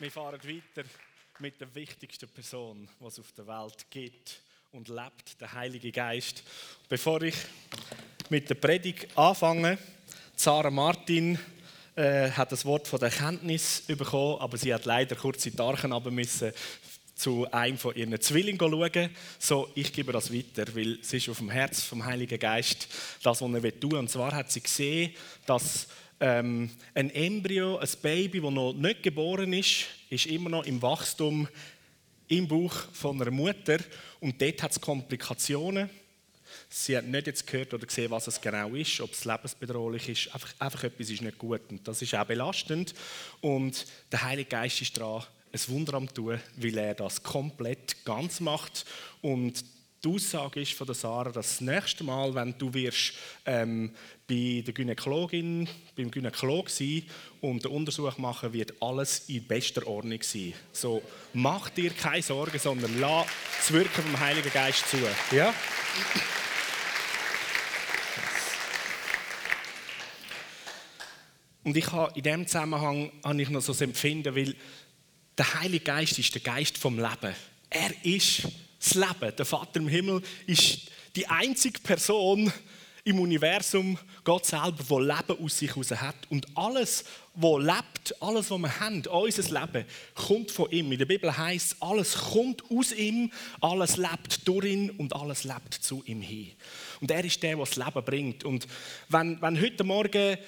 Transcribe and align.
Wir 0.00 0.10
fahren 0.10 0.40
weiter 0.42 0.88
mit 1.38 1.60
der 1.60 1.72
wichtigsten 1.72 2.28
Person, 2.28 2.88
die 2.98 3.06
es 3.06 3.20
auf 3.20 3.30
der 3.30 3.46
Welt 3.46 3.86
gibt 3.90 4.40
und 4.72 4.88
lebt, 4.88 5.40
der 5.40 5.52
Heilige 5.52 5.92
Geist. 5.92 6.42
Bevor 6.88 7.22
ich 7.22 7.36
mit 8.28 8.50
der 8.50 8.56
Predigt 8.56 9.16
anfange, 9.16 9.78
Sarah 10.34 10.72
Martin 10.72 11.38
äh, 11.94 12.28
hat 12.28 12.50
das 12.50 12.64
Wort 12.64 12.88
von 12.88 12.98
der 12.98 13.10
Erkenntnis 13.10 13.82
bekommen, 13.86 14.40
aber 14.40 14.56
sie 14.56 14.74
hat 14.74 14.84
leider 14.84 15.14
kurz 15.14 15.46
in 15.46 15.54
die 15.54 15.62
Archen 15.62 15.92
müssen 16.12 16.52
zu 17.14 17.46
einem 17.52 17.78
von 17.78 17.94
ihren 17.94 18.20
Zwillingen 18.20 18.58
schauen. 18.58 19.10
So, 19.38 19.70
ich 19.76 19.92
gebe 19.92 20.10
das 20.10 20.34
weiter, 20.34 20.74
weil 20.74 20.98
es 21.00 21.12
ist 21.12 21.28
auf 21.28 21.38
dem 21.38 21.50
Herz 21.50 21.84
vom 21.84 22.04
Heiligen 22.04 22.40
Geist 22.40 22.88
das, 23.22 23.40
was 23.40 23.64
er 23.64 23.80
tun 23.80 23.92
will. 23.92 23.98
Und 23.98 24.10
zwar 24.10 24.34
hat 24.34 24.50
sie 24.50 24.60
gesehen, 24.60 25.14
dass 25.46 25.86
ähm, 26.20 26.70
ein 26.94 27.10
Embryo, 27.10 27.78
ein 27.78 27.88
Baby, 28.02 28.40
das 28.40 28.50
noch 28.50 28.72
nicht 28.72 29.02
geboren 29.02 29.52
ist, 29.52 29.86
ist 30.10 30.26
immer 30.26 30.50
noch 30.50 30.64
im 30.64 30.80
Wachstum 30.80 31.48
im 32.28 32.48
Bauch 32.48 32.74
von 32.92 33.20
einer 33.20 33.30
Mutter 33.30 33.78
und 34.20 34.40
dort 34.40 34.62
hat 34.62 34.72
es 34.72 34.80
Komplikationen. 34.80 35.90
Sie 36.68 36.96
hat 36.96 37.04
nicht 37.04 37.26
jetzt 37.26 37.46
gehört 37.46 37.74
oder 37.74 37.86
gesehen, 37.86 38.10
was 38.10 38.26
es 38.26 38.40
genau 38.40 38.74
ist, 38.74 39.00
ob 39.00 39.12
es 39.12 39.24
lebensbedrohlich 39.24 40.08
ist. 40.08 40.34
Einfach, 40.34 40.54
einfach 40.58 40.84
etwas 40.84 41.10
ist 41.10 41.22
nicht 41.22 41.38
gut 41.38 41.62
und 41.70 41.86
das 41.86 42.00
ist 42.00 42.14
auch 42.14 42.24
belastend. 42.24 42.94
Und 43.40 43.86
der 44.12 44.22
Heilige 44.22 44.50
Geist 44.50 44.80
ist 44.80 44.98
dran, 44.98 45.24
ein 45.52 45.60
Wunder 45.68 45.94
am 45.94 46.12
tun, 46.12 46.40
weil 46.56 46.78
er 46.78 46.94
das 46.94 47.22
komplett 47.22 48.04
ganz 48.04 48.40
macht 48.40 48.84
und 49.22 49.64
die 50.04 50.08
Aussage 50.08 50.60
ist 50.60 50.72
von 50.72 50.86
der 50.86 50.94
Sarah, 50.94 51.32
dass 51.32 51.58
das 51.58 51.60
nächste 51.60 52.04
Mal, 52.04 52.34
wenn 52.34 52.56
du 52.58 52.72
wirst, 52.74 53.14
ähm, 53.46 53.94
bei 54.26 54.62
der 54.64 54.74
Gynäkologin, 54.74 55.68
beim 55.96 56.10
Gynäkolog 56.10 56.68
sein 56.68 57.04
und 57.40 57.64
den 57.64 57.70
Untersuch 57.70 58.18
machen, 58.18 58.52
wird 58.52 58.74
alles 58.82 59.28
in 59.28 59.44
bester 59.44 59.86
Ordnung 59.86 60.22
sein. 60.22 60.52
So, 60.72 61.02
mach 61.32 61.70
dir 61.70 61.90
keine 61.90 62.22
Sorgen, 62.22 62.58
sondern 62.58 63.00
lass 63.00 63.26
das 63.58 63.72
Wirken 63.72 64.02
vom 64.02 64.20
Heiligen 64.20 64.52
Geist 64.52 64.88
zu. 64.88 64.98
Ja? 65.34 65.54
Und 71.62 71.76
ich 71.76 71.90
habe 71.92 72.12
in 72.14 72.22
diesem 72.22 72.46
Zusammenhang 72.46 73.10
habe 73.24 73.40
ich 73.40 73.48
noch 73.48 73.62
so 73.62 73.72
das 73.72 73.80
Empfinden, 73.80 74.36
weil 74.36 74.54
der 75.38 75.60
Heilige 75.60 75.84
Geist 75.84 76.18
ist 76.18 76.34
der 76.34 76.42
Geist 76.42 76.76
vom 76.76 76.98
Leben. 76.98 77.34
Er 77.70 77.90
ist 78.04 78.46
das 78.84 78.94
Leben. 78.94 79.36
Der 79.36 79.44
Vater 79.44 79.80
im 79.80 79.88
Himmel 79.88 80.22
ist 80.46 80.90
die 81.16 81.26
einzige 81.26 81.80
Person 81.80 82.52
im 83.04 83.20
Universum, 83.20 83.98
Gott 84.24 84.46
selber, 84.46 84.78
wo 84.88 84.98
Leben 84.98 85.38
aus 85.42 85.58
sich 85.58 85.68
heraus 85.68 85.90
hat. 85.90 86.16
Und 86.30 86.46
alles, 86.56 87.04
was 87.34 87.62
lebt, 87.62 88.22
alles, 88.22 88.50
was 88.50 88.58
wir 88.58 88.80
haben, 88.80 89.06
unser 89.06 89.60
Leben, 89.60 89.84
kommt 90.14 90.50
von 90.50 90.70
ihm. 90.70 90.90
In 90.90 90.98
der 90.98 91.04
Bibel 91.04 91.36
heißt 91.36 91.72
es, 91.72 91.82
alles 91.82 92.14
kommt 92.14 92.62
aus 92.70 92.92
ihm, 92.92 93.30
alles 93.60 93.98
lebt 93.98 94.48
durch 94.48 94.64
ihn 94.64 94.90
und 94.90 95.14
alles 95.14 95.44
lebt 95.44 95.74
zu 95.74 96.02
ihm 96.06 96.22
hin. 96.22 96.52
Und 97.00 97.10
er 97.10 97.24
ist 97.24 97.42
der, 97.42 97.56
der 97.56 97.64
das 97.64 97.76
Leben 97.76 98.04
bringt. 98.04 98.44
Und 98.44 98.66
wenn, 99.10 99.40
wenn 99.42 99.60
heute 99.60 99.84
Morgen 99.84 100.38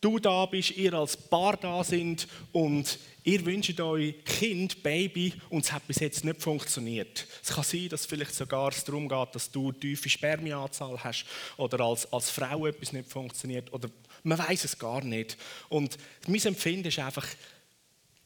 du 0.00 0.18
da 0.18 0.46
bist, 0.46 0.76
ihr 0.76 0.94
als 0.94 1.16
Paar 1.16 1.56
da 1.56 1.82
sind 1.82 2.28
und 2.52 2.98
ihr 3.24 3.44
wünscht 3.44 3.80
euch 3.80 4.24
Kind, 4.24 4.82
Baby 4.82 5.34
und 5.50 5.64
es 5.64 5.72
hat 5.72 5.86
bis 5.86 5.98
jetzt 5.98 6.24
nicht 6.24 6.40
funktioniert. 6.40 7.26
Es 7.42 7.54
kann 7.54 7.64
sein, 7.64 7.88
dass 7.88 8.06
vielleicht 8.06 8.34
sogar 8.34 8.70
es 8.70 8.84
darum 8.84 9.08
geht, 9.08 9.34
dass 9.34 9.50
du 9.50 9.70
eine 9.70 9.78
tiefe 9.80 10.08
Spermianzahl 10.08 11.02
hast 11.02 11.26
oder 11.56 11.80
als, 11.80 12.12
als 12.12 12.30
Frau 12.30 12.66
etwas 12.66 12.92
nicht 12.92 13.10
funktioniert 13.10 13.72
oder 13.72 13.90
man 14.22 14.38
weiß 14.38 14.64
es 14.64 14.78
gar 14.78 15.02
nicht. 15.02 15.36
Und 15.68 15.96
mein 16.26 16.44
Empfinden 16.44 16.88
ist 16.88 16.98
einfach, 16.98 17.26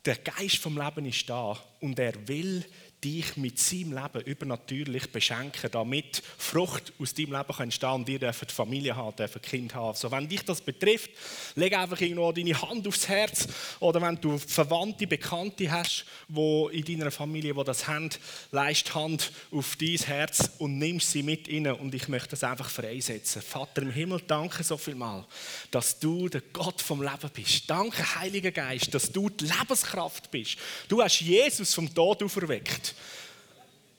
der 0.04 0.16
Geist 0.16 0.56
vom 0.56 0.78
Leben 0.78 1.04
ist 1.06 1.28
da 1.28 1.58
und 1.80 1.98
er 1.98 2.26
will 2.26 2.64
dich 3.02 3.36
mit 3.36 3.58
seinem 3.58 3.92
Leben 3.92 4.20
übernatürlich 4.24 5.10
beschenken, 5.10 5.70
damit 5.70 6.22
Frucht 6.38 6.92
aus 6.98 7.14
deinem 7.14 7.32
Leben 7.32 7.72
kann 7.78 7.94
und 7.94 8.08
ihr 8.08 8.18
dürft 8.18 8.52
Familie 8.52 8.94
haben, 8.94 9.16
dürft 9.16 9.42
Kind 9.42 9.74
haben. 9.74 9.96
So, 9.96 10.10
wenn 10.10 10.28
dich 10.28 10.44
das 10.44 10.60
betrifft, 10.60 11.10
leg 11.54 11.76
einfach 11.76 12.00
irgendwo 12.00 12.32
deine 12.32 12.60
Hand 12.60 12.86
aufs 12.86 13.08
Herz 13.08 13.48
oder 13.80 14.02
wenn 14.02 14.20
du 14.20 14.38
Verwandte, 14.38 15.06
Bekannte 15.06 15.70
hast, 15.70 16.04
wo 16.28 16.68
in 16.68 16.84
deiner 16.84 17.10
Familie, 17.10 17.56
wo 17.56 17.64
das 17.64 17.86
haben, 17.86 18.10
leist 18.50 18.94
Hand 18.94 19.32
auf 19.50 19.76
dein 19.76 19.96
Herz 19.96 20.50
und 20.58 20.78
nimmst 20.78 21.10
sie 21.10 21.22
mit 21.22 21.48
rein 21.48 21.66
und 21.72 21.94
ich 21.94 22.08
möchte 22.08 22.30
das 22.30 22.44
einfach 22.44 22.68
freisetzen. 22.68 23.42
Vater 23.42 23.82
im 23.82 23.90
Himmel, 23.90 24.20
danke 24.26 24.62
so 24.62 24.76
viel 24.76 24.94
mal, 24.94 25.26
dass 25.70 25.98
du 25.98 26.28
der 26.28 26.42
Gott 26.52 26.80
vom 26.80 27.02
Leben 27.02 27.30
bist. 27.32 27.68
Danke, 27.68 28.16
Heiliger 28.16 28.50
Geist, 28.50 28.92
dass 28.94 29.10
du 29.10 29.28
die 29.28 29.46
Lebenskraft 29.46 30.30
bist. 30.30 30.56
Du 30.88 31.02
hast 31.02 31.20
Jesus 31.20 31.74
vom 31.74 31.92
Tod 31.92 32.22
auferweckt. 32.22 32.89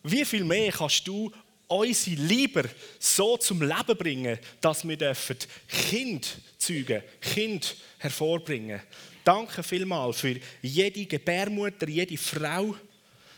Wie 0.03 0.25
viel 0.25 0.43
mehr 0.43 0.71
kannst 0.71 1.07
du 1.07 1.31
unsere 1.67 2.15
Lieber 2.15 2.63
so 2.99 3.37
zum 3.37 3.61
Leben 3.61 3.97
bringen, 3.97 4.39
dass 4.59 4.87
wir 4.87 4.97
dürfen 4.97 5.37
Kind 5.67 6.37
zeugen, 6.57 7.01
Kind 7.21 7.75
hervorbringen. 7.97 8.81
Danke 9.23 9.63
vielmals 9.63 10.19
für 10.19 10.39
jede 10.61 11.05
Gebärmutter, 11.05 11.87
jede 11.87 12.17
Frau, 12.17 12.75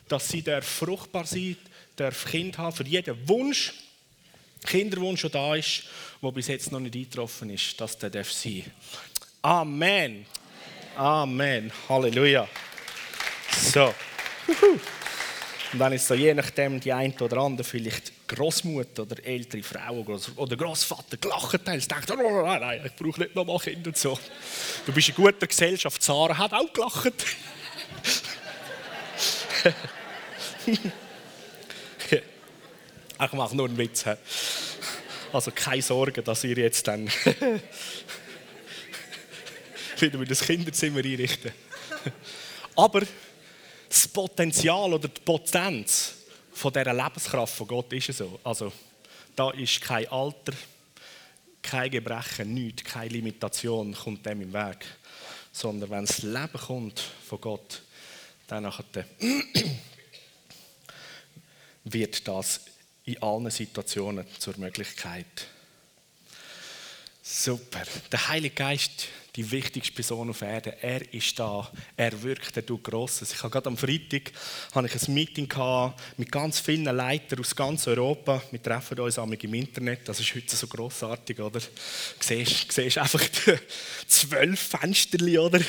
dass 0.07 0.29
sie 0.29 0.43
fruchtbar 0.61 1.25
sein 1.25 1.57
darf, 1.95 2.25
Kind 2.25 2.57
haben, 2.57 2.75
für 2.75 2.85
jeden 2.85 3.27
Wunsch, 3.27 3.73
Kinderwunsch, 4.65 5.21
der 5.21 5.29
da 5.29 5.55
ist, 5.55 5.83
der 6.21 6.31
bis 6.31 6.47
jetzt 6.47 6.71
noch 6.71 6.79
nicht 6.79 6.95
eingetroffen 6.95 7.49
ist, 7.49 7.79
dass 7.79 7.97
der 7.97 8.09
darf 8.09 8.31
sein. 8.31 8.63
Amen. 9.41 10.25
Amen. 10.95 11.71
Halleluja. 11.89 12.47
So. 13.51 13.93
Und 15.73 15.79
dann 15.79 15.91
ist 15.91 16.07
so 16.07 16.13
je 16.13 16.33
nachdem 16.35 16.79
die 16.79 16.93
eine 16.93 17.15
oder 17.19 17.37
andere 17.37 17.67
vielleicht 17.67 18.27
Großmutter 18.27 19.01
oder 19.01 19.25
ältere 19.25 19.63
Frau 19.63 20.05
oder 20.35 20.55
Großvater 20.55 21.17
gelacht 21.17 21.59
haben. 21.65 21.79
Sie 21.79 21.87
denkt, 21.87 22.11
oh, 22.11 22.43
nein, 22.45 22.61
nein, 22.61 22.81
ich 22.85 22.95
brauche 22.95 23.19
nicht 23.19 23.35
nochmal 23.35 23.57
Kinder 23.57 23.87
und 23.87 23.97
so. 23.97 24.19
Du 24.85 24.93
bist 24.93 25.09
in 25.09 25.15
guter 25.15 25.47
Gesellschaft. 25.47 26.03
Sarah 26.03 26.37
hat 26.37 26.53
auch 26.53 26.71
gelacht. 26.71 27.25
ich 30.67 30.79
mache 33.31 33.55
nur 33.55 33.67
einen 33.67 33.77
Witz. 33.77 34.05
Also 35.31 35.51
keine 35.55 35.81
Sorge, 35.81 36.21
dass 36.21 36.43
ihr 36.43 36.57
jetzt 36.57 36.87
dann 36.87 37.07
wieder 39.99 40.23
das 40.23 40.41
Kinderzimmer 40.41 40.99
einrichten. 40.99 41.51
Aber 42.75 43.01
das 43.93 44.07
Potenzial 44.07 44.91
oder 44.91 45.07
die 45.07 45.21
Potenz 45.21 46.15
von 46.51 46.73
dieser 46.73 46.93
Lebenskraft 46.93 47.55
von 47.55 47.67
Gott 47.67 47.93
ist 47.93 48.17
so. 48.17 48.39
Also, 48.43 48.71
da 49.35 49.51
ist 49.51 49.81
kein 49.81 50.07
Alter, 50.07 50.53
kein 51.61 51.91
Gebrechen, 51.91 52.53
nichts, 52.53 52.83
keine 52.83 53.09
Limitation 53.09 53.93
kommt 53.93 54.25
dem 54.25 54.41
im 54.41 54.53
Weg. 54.53 54.85
Sondern 55.51 55.89
wenn 55.91 56.05
das 56.05 56.23
Leben 56.23 56.53
kommt 56.53 56.99
von 56.99 57.39
Gott, 57.39 57.83
dann 58.47 58.71
wird 61.83 62.27
das 62.27 62.61
in 63.05 63.21
allen 63.21 63.51
Situationen 63.51 64.25
zur 64.39 64.57
Möglichkeit. 64.57 65.47
Super. 67.21 67.83
Der 68.11 68.27
Heilige 68.27 68.55
Geist 68.55 69.07
die 69.35 69.49
wichtigste 69.49 69.93
Person 69.93 70.29
auf 70.29 70.41
Erden. 70.41 70.73
Er 70.81 71.13
ist 71.13 71.37
da. 71.39 71.71
Er 71.97 72.21
wirkt, 72.21 72.55
er 72.55 72.65
tut 72.65 72.83
Grosses. 72.83 73.33
Ich 73.33 73.41
habe 73.41 73.49
gerade 73.49 73.67
am 73.67 73.77
Freitag 73.77 74.31
hatte 74.73 74.87
ich 74.87 75.07
ein 75.07 75.13
Meeting 75.13 75.49
mit 76.17 76.31
ganz 76.31 76.59
vielen 76.59 76.85
Leitern 76.85 77.39
aus 77.39 77.55
ganz 77.55 77.87
Europa. 77.87 78.41
Wir 78.51 78.61
treffen 78.61 78.99
uns 78.99 79.17
im 79.17 79.53
Internet. 79.53 80.07
Das 80.07 80.19
ist 80.19 80.35
heute 80.35 80.55
so 80.55 80.67
grossartig, 80.67 81.39
oder? 81.39 81.59
Du 81.59 81.67
siehst, 82.19 82.71
siehst 82.71 82.97
einfach 82.99 83.23
zwölf 84.07 84.59
Fenster, 84.59 85.41
oder? 85.41 85.59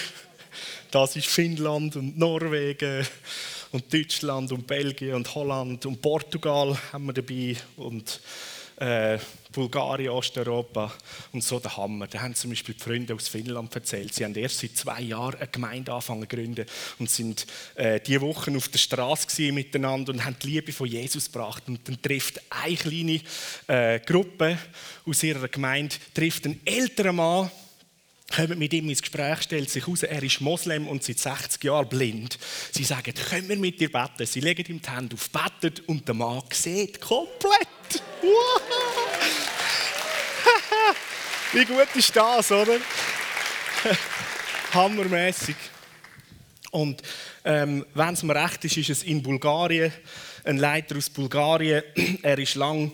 Das 0.90 1.16
ist 1.16 1.26
Finnland 1.26 1.96
und 1.96 2.18
Norwegen 2.18 3.06
und 3.72 3.92
Deutschland 3.92 4.52
und 4.52 4.66
Belgien 4.66 5.14
und 5.14 5.34
Holland 5.34 5.84
und 5.86 6.00
Portugal 6.00 6.78
haben 6.92 7.06
wir 7.06 7.12
dabei 7.12 7.56
und 7.76 8.20
äh, 8.76 9.18
Bulgarien, 9.54 10.10
Osteuropa 10.10 10.92
und 11.32 11.42
so 11.42 11.60
der 11.60 11.76
Hammer. 11.76 12.06
Da 12.06 12.20
haben 12.20 12.34
zum 12.34 12.50
Beispiel 12.50 12.74
die 12.74 12.82
Freunde 12.82 13.14
aus 13.14 13.28
Finnland 13.28 13.74
erzählt, 13.74 14.14
sie 14.14 14.24
haben 14.24 14.34
erst 14.34 14.58
seit 14.58 14.76
zwei 14.76 15.00
Jahren 15.00 15.36
eine 15.36 15.48
Gemeinde 15.48 15.92
angefangen 15.92 16.22
zu 16.22 16.36
gründen 16.36 16.66
und 16.98 17.10
sind 17.10 17.46
äh, 17.76 18.00
diese 18.00 18.20
Wochen 18.20 18.56
auf 18.56 18.68
der 18.68 18.78
Straße 18.78 19.52
miteinander 19.52 20.12
und 20.12 20.24
haben 20.24 20.36
die 20.42 20.48
Liebe 20.48 20.72
von 20.72 20.86
Jesus 20.86 21.30
gebracht. 21.30 21.62
Und 21.66 21.86
dann 21.88 22.00
trifft 22.02 22.40
eine 22.50 22.76
kleine 22.76 23.20
äh, 23.66 24.00
Gruppe 24.00 24.58
aus 25.06 25.22
ihrer 25.22 25.48
Gemeinde 25.48 25.96
trifft 26.14 26.46
einen 26.46 26.60
älteren 26.64 27.16
Mann, 27.16 27.50
kommen 28.34 28.58
mit 28.58 28.72
ihm 28.72 28.88
ins 28.88 29.02
Gespräch, 29.02 29.42
stellt 29.42 29.70
sich 29.70 29.84
heraus, 29.84 30.02
er 30.02 30.22
ist 30.22 30.40
Moslem 30.40 30.88
und 30.88 31.02
seit 31.02 31.18
60 31.18 31.62
Jahren 31.64 31.88
blind. 31.88 32.38
Sie 32.72 32.84
sagen, 32.84 33.14
können 33.14 33.48
wir 33.48 33.56
mit 33.56 33.80
dir 33.80 33.92
beten? 33.92 34.26
Sie 34.26 34.40
legen 34.40 34.66
ihm 34.66 34.80
die 34.80 34.90
Hände 34.90 35.14
auf, 35.14 35.30
beten 35.30 35.84
und 35.86 36.08
der 36.08 36.14
Mann 36.14 36.42
sieht 36.52 37.00
komplett. 37.00 37.68
Wie 41.52 41.64
gut 41.64 41.88
ist 41.94 42.16
das, 42.16 42.50
oder? 42.50 42.78
Hammermäßig. 44.72 45.56
Und 46.70 47.02
ähm, 47.44 47.84
wenn 47.94 48.14
es 48.14 48.22
mir 48.22 48.34
recht 48.34 48.64
ist, 48.64 48.76
ist 48.76 48.90
es 48.90 49.02
in 49.04 49.22
Bulgarien, 49.22 49.92
ein 50.44 50.58
Leiter 50.58 50.96
aus 50.96 51.10
Bulgarien. 51.10 51.82
er 52.22 52.38
ist 52.38 52.56
lang 52.56 52.90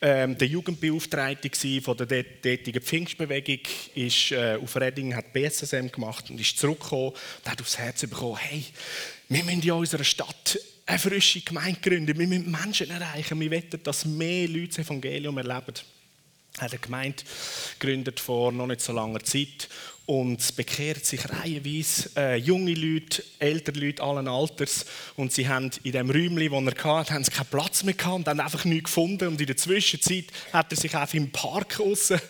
ähm, 0.00 0.36
der 0.36 0.48
Jugendbeauftragte 0.48 1.50
von 1.80 1.96
der 1.96 2.24
dortigen 2.24 2.82
Pfingstbewegung, 2.82 3.60
ist 3.94 4.32
äh, 4.32 4.58
auf 4.62 4.76
Redding, 4.76 5.14
hat 5.14 5.32
BSSM 5.32 5.88
gemacht 5.88 6.28
und 6.30 6.40
ist 6.40 6.58
zurückgekommen 6.58 7.12
und 7.12 7.50
hat 7.50 7.60
aufs 7.60 7.78
Herz 7.78 8.02
bekommen, 8.02 8.36
hey, 8.36 8.64
wir 9.28 9.44
müssen 9.44 9.62
in 9.62 9.70
unserer 9.72 10.04
Stadt 10.04 10.58
eine 10.86 10.98
frische 10.98 11.40
Gemeinde 11.40 11.80
gründen, 11.80 12.18
wir 12.18 12.26
müssen 12.26 12.50
Menschen 12.50 12.90
erreichen, 12.90 13.40
wir 13.40 13.50
wollen, 13.50 13.82
dass 13.82 14.04
mehr 14.04 14.48
Leute 14.48 14.68
das 14.68 14.78
Evangelium 14.78 15.38
erleben. 15.38 15.74
Er 16.56 16.62
hat 16.62 16.72
eine 16.72 16.78
Gemeinde 16.78 17.22
gegründet 17.80 18.20
vor 18.20 18.52
noch 18.52 18.68
nicht 18.68 18.80
so 18.80 18.92
langer 18.92 19.24
Zeit. 19.24 19.68
Und 20.06 20.38
es 20.38 20.52
bekehrt 20.52 21.04
sich 21.04 21.28
reihenweise 21.28 22.10
äh, 22.14 22.36
junge 22.36 22.74
Leute, 22.74 23.24
ältere 23.38 23.78
Leute 23.78 24.02
allen 24.02 24.28
Alters. 24.28 24.84
Und 25.16 25.32
sie 25.32 25.48
haben 25.48 25.70
in 25.82 25.92
dem 25.92 26.10
Räumchen, 26.10 26.50
wo 26.50 26.60
er 26.60 26.84
hatte, 26.84 27.14
haben 27.14 27.24
sie 27.24 27.30
keinen 27.30 27.46
Platz 27.46 27.82
mehr 27.82 27.94
gehabt 27.94 28.16
und 28.16 28.28
haben 28.28 28.38
einfach 28.38 28.66
nichts 28.66 28.84
gefunden. 28.84 29.28
Und 29.28 29.40
in 29.40 29.46
der 29.46 29.56
Zwischenzeit 29.56 30.26
hat 30.52 30.70
er 30.70 30.76
sich 30.76 30.94
einfach 30.94 31.14
im 31.14 31.32
Park 31.32 31.80
aussen, 31.80 32.20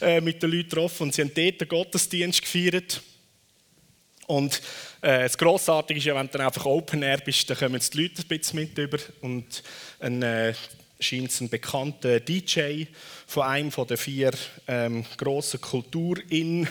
äh, 0.00 0.22
mit 0.22 0.42
den 0.42 0.50
Leuten 0.50 0.70
getroffen. 0.70 1.04
Und 1.04 1.14
sie 1.14 1.20
haben 1.20 1.32
dort 1.34 1.60
den 1.60 1.68
Gottesdienst 1.68 2.42
gefeiert 2.42 3.02
und 4.28 4.62
äh, 5.00 5.22
das 5.24 5.36
Grossartige 5.36 5.98
ist 5.98 6.06
ja, 6.06 6.14
wenn 6.14 6.26
du 6.26 6.38
dann 6.38 6.46
einfach 6.46 6.66
Open 6.66 7.02
Air 7.02 7.18
bist, 7.18 7.50
dann 7.50 7.56
kommen 7.56 7.80
die 7.80 8.02
Leute 8.02 8.22
ein 8.22 8.28
bisschen 8.28 8.60
mit 8.60 8.78
über 8.78 8.98
und 9.22 9.62
ein 10.00 10.22
äh, 10.22 10.54
scheint 11.00 11.40
ein 11.40 11.48
bekannter 11.48 12.20
DJ 12.20 12.84
von 13.26 13.44
einem 13.44 13.70
der 13.70 13.98
vier 13.98 14.32
ähm, 14.66 15.04
grossen 15.16 15.60
Kulturin 15.60 16.68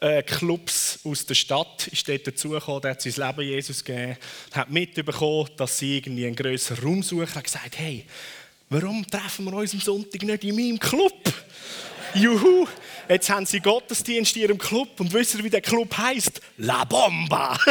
äh, 0.00 0.22
Clubs 0.22 0.98
aus 1.04 1.24
der 1.24 1.34
Stadt 1.34 1.86
ist 1.86 2.08
dort 2.08 2.26
dazugekommen, 2.26 2.82
der 2.82 2.90
hat 2.92 3.02
sein 3.02 3.14
Leben 3.16 3.48
Jesus 3.48 3.84
gegeben, 3.84 4.16
hat 4.52 4.70
mitbekommen, 4.70 5.48
dass 5.56 5.78
sie 5.78 5.98
irgendwie 5.98 6.26
einen 6.26 6.34
grösseren 6.34 6.82
Raum 6.84 7.02
suchen, 7.02 7.34
hat 7.34 7.44
gesagt, 7.44 7.78
hey, 7.78 8.04
warum 8.68 9.06
treffen 9.06 9.44
wir 9.44 9.54
uns 9.54 9.72
am 9.74 9.80
Sonntag 9.80 10.22
nicht 10.22 10.44
in 10.44 10.56
meinem 10.56 10.78
Club? 10.78 11.32
Juhu! 12.14 12.66
Jetzt 13.08 13.30
haben 13.30 13.46
sie 13.46 13.60
Gottesdienst 13.60 14.36
in 14.36 14.42
ihrem 14.42 14.58
Club 14.58 15.00
und 15.00 15.12
wissen, 15.12 15.42
wie 15.42 15.50
der 15.50 15.60
Club 15.60 15.96
heißt? 15.96 16.40
La 16.58 16.84
Bomba! 16.84 17.58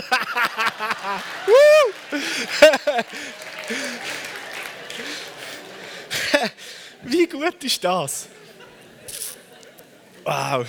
wie 7.03 7.27
gut 7.27 7.63
ist 7.63 7.83
das? 7.83 8.27
Wow! 10.23 10.67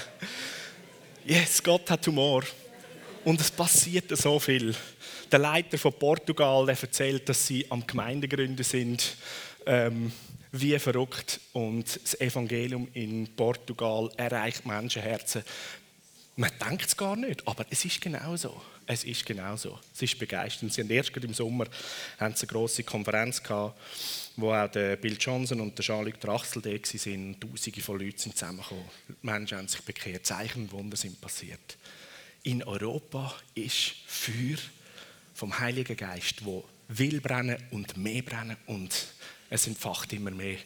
yes, 1.25 1.63
Gott 1.63 1.91
hat 1.91 2.07
Humor. 2.07 2.45
Und 3.25 3.41
es 3.41 3.51
passiert 3.51 4.17
so 4.17 4.39
viel. 4.39 4.75
Der 5.31 5.39
Leiter 5.39 5.79
von 5.79 5.93
Portugal 5.93 6.67
der 6.67 6.77
erzählt, 6.81 7.29
dass 7.29 7.47
sie 7.47 7.67
am 7.71 7.87
Gemeindegründen 7.87 8.65
sind, 8.65 9.17
ähm, 9.67 10.13
wie 10.53 10.79
verrückt. 10.79 11.41
Und 11.53 12.01
das 12.03 12.21
Evangelium 12.21 12.89
in 12.93 13.35
Portugal 13.35 14.11
erreicht 14.17 14.65
Menschenherzen. 14.65 15.43
Man 16.37 16.51
denkt 16.67 16.87
es 16.87 16.97
gar 16.97 17.17
nicht, 17.17 17.47
aber 17.47 17.67
es 17.69 17.85
ist 17.85 18.01
genau 18.01 18.37
so. 18.37 18.61
Es 18.87 19.05
ist 19.05 19.25
genau 19.25 19.57
so. 19.57 19.79
Es 19.95 20.03
ist 20.03 20.19
begeisternd. 20.19 20.73
Sie 20.73 20.81
haben 20.83 20.91
erst 20.91 21.17
im 21.17 21.35
Sommer 21.35 21.67
haben 22.19 22.35
sie 22.35 22.43
eine 22.43 22.53
große 22.53 22.83
Konferenz 22.85 23.43
gehabt, 23.43 23.79
wo 24.37 24.53
auch 24.53 24.69
der 24.69 24.97
Bill 24.97 25.17
Johnson 25.19 25.61
und 25.61 25.77
der 25.79 25.85
Jean-Luc 25.85 26.19
Drachsel 26.21 26.63
da 26.63 26.71
waren. 26.71 27.41
Tausende 27.41 27.81
von 27.81 27.99
Leuten 27.99 28.19
sind 28.19 28.37
zusammengekommen. 28.37 28.85
Die 29.09 29.27
Menschen 29.27 29.59
haben 29.59 29.69
sich 29.69 29.83
bekehrt. 29.83 30.27
Zeichen 30.27 30.63
und 30.63 30.73
Wunder 30.73 30.97
sind 30.97 31.21
passiert. 31.21 31.77
In 32.43 32.65
Europa 32.65 33.35
ist 33.55 33.95
Feuer 34.07 34.59
vom 35.35 35.59
Heiligen 35.59 35.97
Geist, 35.97 36.45
wo 36.45 36.65
will 36.89 37.21
brennen 37.21 37.63
und 37.71 37.97
mehr 37.97 38.23
brennen 38.23 38.57
und 38.67 38.93
es 39.53 39.67
entfacht 39.67 40.13
immer 40.15 40.31
mehr. 40.31 40.57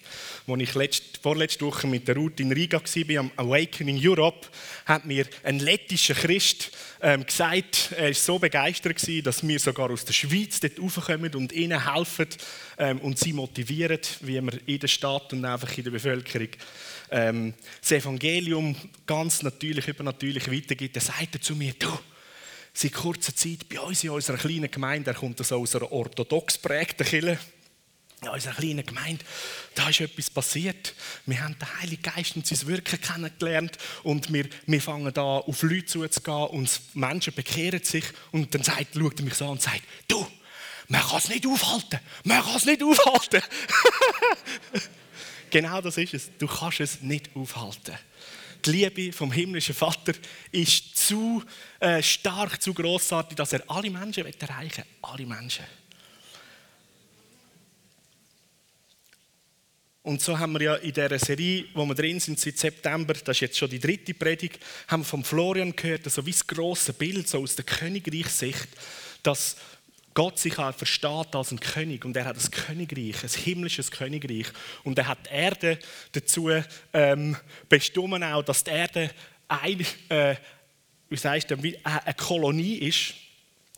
Als 0.47 0.63
ich 0.63 0.75
letzt, 0.75 1.19
vorletzte 1.21 1.67
Woche 1.67 1.89
mit 1.89 2.07
der 2.07 2.15
Ruth 2.15 2.39
in 2.39 2.53
Riga 2.53 2.81
war, 2.81 3.19
am 3.19 3.31
Awakening 3.35 4.01
Europe, 4.01 4.47
hat 4.85 5.05
mir 5.05 5.27
ein 5.43 5.59
lettischer 5.59 6.15
Christ 6.15 6.71
ähm, 7.03 7.27
gesagt, 7.27 7.91
er 7.97 8.07
war 8.07 8.15
so 8.15 8.39
begeistert, 8.39 8.97
gewesen, 8.97 9.25
dass 9.25 9.47
wir 9.47 9.59
sogar 9.59 9.91
aus 9.91 10.05
der 10.05 10.13
Schweiz 10.13 10.61
dort 10.61 10.81
raufkommen 10.81 11.35
und 11.35 11.51
ihnen 11.51 11.93
helfen 11.93 12.29
ähm, 12.79 13.01
und 13.01 13.19
sie 13.19 13.33
motivieren, 13.33 13.99
wie 14.21 14.41
wir 14.41 14.69
in 14.69 14.79
der 14.79 14.89
Stadt 14.89 15.33
und 15.33 15.45
einfach 15.45 15.77
in 15.77 15.85
der 15.85 15.91
Bevölkerung 15.91 16.49
ähm, 17.11 17.55
das 17.81 17.91
Evangelium 17.91 18.77
ganz 19.05 19.43
natürlich, 19.43 19.89
übernatürlich 19.89 20.51
weitergibt. 20.51 20.97
Er 20.97 21.03
sagte 21.03 21.41
zu 21.41 21.57
mir, 21.57 21.73
du, 21.77 21.89
seit 22.73 22.93
kurzer 22.93 23.35
Zeit 23.35 23.69
bei 23.69 23.81
uns 23.81 24.05
in 24.05 24.11
unserer 24.11 24.37
kleinen 24.37 24.71
Gemeinde, 24.71 25.11
er 25.11 25.17
kommt 25.17 25.41
aus 25.41 25.75
einer 25.75 25.91
orthodox 25.91 26.59
prägten 26.59 27.05
Kirche, 27.05 27.39
in 28.23 28.29
unserer 28.29 28.55
kleinen 28.55 28.85
Gemeinde, 28.85 29.25
da 29.75 29.89
ist 29.91 30.01
etwas 30.01 30.31
passiert. 30.31 30.95
Wir 31.27 31.43
haben 31.43 31.57
den 31.59 31.81
Heiligen 31.81 32.03
Geist 32.03 32.35
und 32.35 32.47
sein 32.47 32.67
Wirken 32.67 33.01
kennengelernt 33.01 33.77
und 34.05 34.33
wir, 34.33 34.49
wir 34.67 34.81
fangen 34.81 35.13
da 35.13 35.23
auf 35.23 35.63
Leute 35.63 35.87
zuzugehen 35.87 36.49
und 36.49 36.81
Menschen 36.95 37.35
bekehren 37.35 37.83
sich 37.83 38.05
und 38.33 38.55
dann 38.55 38.63
sagt, 38.63 38.95
schaut 38.95 39.19
er 39.19 39.25
mich 39.25 39.35
so 39.35 39.45
an 39.45 39.51
und 39.53 39.63
sagt, 39.63 39.83
du, 40.09 40.27
man 40.89 41.03
kann 41.03 41.19
es 41.19 41.29
nicht 41.29 41.47
aufhalten, 41.47 42.01
man 42.25 42.43
kann 42.43 42.57
es 42.57 42.65
nicht 42.65 42.83
aufhalten. 42.83 43.43
genau 45.51 45.81
das 45.81 45.99
ist 45.99 46.15
es, 46.15 46.31
du 46.39 46.47
kannst 46.47 46.81
es 46.81 47.03
nicht 47.03 47.31
aufhalten. 47.35 47.99
Die 48.65 48.71
Liebe 48.71 49.13
vom 49.13 49.31
himmlischen 49.31 49.75
Vater 49.75 50.15
ist 50.51 50.97
zu 50.97 51.45
äh, 51.79 52.03
stark, 52.03 52.61
zu 52.61 52.73
großartig, 52.73 53.37
dass 53.37 53.53
er 53.53 53.63
alle 53.69 53.91
Menschen 53.91 54.27
erreichen 54.27 54.85
will. 54.85 54.85
Alle 55.03 55.27
Menschen. 55.27 55.65
Und 60.07 60.23
so 60.23 60.39
haben 60.39 60.53
wir 60.53 60.63
ja 60.63 60.75
in 60.77 60.93
dieser 60.93 61.19
Serie, 61.19 61.65
wo 61.75 61.85
wir 61.85 61.97
drin 61.97 62.21
sind 62.21 62.39
seit 62.39 62.57
September, 62.59 63.13
das 63.13 63.39
ist 63.39 63.41
jetzt 63.41 63.59
schon 63.59 63.69
die 63.69 63.81
dritte 63.81 64.15
Predigt, 64.15 64.61
haben 64.87 65.01
wir 65.01 65.05
von 65.05 65.25
Florian 65.25 65.75
gehört, 65.75 66.05
so 66.05 66.11
also 66.11 66.27
wie 66.27 66.31
das 66.31 66.47
grosse 66.47 66.93
Bild 66.93 67.29
so 67.29 67.43
aus 67.43 67.57
der 67.57 67.65
Königreichssicht, 67.65 68.69
dass 69.25 69.57
Gott 70.15 70.39
sich 70.39 70.57
auch 70.61 70.73
versteht 70.73 71.35
als 71.35 71.51
ein 71.51 71.59
König. 71.59 72.05
Und 72.05 72.17
er 72.17 72.25
hat 72.25 72.37
ein 72.37 72.51
Königreich, 72.53 73.21
ein 73.21 73.43
himmlisches 73.43 73.91
Königreich. 73.91 74.47
Und 74.85 74.97
er 74.97 75.09
hat 75.09 75.27
die 75.27 75.35
Erde 75.35 75.77
dazu 76.13 76.51
ähm, 76.93 77.37
bestimmt 77.69 78.23
auch, 78.23 78.45
dass 78.45 78.63
die 78.63 78.71
Erde 78.71 79.11
ein, 79.49 79.85
äh, 80.09 80.37
wie 81.09 81.17
sagst 81.17 81.51
du, 81.51 81.57
eine 81.57 82.15
Kolonie 82.17 82.77
ist. 82.77 83.15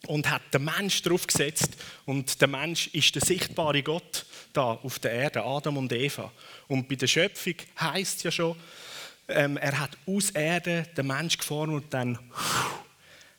Und 0.06 0.30
hat 0.30 0.42
den 0.52 0.64
Mensch 0.64 1.02
drauf 1.02 1.26
gesetzt 1.26 1.70
und 2.06 2.40
der 2.40 2.46
Mensch 2.46 2.86
ist 2.92 3.14
der 3.16 3.22
sichtbare 3.22 3.82
Gott 3.82 4.26
da 4.58 4.72
auf 4.72 4.98
der 4.98 5.12
Erde, 5.12 5.44
Adam 5.44 5.76
und 5.76 5.92
Eva. 5.92 6.32
Und 6.66 6.88
bei 6.88 6.96
der 6.96 7.06
Schöpfung 7.06 7.54
heißt 7.80 8.24
ja 8.24 8.30
schon, 8.30 8.56
ähm, 9.28 9.56
er 9.56 9.78
hat 9.78 9.96
aus 10.06 10.30
Erde 10.30 10.86
den 10.96 11.06
Mensch 11.06 11.38
geformt 11.38 11.72
und 11.72 11.94
dann 11.94 12.18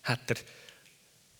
hat 0.04 0.22
er 0.28 0.38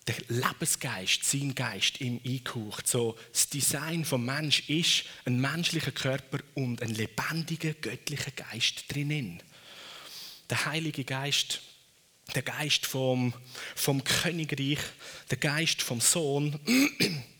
den 0.06 0.36
Lebensgeist, 0.36 1.24
sein 1.24 1.54
Geist 1.54 2.00
ihm 2.00 2.20
eingehaucht. 2.24 2.86
So, 2.86 3.16
das 3.32 3.48
Design 3.48 4.04
vom 4.04 4.24
Mensch 4.24 4.68
ist 4.68 5.04
ein 5.24 5.40
menschlicher 5.40 5.92
Körper 5.92 6.38
und 6.54 6.82
ein 6.82 6.90
lebendiger 6.90 7.72
göttlicher 7.74 8.32
Geist 8.32 8.92
drinnen. 8.92 9.42
Der 10.48 10.66
Heilige 10.66 11.04
Geist 11.04 11.60
der 12.34 12.42
Geist 12.42 12.86
vom, 12.86 13.34
vom 13.74 14.04
Königreich, 14.04 14.78
der 15.30 15.38
Geist 15.38 15.82
vom 15.82 16.00
Sohn, 16.00 16.60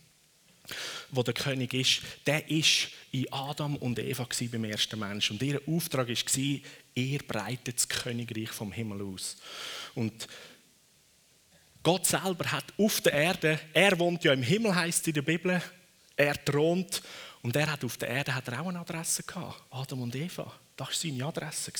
wo 1.11 1.23
der 1.23 1.35
König 1.35 1.75
ist, 1.75 2.03
der 2.27 2.49
ist 2.51 2.89
in 3.13 3.33
Adam 3.33 3.77
und 3.77 3.99
Eva 3.99 4.27
beim 4.53 4.65
ersten 4.65 4.99
Menschen. 4.99 5.37
Und 5.37 5.43
ihr 5.43 5.61
Auftrag 5.67 6.09
war, 6.09 6.61
ihr 6.95 7.19
breitet 7.21 7.77
das 7.77 7.89
Königreich 7.89 8.51
vom 8.51 8.73
Himmel 8.73 9.03
aus. 9.03 9.37
Und 9.95 10.29
Gott 11.83 12.07
selber 12.07 12.51
hat 12.53 12.65
auf 12.77 13.01
der 13.01 13.13
Erde, 13.13 13.61
er 13.73 13.99
wohnt 13.99 14.23
ja 14.25 14.33
im 14.33 14.43
Himmel, 14.43 14.75
heißt 14.75 15.09
in 15.09 15.15
der 15.15 15.23
Bibel, 15.23 15.63
er 16.17 16.45
thront 16.45 17.03
und 17.43 17.57
er 17.57 17.73
hat 17.73 17.85
auf 17.85 17.97
der 17.97 18.09
Erde 18.09 18.35
hat 18.35 18.49
er 18.49 18.61
auch 18.61 18.69
eine 18.69 18.81
Adresse 18.81 19.23
gehabt, 19.23 19.63
Adam 19.71 20.03
und 20.03 20.15
Eva. 20.15 20.53
Das 20.77 20.89
war 20.89 20.95
seine 20.95 21.25
Adresse. 21.25 21.73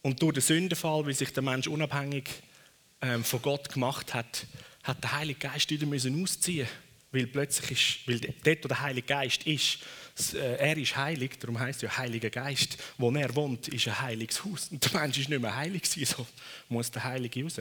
Und 0.00 0.22
durch 0.22 0.34
den 0.34 0.42
Sündenfall, 0.42 1.06
wie 1.06 1.12
sich 1.12 1.32
der 1.32 1.42
Mensch 1.42 1.66
unabhängig 1.66 2.30
ähm, 3.02 3.24
von 3.24 3.42
Gott 3.42 3.68
gemacht 3.68 4.14
hat, 4.14 4.46
hat 4.88 5.04
der 5.04 5.12
Heilige 5.12 5.38
Geist 5.38 5.70
wieder 5.70 5.86
müssen 5.86 6.20
ausziehen 6.22 6.68
weil 7.10 7.26
plötzlich 7.26 7.70
ist, 7.70 8.08
weil 8.08 8.20
dort, 8.20 8.64
wo 8.64 8.68
der 8.68 8.80
Heilige 8.80 9.06
Geist 9.06 9.46
ist, 9.46 9.78
äh, 10.34 10.56
er 10.56 10.76
ist 10.76 10.96
heilig, 10.96 11.38
darum 11.38 11.58
heißt 11.58 11.82
ja 11.82 11.96
Heiliger 11.96 12.30
Geist, 12.30 12.76
wo 12.98 13.10
er 13.12 13.34
wohnt, 13.34 13.68
ist 13.68 13.88
ein 13.88 14.00
heiliges 14.00 14.44
Haus. 14.44 14.68
Und 14.68 14.84
der 14.84 15.00
Mensch 15.00 15.18
ist 15.18 15.28
nicht 15.28 15.40
mehr 15.40 15.56
heilig 15.56 15.84
so 15.86 16.26
muss 16.68 16.90
der 16.90 17.04
Heilige 17.04 17.44
raus. 17.44 17.60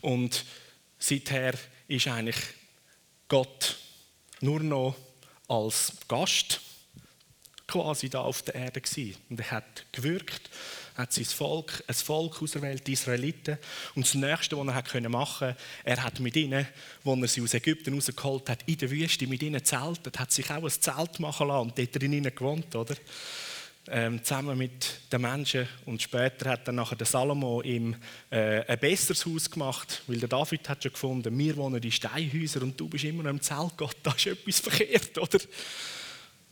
Und 0.00 0.44
seither 0.98 1.54
ist 1.88 2.06
eigentlich 2.06 2.38
Gott 3.28 3.76
nur 4.40 4.60
noch 4.60 4.96
als 5.48 5.92
Gast 6.06 6.60
quasi 7.66 8.08
da 8.08 8.20
auf 8.20 8.42
der 8.42 8.54
Erde 8.54 8.80
gewesen. 8.80 9.16
Und 9.30 9.40
er 9.40 9.50
hat 9.50 9.86
gewirkt 9.92 10.48
hat 10.94 11.12
sein 11.12 11.24
Volk, 11.24 11.82
ein 11.86 11.94
Volk 11.94 12.42
auserwählt, 12.42 12.86
die 12.86 12.92
Israeliten. 12.92 13.58
Und 13.94 14.06
das 14.06 14.14
Nächste, 14.14 14.56
was 14.56 14.66
er 14.66 14.74
hat 14.74 15.10
machen 15.10 15.48
konnte, 15.48 15.56
er 15.84 16.02
hat 16.02 16.20
mit 16.20 16.36
ihnen, 16.36 16.66
wo 17.04 17.14
er 17.14 17.28
sie 17.28 17.42
aus 17.42 17.54
Ägypten 17.54 17.94
rausgeholt 17.94 18.48
hat, 18.48 18.62
in 18.66 18.78
der 18.78 18.90
Wüste 18.90 19.26
mit 19.26 19.42
ihnen 19.42 19.64
zeltet, 19.64 20.18
hat 20.18 20.32
sich 20.32 20.50
auch 20.50 20.62
ein 20.62 20.70
Zelt 20.70 21.20
machen 21.20 21.48
lassen 21.48 21.68
und 21.68 21.78
dort 21.78 22.00
drin 22.00 22.22
gewohnt, 22.22 22.74
oder? 22.74 22.94
Ähm, 23.88 24.22
zusammen 24.22 24.58
mit 24.58 25.00
den 25.10 25.22
Menschen. 25.22 25.66
Und 25.86 26.02
später 26.02 26.50
hat 26.50 26.68
dann 26.68 26.76
nachher 26.76 26.96
der 26.96 27.06
Salomo 27.06 27.62
ihm 27.62 27.96
äh, 28.30 28.64
ein 28.66 28.78
besseres 28.78 29.24
Haus 29.24 29.50
gemacht, 29.50 30.02
weil 30.06 30.18
der 30.18 30.28
David 30.28 30.68
hat 30.68 30.82
schon 30.82 30.92
gefunden, 30.92 31.36
wir 31.36 31.56
wohnen 31.56 31.82
in 31.82 31.90
Steinhäusern 31.90 32.64
und 32.64 32.78
du 32.78 32.88
bist 32.88 33.04
immer 33.04 33.22
noch 33.22 33.30
im 33.30 33.40
Zelt. 33.40 33.76
Gott, 33.76 33.96
da 34.02 34.12
ist 34.12 34.26
etwas 34.26 34.60
verkehrt, 34.60 35.18
oder? 35.18 35.38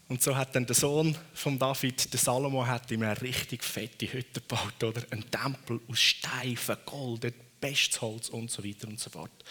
Und 0.09 0.23
so 0.23 0.35
hat 0.35 0.55
dann 0.55 0.65
der 0.65 0.75
Sohn 0.75 1.17
von 1.35 1.59
David, 1.59 2.13
der 2.13 2.19
Salomo, 2.19 2.67
hat 2.67 2.91
ihm 2.91 3.03
eine 3.03 3.21
richtig 3.21 3.63
fette 3.63 4.11
Hütte 4.11 4.41
gebaut, 4.41 4.83
oder? 4.83 5.03
Ein 5.11 5.31
Tempel 5.31 5.81
aus 5.87 6.01
Stein, 6.01 6.57
vergoldet, 6.57 7.35
bestes 7.61 8.01
Holz 8.01 8.31
und 8.31 8.51
so 8.51 8.65
weiter 8.65 8.89
und 8.89 8.99
so 8.99 9.11
fort. 9.11 9.45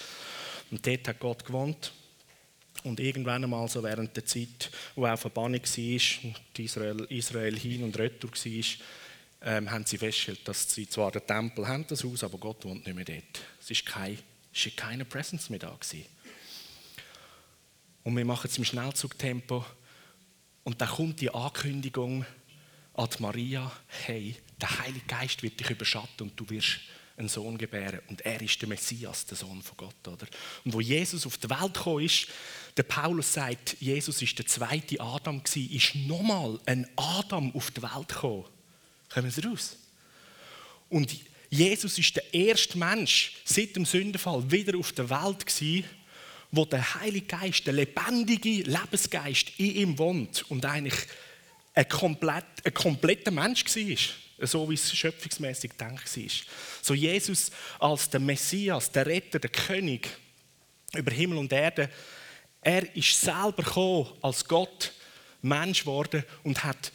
Und 0.71 0.85
dort 0.85 1.07
hat 1.07 1.19
Gott 1.19 1.45
gewohnt. 1.45 1.91
Und 2.83 2.99
irgendwann 2.99 3.43
einmal, 3.43 3.67
so 3.67 3.83
während 3.83 4.15
der 4.15 4.25
Zeit, 4.25 4.71
wo 4.95 5.05
auch 5.05 5.17
Verbannung 5.17 5.61
war, 5.61 6.33
Israel, 6.57 7.05
Israel 7.09 7.57
hin 7.57 7.83
und 7.83 7.97
retour 7.97 8.31
war, 8.31 8.63
ähm, 9.41 9.69
haben 9.69 9.85
sie 9.85 9.97
festgestellt, 9.97 10.47
dass 10.47 10.73
sie 10.73 10.89
zwar 10.89 11.11
den 11.11 11.25
Tempel 11.25 11.67
haben, 11.67 11.85
das 11.87 12.03
Haus, 12.03 12.23
aber 12.23 12.37
Gott 12.37 12.65
wohnt 12.65 12.85
nicht 12.85 12.95
mehr 12.95 13.05
dort. 13.05 13.41
Es 13.61 13.69
war 13.69 13.93
kein, 13.93 14.19
keine 14.75 15.05
Präsenz 15.05 15.49
mehr 15.49 15.59
da. 15.59 15.69
Gewesen. 15.69 16.05
Und 18.03 18.15
wir 18.15 18.25
machen 18.25 18.49
es 18.49 18.57
im 18.57 18.63
Schnellzugtempo. 18.63 19.65
Und 20.67 20.81
dann 20.81 20.89
kommt 20.89 21.21
die 21.21 21.33
Ankündigung 21.33 22.25
an 22.93 23.09
Maria, 23.19 23.71
hey, 24.05 24.35
der 24.59 24.79
Heilige 24.79 25.05
Geist 25.07 25.41
wird 25.41 25.57
dich 25.57 25.69
überschatten 25.69 26.27
und 26.27 26.37
du 26.37 26.49
wirst 26.49 26.79
einen 27.15 27.29
Sohn 27.29 27.57
gebären. 27.57 28.01
Und 28.09 28.19
er 28.25 28.41
ist 28.41 28.61
der 28.61 28.67
Messias, 28.67 29.25
der 29.25 29.37
Sohn 29.37 29.61
von 29.61 29.77
Gott. 29.77 30.05
Oder? 30.05 30.27
Und 30.65 30.73
wo 30.73 30.81
Jesus 30.81 31.25
auf 31.25 31.37
die 31.37 31.49
Welt 31.49 31.73
gekommen 31.73 32.03
ist, 32.03 32.27
der 32.75 32.83
Paulus 32.83 33.31
sagt, 33.31 33.77
Jesus 33.79 34.21
ist 34.21 34.37
der 34.37 34.45
zweite 34.45 34.99
Adam 34.99 35.41
gewesen, 35.41 35.71
ist 35.71 35.95
nochmal 35.95 36.59
ein 36.65 36.85
Adam 36.97 37.55
auf 37.55 37.71
die 37.71 37.81
Welt 37.81 38.09
gekommen. 38.09 38.43
Kommen 39.07 39.31
Sie 39.31 39.47
raus? 39.47 39.77
Und 40.89 41.15
Jesus 41.49 41.97
ist 41.97 42.13
der 42.13 42.33
erste 42.33 42.77
Mensch 42.77 43.37
seit 43.45 43.73
dem 43.77 43.85
Sündenfall 43.85 44.51
wieder 44.51 44.77
auf 44.77 44.91
der 44.91 45.09
Welt 45.09 45.45
gewesen, 45.45 45.85
wo 46.51 46.65
der 46.65 46.95
Heilige 46.95 47.27
Geist, 47.27 47.65
der 47.65 47.73
lebendige 47.73 48.63
Lebensgeist 48.63 49.51
in 49.57 49.75
ihm 49.75 49.99
wohnt 49.99 50.49
und 50.49 50.65
eigentlich 50.65 50.95
ein, 51.73 51.87
komplett, 51.87 52.45
ein 52.63 52.73
kompletter 52.73 53.31
Mensch 53.31 53.65
war 53.65 54.47
so 54.47 54.69
wie 54.69 54.75
es 54.75 54.95
schöpfungsmäßig 54.95 55.71
gedacht 55.71 56.17
war. 56.17 56.31
So 56.81 56.93
Jesus 56.93 57.51
als 57.79 58.09
der 58.09 58.19
Messias, 58.19 58.91
der 58.91 59.05
Retter, 59.05 59.39
der 59.39 59.49
König 59.49 60.09
über 60.93 61.11
Himmel 61.11 61.39
und 61.39 61.51
Erde, 61.51 61.89
er 62.61 62.95
ist 62.95 63.19
selber 63.19 63.63
gekommen 63.63 64.07
als 64.21 64.45
Gott, 64.45 64.93
Mensch 65.41 65.81
geworden 65.81 66.23
und 66.43 66.63
hat 66.63 66.91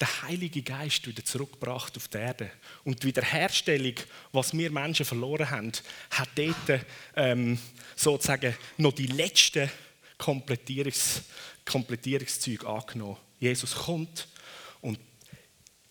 den 0.00 0.22
Heiligen 0.22 0.64
Geist 0.64 1.06
wieder 1.06 1.24
zurückgebracht 1.24 1.96
auf 1.96 2.08
die 2.08 2.18
Erde. 2.18 2.50
Und 2.84 3.02
die 3.02 3.08
Wiederherstellung, 3.08 3.94
was 4.32 4.52
wir 4.52 4.70
Menschen 4.70 5.06
verloren 5.06 5.50
haben, 5.50 5.72
hat 6.10 6.28
dort 6.34 6.82
ähm, 7.16 7.58
sozusagen 7.94 8.56
noch 8.76 8.92
die 8.92 9.06
letzten 9.06 9.70
Komplettierungs 10.18 11.22
Komplettierungszüge 11.64 12.66
angenommen. 12.68 13.16
Jesus 13.40 13.74
kommt 13.74 14.28
und 14.80 14.98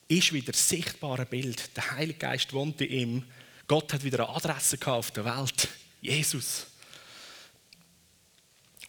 ist 0.08 0.34
wieder 0.34 0.52
das 0.52 0.70
sichtbare 0.70 1.26
Bild. 1.26 1.76
Der 1.76 1.92
Heilige 1.92 2.20
Geist 2.20 2.54
wohnt 2.54 2.80
in 2.82 2.92
ihm. 2.92 3.24
Gott 3.68 3.94
hat 3.94 4.04
wieder 4.04 4.28
eine 4.28 4.36
Adresse 4.36 4.78
auf 4.86 5.12
der 5.12 5.26
Welt. 5.26 5.68
Jesus. 6.02 6.68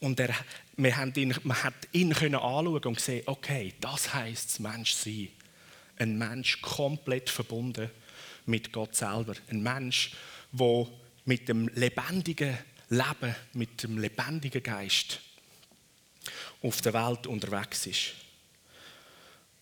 Und 0.04 0.20
er, 0.20 0.34
wir 0.76 0.94
haben 0.98 1.14
ihn, 1.16 1.34
man 1.44 1.62
hat 1.62 1.72
ihn 1.92 2.12
können 2.12 2.34
anschauen 2.34 2.84
und 2.84 3.00
sehen, 3.00 3.22
okay, 3.24 3.72
das 3.80 4.10
das 4.12 4.58
Mensch 4.58 4.92
sein. 4.92 5.28
Ein 5.96 6.18
Mensch 6.18 6.60
komplett 6.60 7.30
verbunden 7.30 7.90
mit 8.44 8.70
Gott 8.70 8.94
selber. 8.94 9.32
Ein 9.48 9.62
Mensch, 9.62 10.12
der 10.52 10.86
mit 11.24 11.48
dem 11.48 11.68
lebendigen 11.68 12.58
Leben, 12.90 13.34
mit 13.54 13.82
dem 13.82 13.96
lebendigen 13.96 14.62
Geist 14.62 15.20
auf 16.60 16.82
der 16.82 16.92
Welt 16.92 17.26
unterwegs 17.26 17.86
ist. 17.86 18.12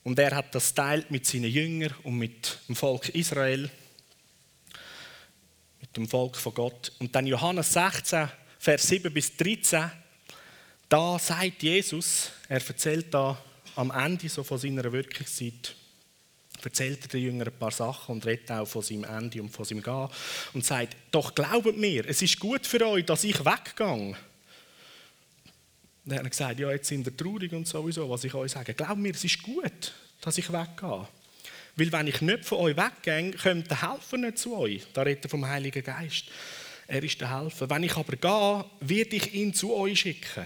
Und 0.03 0.19
er 0.19 0.35
hat 0.35 0.53
das 0.57 0.75
teilt 0.75 1.09
mit 1.13 1.25
seinen 1.25 1.53
Jüngern 1.53 1.95
und 2.03 2.19
mit 2.19 2.59
dem 2.67 2.75
Volk 2.75 3.11
Israel, 3.11 3.71
mit 5.81 5.97
dem 5.97 6.09
Volk 6.09 6.37
von 6.37 6.53
Gott. 6.53 6.91
Und 6.99 7.15
dann 7.15 7.29
Johannes 7.29 7.75
16, 7.75 8.29
Vers 8.59 8.89
7 8.89 9.15
bis 9.15 9.37
13, 9.37 10.02
da 10.93 11.19
sagt 11.19 11.63
Jesus, 11.63 12.33
er 12.51 12.61
erzählt 12.69 13.15
da 13.15 13.43
am 13.77 13.91
Ende 13.91 14.29
so 14.29 14.45
von 14.45 14.59
seiner 14.59 14.93
Wirkungszeit, 14.93 15.75
erzählt 16.63 17.05
er 17.05 17.09
den 17.09 17.23
Jüngern 17.23 17.49
ein 17.49 17.59
paar 17.59 17.71
Sachen 17.71 18.17
und 18.17 18.27
redet 18.27 18.51
auch 18.51 18.67
von 18.67 18.83
seinem 18.83 19.05
Ende 19.05 19.41
und 19.41 19.49
von 19.49 19.65
seinem 19.65 19.83
Gehen 19.83 20.09
und 20.53 20.67
sagt, 20.67 20.95
doch 21.11 21.35
glaubt 21.35 21.79
mir, 21.79 22.07
es 22.07 22.21
ist 22.21 22.39
gut 22.39 22.67
für 22.67 22.87
euch, 22.87 23.07
dass 23.07 23.25
ich 23.25 23.43
weggehe 23.43 24.15
dann 26.05 26.19
hat 26.19 26.25
er 26.25 26.31
gesagt, 26.31 26.61
ja, 26.61 26.71
jetzt 26.71 26.89
sind 26.89 27.07
ihr 27.07 27.17
traurig 27.17 27.53
und 27.53 27.67
sowieso, 27.67 28.11
was 28.11 28.25
ich 28.25 28.35
euch 28.35 28.51
sage. 28.51 28.75
Glaubt 28.75 28.99
mir, 28.99 29.13
es 29.13 29.23
ist 29.23 29.41
gut, 29.41 29.95
dass 30.21 30.37
ich 30.37 30.53
weggehe. 30.53 31.07
Weil 31.77 31.93
wenn 31.93 32.09
ich 32.09 32.21
nicht 32.21 32.45
von 32.45 32.59
euch 32.59 32.77
weggehe, 32.77 33.31
kommt 33.35 33.71
der 33.71 33.89
Helfer 33.89 34.17
nicht 34.19 34.37
zu 34.37 34.57
euch. 34.57 34.85
Da 34.93 35.03
redet 35.03 35.27
er 35.27 35.31
vom 35.31 35.47
Heiligen 35.47 35.85
Geist. 35.85 36.25
Er 36.89 37.03
ist 37.05 37.21
der 37.21 37.41
Helfer. 37.41 37.71
Wenn 37.71 37.85
ich 37.85 37.97
aber 37.97 38.17
gehe, 38.17 38.65
werde 38.81 39.17
ich 39.17 39.33
ihn 39.33 39.55
zu 39.55 39.73
euch 39.75 40.01
schicken. 40.01 40.45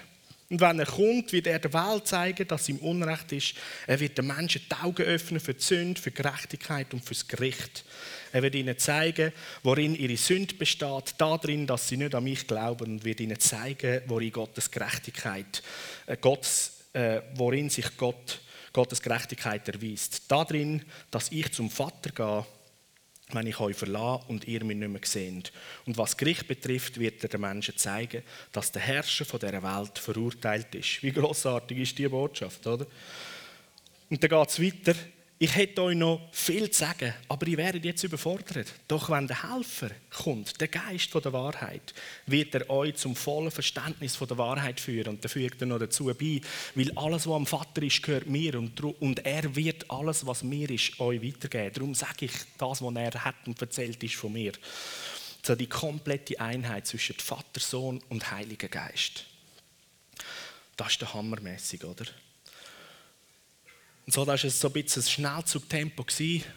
Und 0.49 0.61
wenn 0.61 0.79
er 0.79 0.87
kommt, 0.87 1.33
wird 1.33 1.49
er 1.49 1.59
der 1.59 1.73
Welt 1.73 2.07
zeigen, 2.07 2.47
dass 2.47 2.69
ihm 2.69 2.79
Unrecht 2.79 3.33
ist. 3.33 3.55
Er 3.87 3.99
wird 3.99 4.17
den 4.17 4.29
Menschen 4.29 4.62
die 4.71 4.76
Augen 4.76 5.03
öffnen 5.03 5.41
für 5.41 5.55
die 5.55 5.62
Sünde, 5.62 6.00
für 6.00 6.12
Gerechtigkeit 6.12 6.95
und 6.95 7.05
fürs 7.05 7.26
Gericht. 7.26 7.85
Er 8.33 8.43
wird 8.43 8.55
ihnen 8.55 8.79
zeigen, 8.79 9.33
worin 9.65 9.97
ihre 9.97 10.17
Sünde 10.17 10.55
besteht, 10.55 11.15
darin, 11.19 11.67
dass 11.67 11.88
sie 11.88 11.97
nicht 11.97 12.15
an 12.15 12.23
mich 12.23 12.47
glauben, 12.47 12.93
und 12.93 13.05
wird 13.05 13.21
ihnen 13.21 13.41
zeigen, 13.41 14.03
worin 14.07 14.31
Gottes 14.31 14.71
Gerechtigkeit, 14.71 15.62
äh, 16.07 16.17
Gottes, 16.17 16.85
äh, 16.93 17.23
worin 17.35 17.69
sich 17.69 17.97
Gott, 17.97 18.41
Gottes 18.73 19.03
Gerechtigkeit 19.03 19.67
erweist. 19.69 20.23
Darin, 20.29 20.85
dass 21.11 21.33
ich 21.33 21.50
zum 21.50 21.71
Vater 21.71 22.11
gehe 22.11 22.47
wenn 23.33 23.47
ich 23.47 23.59
euch 23.59 23.76
verlasse 23.76 24.25
und 24.28 24.47
ihr 24.47 24.64
mich 24.64 24.76
nicht 24.76 24.88
mehr 24.88 25.00
seht. 25.04 25.52
Und 25.85 25.99
was 25.99 26.16
Gericht 26.16 26.47
betrifft, 26.47 27.00
wird 27.00 27.23
er 27.25 27.28
den 27.28 27.40
Menschen 27.40 27.76
zeigen, 27.76 28.23
dass 28.52 28.71
der 28.71 28.83
Herrscher 28.83 29.25
von 29.25 29.40
dieser 29.40 29.62
Welt 29.62 29.99
verurteilt 29.99 30.75
ist. 30.75 31.02
Wie 31.02 31.12
großartig 31.12 31.78
ist 31.78 31.99
diese 31.99 32.11
Botschaft, 32.11 32.66
oder? 32.66 32.87
Und 34.09 34.23
dann 34.23 34.30
geht 34.30 34.49
es 34.49 34.62
weiter. 34.62 34.95
Ich 35.38 35.55
hätte 35.55 35.83
euch 35.83 35.97
noch 35.97 36.31
viel 36.33 36.71
zu 36.71 36.81
sagen, 36.81 37.12
aber 37.28 37.47
ihr 37.47 37.59
werdet 37.59 37.85
jetzt 37.85 38.02
überfordert. 38.02 38.73
Doch 38.88 39.11
wenn 39.11 39.26
der 39.26 39.52
Helfer 39.52 39.90
kommt, 40.09 40.59
der 40.59 40.69
Geist 40.69 41.14
der 41.14 41.33
Wahrheit, 41.35 41.93
wird 42.25 42.55
er 42.55 42.71
euch 42.71 42.97
zum 42.97 43.14
vollen 43.14 43.50
Verständnis 43.50 44.19
der 44.19 44.38
Wahrheit 44.38 44.81
führen. 44.81 45.09
Und 45.09 45.25
da 45.25 45.28
fügt 45.28 45.61
er 45.61 45.66
noch 45.66 45.78
dazu 45.78 46.07
bei, 46.07 46.40
weil 46.75 46.90
alles, 46.97 47.26
was 47.26 47.35
am 47.35 47.45
Vater 47.45 47.83
ist, 47.83 48.02
gehört 48.02 48.26
mir. 48.26 48.55
Und, 48.55 48.81
und 48.81 49.26
er 49.26 49.55
wird 49.55 49.90
alles, 49.90 50.26
was 50.26 50.43
mir 50.43 50.71
ist, 50.71 50.99
euch 51.00 51.23
weitergeben. 51.23 51.75
Darum 51.75 51.95
sage 51.95 52.25
ich, 52.25 52.33
das, 52.57 52.81
was 52.81 52.95
er 52.95 53.25
hat 53.25 53.47
und 53.47 53.61
erzählt, 53.61 54.02
ist 54.02 54.14
von 54.14 54.33
mir. 54.33 54.52
So 55.43 55.55
die 55.55 55.69
komplette 55.69 56.40
Einheit 56.40 56.87
zwischen 56.87 57.16
Vater, 57.16 57.61
Sohn 57.61 58.02
und 58.09 58.31
Heiliger 58.31 58.69
Geist. 58.69 59.26
Das 60.78 60.93
ist 60.93 61.02
der 61.02 61.12
hammermäßig, 61.12 61.85
oder? 61.85 62.07
Und 64.07 64.13
so 64.13 64.25
war 64.25 64.35
es 64.35 64.61
so 64.61 64.69
ein 64.69 64.73
bisschen 64.73 65.03
ein 65.03 65.09
Schnellzugtempo, 65.09 66.07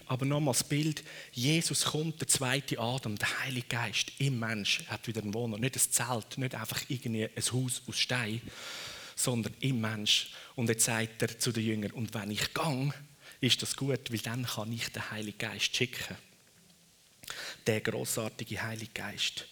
aber 0.05 0.23
nochmals 0.23 0.59
das 0.59 0.69
Bild, 0.69 1.03
Jesus 1.31 1.83
kommt, 1.83 2.21
der 2.21 2.27
zweite 2.27 2.77
Adam, 2.77 3.17
der 3.17 3.39
Heilige 3.39 3.67
Geist 3.67 4.11
im 4.19 4.37
Mensch, 4.39 4.83
hat 4.87 5.07
wieder 5.07 5.23
einen 5.23 5.33
Wohner, 5.33 5.57
nicht 5.57 5.75
ein 5.75 5.79
Zelt, 5.79 6.37
nicht 6.37 6.53
einfach 6.53 6.79
irgendwie 6.87 7.25
ein 7.25 7.43
Haus 7.51 7.81
aus 7.87 7.97
Stein, 7.97 8.39
sondern 9.15 9.55
im 9.61 9.81
Mensch. 9.81 10.29
Und 10.55 10.69
jetzt 10.69 10.85
sagt 10.85 11.23
er 11.23 11.39
zu 11.39 11.51
den 11.51 11.65
Jüngern, 11.65 11.91
und 11.91 12.13
wenn 12.13 12.29
ich 12.29 12.53
gang, 12.53 12.93
ist 13.41 13.63
das 13.63 13.75
gut, 13.75 14.11
weil 14.11 14.19
dann 14.19 14.45
kann 14.45 14.71
ich 14.71 14.87
den 14.89 15.09
Heiligen 15.09 15.39
Geist 15.39 15.75
schicken. 15.75 16.17
Der 17.65 17.81
großartige 17.81 18.61
Heilige 18.61 18.91
Geist. 18.93 19.47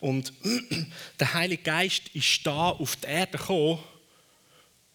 Und 0.00 0.32
der 1.20 1.34
Heilige 1.34 1.62
Geist 1.62 2.08
ist 2.14 2.46
da 2.46 2.70
auf 2.70 2.96
die 2.96 3.06
Erde 3.06 3.36
gekommen, 3.36 3.80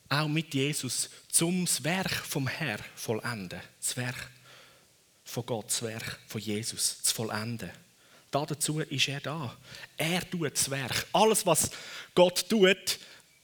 auch 0.10 0.28
mit 0.28 0.54
Jesus, 0.54 1.10
zum 1.30 1.68
Werk 1.84 2.12
vom 2.12 2.48
Herr 2.48 2.80
vollenden. 2.96 3.62
Das 3.80 3.96
Werk 3.96 4.30
von 5.24 5.46
Gott, 5.46 5.68
das 5.68 5.84
Werk 5.84 6.20
von 6.28 6.42
Jesus 6.42 7.04
zu 7.04 7.14
vollenden. 7.14 7.70
dazu 8.46 8.80
ist 8.80 9.08
er 9.08 9.20
da. 9.20 9.56
Er 9.98 10.30
tut 10.30 10.54
das 10.54 10.70
Werk. 10.70 11.06
Alles, 11.14 11.46
was 11.46 11.70
Gott 12.16 12.50
tut, 12.50 13.00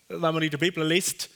wenn 0.07 0.19
man 0.19 0.41
in 0.41 0.49
der 0.49 0.57
Bibel 0.57 0.87
liest, 0.87 1.29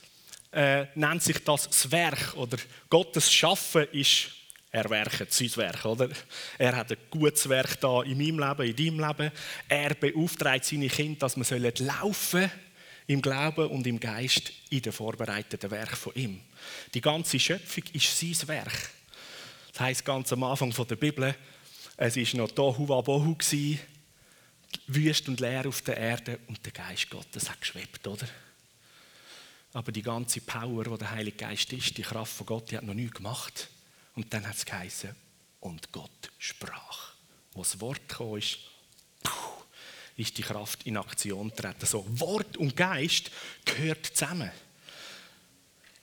äh, 0.52 0.86
nennt 0.96 1.22
sich 1.22 1.42
das 1.44 1.68
das 1.68 1.90
Werk 1.90 2.34
oder 2.36 2.58
Gottes 2.88 3.32
Schaffen 3.32 3.86
ist 3.92 4.30
Er 4.72 4.88
sein 5.32 5.56
Werk, 5.56 5.84
oder? 5.84 6.08
Er 6.58 6.76
hat 6.76 6.92
ein 6.92 6.98
gutes 7.08 7.48
Werk 7.48 7.80
da 7.80 8.02
in 8.02 8.18
meinem 8.18 8.38
Leben, 8.38 8.68
in 8.68 8.76
deinem 8.76 9.08
Leben. 9.08 9.32
Er 9.68 9.94
beauftragt 9.94 10.64
seine 10.64 10.88
Kinder, 10.88 11.18
dass 11.20 11.36
wir 11.36 11.72
laufen 11.78 12.50
im 13.10 13.20
Glauben 13.20 13.66
und 13.66 13.88
im 13.88 13.98
Geist 13.98 14.52
in 14.70 14.82
den 14.82 14.92
vorbereiteten 14.92 15.68
Werk 15.72 15.96
von 15.96 16.14
ihm. 16.14 16.40
Die 16.94 17.00
ganze 17.00 17.40
Schöpfung 17.40 17.82
ist 17.92 18.16
sein 18.16 18.48
Werk. 18.48 18.90
Das 19.72 19.80
heisst 19.80 20.04
ganz 20.04 20.32
am 20.32 20.44
Anfang 20.44 20.72
der 20.72 20.94
Bibel, 20.94 21.34
es 21.96 22.16
war 22.16 22.40
noch 22.40 22.52
Tohu 22.52 22.88
Wabohu, 22.88 23.36
wüst 24.86 25.28
und 25.28 25.40
leer 25.40 25.66
auf 25.66 25.82
der 25.82 25.96
Erde 25.96 26.38
und 26.46 26.64
der 26.64 26.72
Geist 26.72 27.10
Gottes 27.10 27.50
hat 27.50 27.60
geschwebt, 27.60 28.06
oder? 28.06 28.28
Aber 29.72 29.90
die 29.90 30.02
ganze 30.02 30.40
Power, 30.40 30.84
die 30.84 30.98
der 30.98 31.10
Heilige 31.10 31.36
Geist 31.36 31.72
ist, 31.72 31.98
die 31.98 32.02
Kraft 32.02 32.32
von 32.32 32.46
Gott, 32.46 32.70
die 32.70 32.76
hat 32.76 32.84
noch 32.84 32.94
nichts 32.94 33.16
gemacht. 33.16 33.68
Und 34.14 34.32
dann 34.32 34.46
hat 34.46 34.56
es 34.56 34.64
geheißen, 34.64 35.16
und 35.60 35.90
Gott 35.90 36.30
sprach. 36.38 37.14
Wo 37.54 37.62
das 37.62 37.80
Wort 37.80 38.08
kam, 38.08 38.36
ist, 38.36 38.58
ist 40.20 40.36
die 40.38 40.42
Kraft 40.42 40.86
in 40.86 40.96
Aktion 40.96 41.48
getreten. 41.48 41.86
So, 41.86 42.04
Wort 42.20 42.56
und 42.56 42.76
Geist 42.76 43.30
gehört 43.64 44.06
zusammen. 44.06 44.50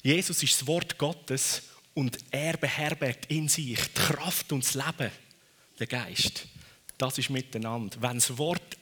Jesus 0.01 0.41
ist 0.43 0.61
das 0.61 0.67
Wort 0.67 0.97
Gottes 0.97 1.63
und 1.93 2.17
er 2.31 2.57
beherbergt 2.57 3.25
in 3.27 3.47
sich 3.47 3.79
die 3.79 3.93
Kraft 3.93 4.51
und 4.51 4.63
das 4.63 4.73
Leben, 4.73 5.11
der 5.79 5.87
Geist. 5.87 6.47
Das 6.97 7.17
ist 7.17 7.29
miteinander. 7.29 8.01
Wenn 8.01 8.15
das 8.15 8.37
Wort 8.37 8.77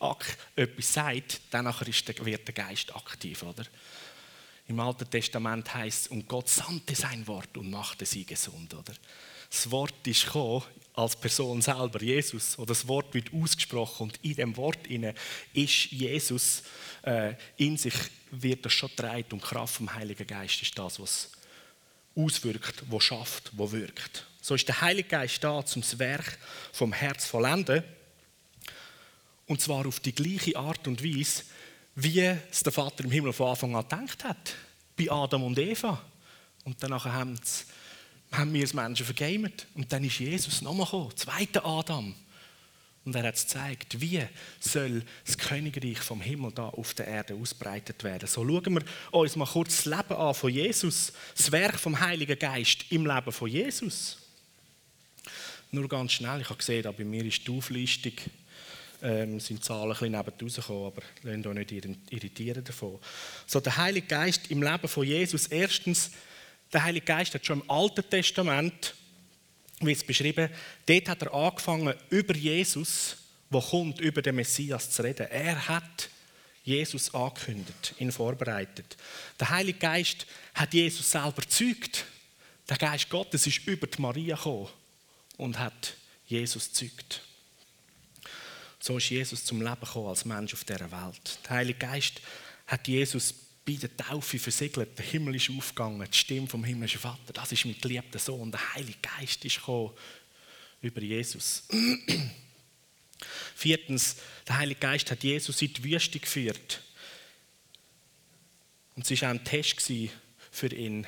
etwas 0.56 0.94
sagt, 0.94 1.42
dann 1.52 1.66
wird 1.66 2.48
der 2.48 2.54
Geist 2.54 2.96
aktiv, 2.96 3.44
oder? 3.44 3.66
Im 4.68 4.80
Alten 4.80 5.10
Testament 5.10 5.74
heißt 5.74 6.06
es, 6.06 6.08
und 6.08 6.28
Gott 6.28 6.50
sandte 6.50 6.96
sein 6.96 7.28
Wort 7.28 7.58
und 7.58 7.70
machte 7.70 8.06
sie 8.06 8.26
gesund, 8.26 8.74
oder? 8.74 8.94
Das 9.56 9.72
Wort 9.72 10.06
ist 10.06 10.26
gekommen 10.26 10.64
als 10.96 11.16
Person 11.16 11.62
selber, 11.62 12.02
Jesus, 12.02 12.58
oder 12.60 12.68
das 12.68 12.88
Wort 12.90 13.14
wird 13.14 13.34
ausgesprochen 13.34 14.04
und 14.04 14.20
in 14.22 14.36
dem 14.36 14.58
Wort 14.58 14.80
ist 15.54 15.92
Jesus 15.92 16.64
äh, 17.04 17.36
in 17.56 17.78
sich 17.78 17.94
wird 18.32 18.66
das 18.66 18.74
schon 18.74 18.90
getragen 18.90 19.32
und 19.32 19.42
Kraft 19.42 19.76
vom 19.76 19.94
Heiligen 19.94 20.28
Geist 20.28 20.62
ist 20.62 20.78
das, 20.78 21.00
was 21.00 21.32
auswirkt, 22.16 22.84
was 22.90 23.04
schafft, 23.04 23.52
was 23.54 23.72
wirkt. 23.72 24.26
So 24.42 24.56
ist 24.56 24.68
der 24.68 24.82
Heilige 24.82 25.08
Geist 25.08 25.42
da, 25.42 25.58
um 25.58 25.64
das 25.64 26.00
Werk 26.00 26.38
vom 26.74 26.92
Herz 26.92 27.26
vollenden 27.26 27.84
und 29.48 29.62
zwar 29.62 29.86
auf 29.88 30.02
die 30.02 30.14
gleiche 30.14 30.58
Art 30.58 30.86
und 30.86 31.02
Weise, 31.02 31.44
wie 31.96 32.20
es 32.20 32.62
der 32.62 32.74
Vater 32.74 33.06
im 33.06 33.12
Himmel 33.12 33.32
von 33.32 33.50
Anfang 33.50 33.76
an 33.76 33.84
gedacht 33.84 34.24
hat. 34.26 34.54
Bei 34.98 35.10
Adam 35.10 35.44
und 35.44 35.58
Eva. 35.58 36.02
Und 36.66 36.82
danach 36.82 37.06
haben, 37.06 37.40
haben 38.38 38.54
wir 38.54 38.62
als 38.62 38.74
Menschen 38.74 39.06
vergamet. 39.06 39.68
Und 39.76 39.92
dann 39.92 40.04
ist 40.04 40.20
Jesus 40.20 40.62
nochmal 40.62 40.86
gekommen, 40.86 41.16
zweiter 41.16 41.66
Adam. 41.66 42.16
Und 43.06 43.16
er 43.16 43.24
hat 43.24 43.36
es 43.36 43.44
gezeigt, 43.44 44.02
wie 44.02 44.22
soll 44.60 45.04
das 45.26 45.38
Königreich 45.38 46.00
vom 46.00 46.22
Himmel 46.22 46.52
da 46.52 46.70
auf 46.70 46.96
der 46.96 47.08
Erde 47.08 47.36
ausbreitet 47.36 48.04
werden. 48.04 48.28
So 48.28 48.44
schauen 48.48 48.74
wir 48.74 48.84
uns 49.12 49.36
mal 49.36 49.46
kurz 49.46 49.84
das 49.84 49.86
Leben 49.86 50.20
an 50.20 50.34
von 50.34 50.52
Jesus, 50.52 51.14
das 51.36 51.52
Werk 51.52 51.80
vom 51.80 52.00
Heiligen 52.00 52.40
Geist 52.40 52.86
im 52.90 53.06
Leben 53.06 53.32
von 53.32 53.48
Jesus. 53.48 54.18
Nur 55.72 55.88
ganz 55.88 56.14
schnell, 56.14 56.42
ich 56.42 56.50
habe 56.50 56.58
gesehen, 56.58 56.92
bei 56.98 57.04
mir 57.04 57.24
ist 57.26 57.48
die 57.48 57.52
Auflistung 57.52 58.14
ähm, 59.02 59.40
sind 59.40 59.64
Zahlen 59.64 59.84
ein 59.84 59.90
bisschen 59.90 60.12
neben 60.12 60.34
rausgekommen, 60.42 60.86
aber 60.86 61.02
lasst 61.24 61.46
euch 61.46 61.72
nicht 61.72 61.88
irritieren 62.10 62.64
davon. 62.64 62.98
So, 63.46 63.60
der 63.60 63.78
Heilige 63.78 64.08
Geist 64.08 64.50
im 64.50 64.64
Leben 64.64 64.88
von 64.88 65.06
Jesus. 65.06 65.48
Erstens, 65.48 66.12
der 66.74 66.84
Heilige 66.84 67.06
Geist 67.06 67.34
hat 67.34 67.46
schon 67.46 67.62
im 67.62 67.70
Alten 67.70 68.10
Testament, 68.10 68.96
wie 69.80 69.92
es 69.92 70.04
beschrieben, 70.04 70.50
dort 70.86 71.10
hat 71.10 71.22
er 71.22 71.34
angefangen, 71.34 71.94
über 72.10 72.36
Jesus, 72.36 73.18
wo 73.50 73.62
kommt, 73.62 74.00
über 74.00 74.22
den 74.22 74.36
Messias 74.36 74.90
zu 74.90 75.04
reden. 75.04 75.28
Er 75.30 75.68
hat 75.68 76.10
Jesus 76.64 77.14
angekündigt, 77.14 77.94
ihn 78.00 78.12
vorbereitet. 78.12 78.98
Der 79.40 79.50
Heilige 79.52 79.80
Geist 79.80 80.26
hat 80.54 80.74
Jesus 80.74 81.12
selber 81.12 81.42
gezeugt. 81.42 82.06
Der 82.68 82.78
Geist 82.78 83.10
Gottes 83.10 83.46
ist 83.46 83.68
über 83.68 83.86
die 83.86 84.02
Maria 84.02 84.36
gekommen 84.36 84.70
und 85.38 85.60
hat 85.60 85.96
Jesus 86.26 86.70
gezeugt. 86.70 87.22
So 88.80 88.98
ist 88.98 89.10
Jesus 89.10 89.46
zum 89.46 89.62
Leben 89.62 89.80
gekommen 89.80 90.08
als 90.08 90.26
Mensch 90.26 90.54
auf 90.54 90.64
dieser 90.64 90.92
Welt. 90.92 91.40
Der 91.44 91.58
Heilige 91.58 91.80
Geist 91.80 92.22
hat 92.68 92.88
Jesus 92.88 93.34
bei 93.66 93.74
der 93.74 93.96
Taufe 93.98 94.38
versiegelt. 94.38 94.98
Der 94.98 95.06
Himmel 95.06 95.36
ist 95.36 95.50
aufgegangen, 95.50 96.08
die 96.10 96.18
Stimme 96.18 96.48
vom 96.48 96.64
himmlischen 96.64 97.00
Vater. 97.00 97.34
Das 97.34 97.52
ist 97.52 97.66
mein 97.66 97.80
geliebter 97.80 98.20
Sohn. 98.20 98.52
Der 98.52 98.76
Heilige 98.76 99.00
Geist 99.02 99.44
ist 99.44 99.58
gekommen 99.58 99.92
über 100.82 101.02
Jesus. 101.02 101.64
Viertens, 103.56 104.18
der 104.48 104.58
Heilige 104.58 104.80
Geist 104.80 105.10
hat 105.10 105.24
Jesus 105.24 105.62
in 105.62 105.74
die 105.74 105.84
Wüste 105.84 106.20
geführt. 106.20 106.84
Und 108.96 109.10
es 109.10 109.22
war 109.22 109.30
auch 109.30 109.34
ein 109.34 109.44
Test 109.44 109.82
für 110.52 110.74
ihn. 110.74 111.08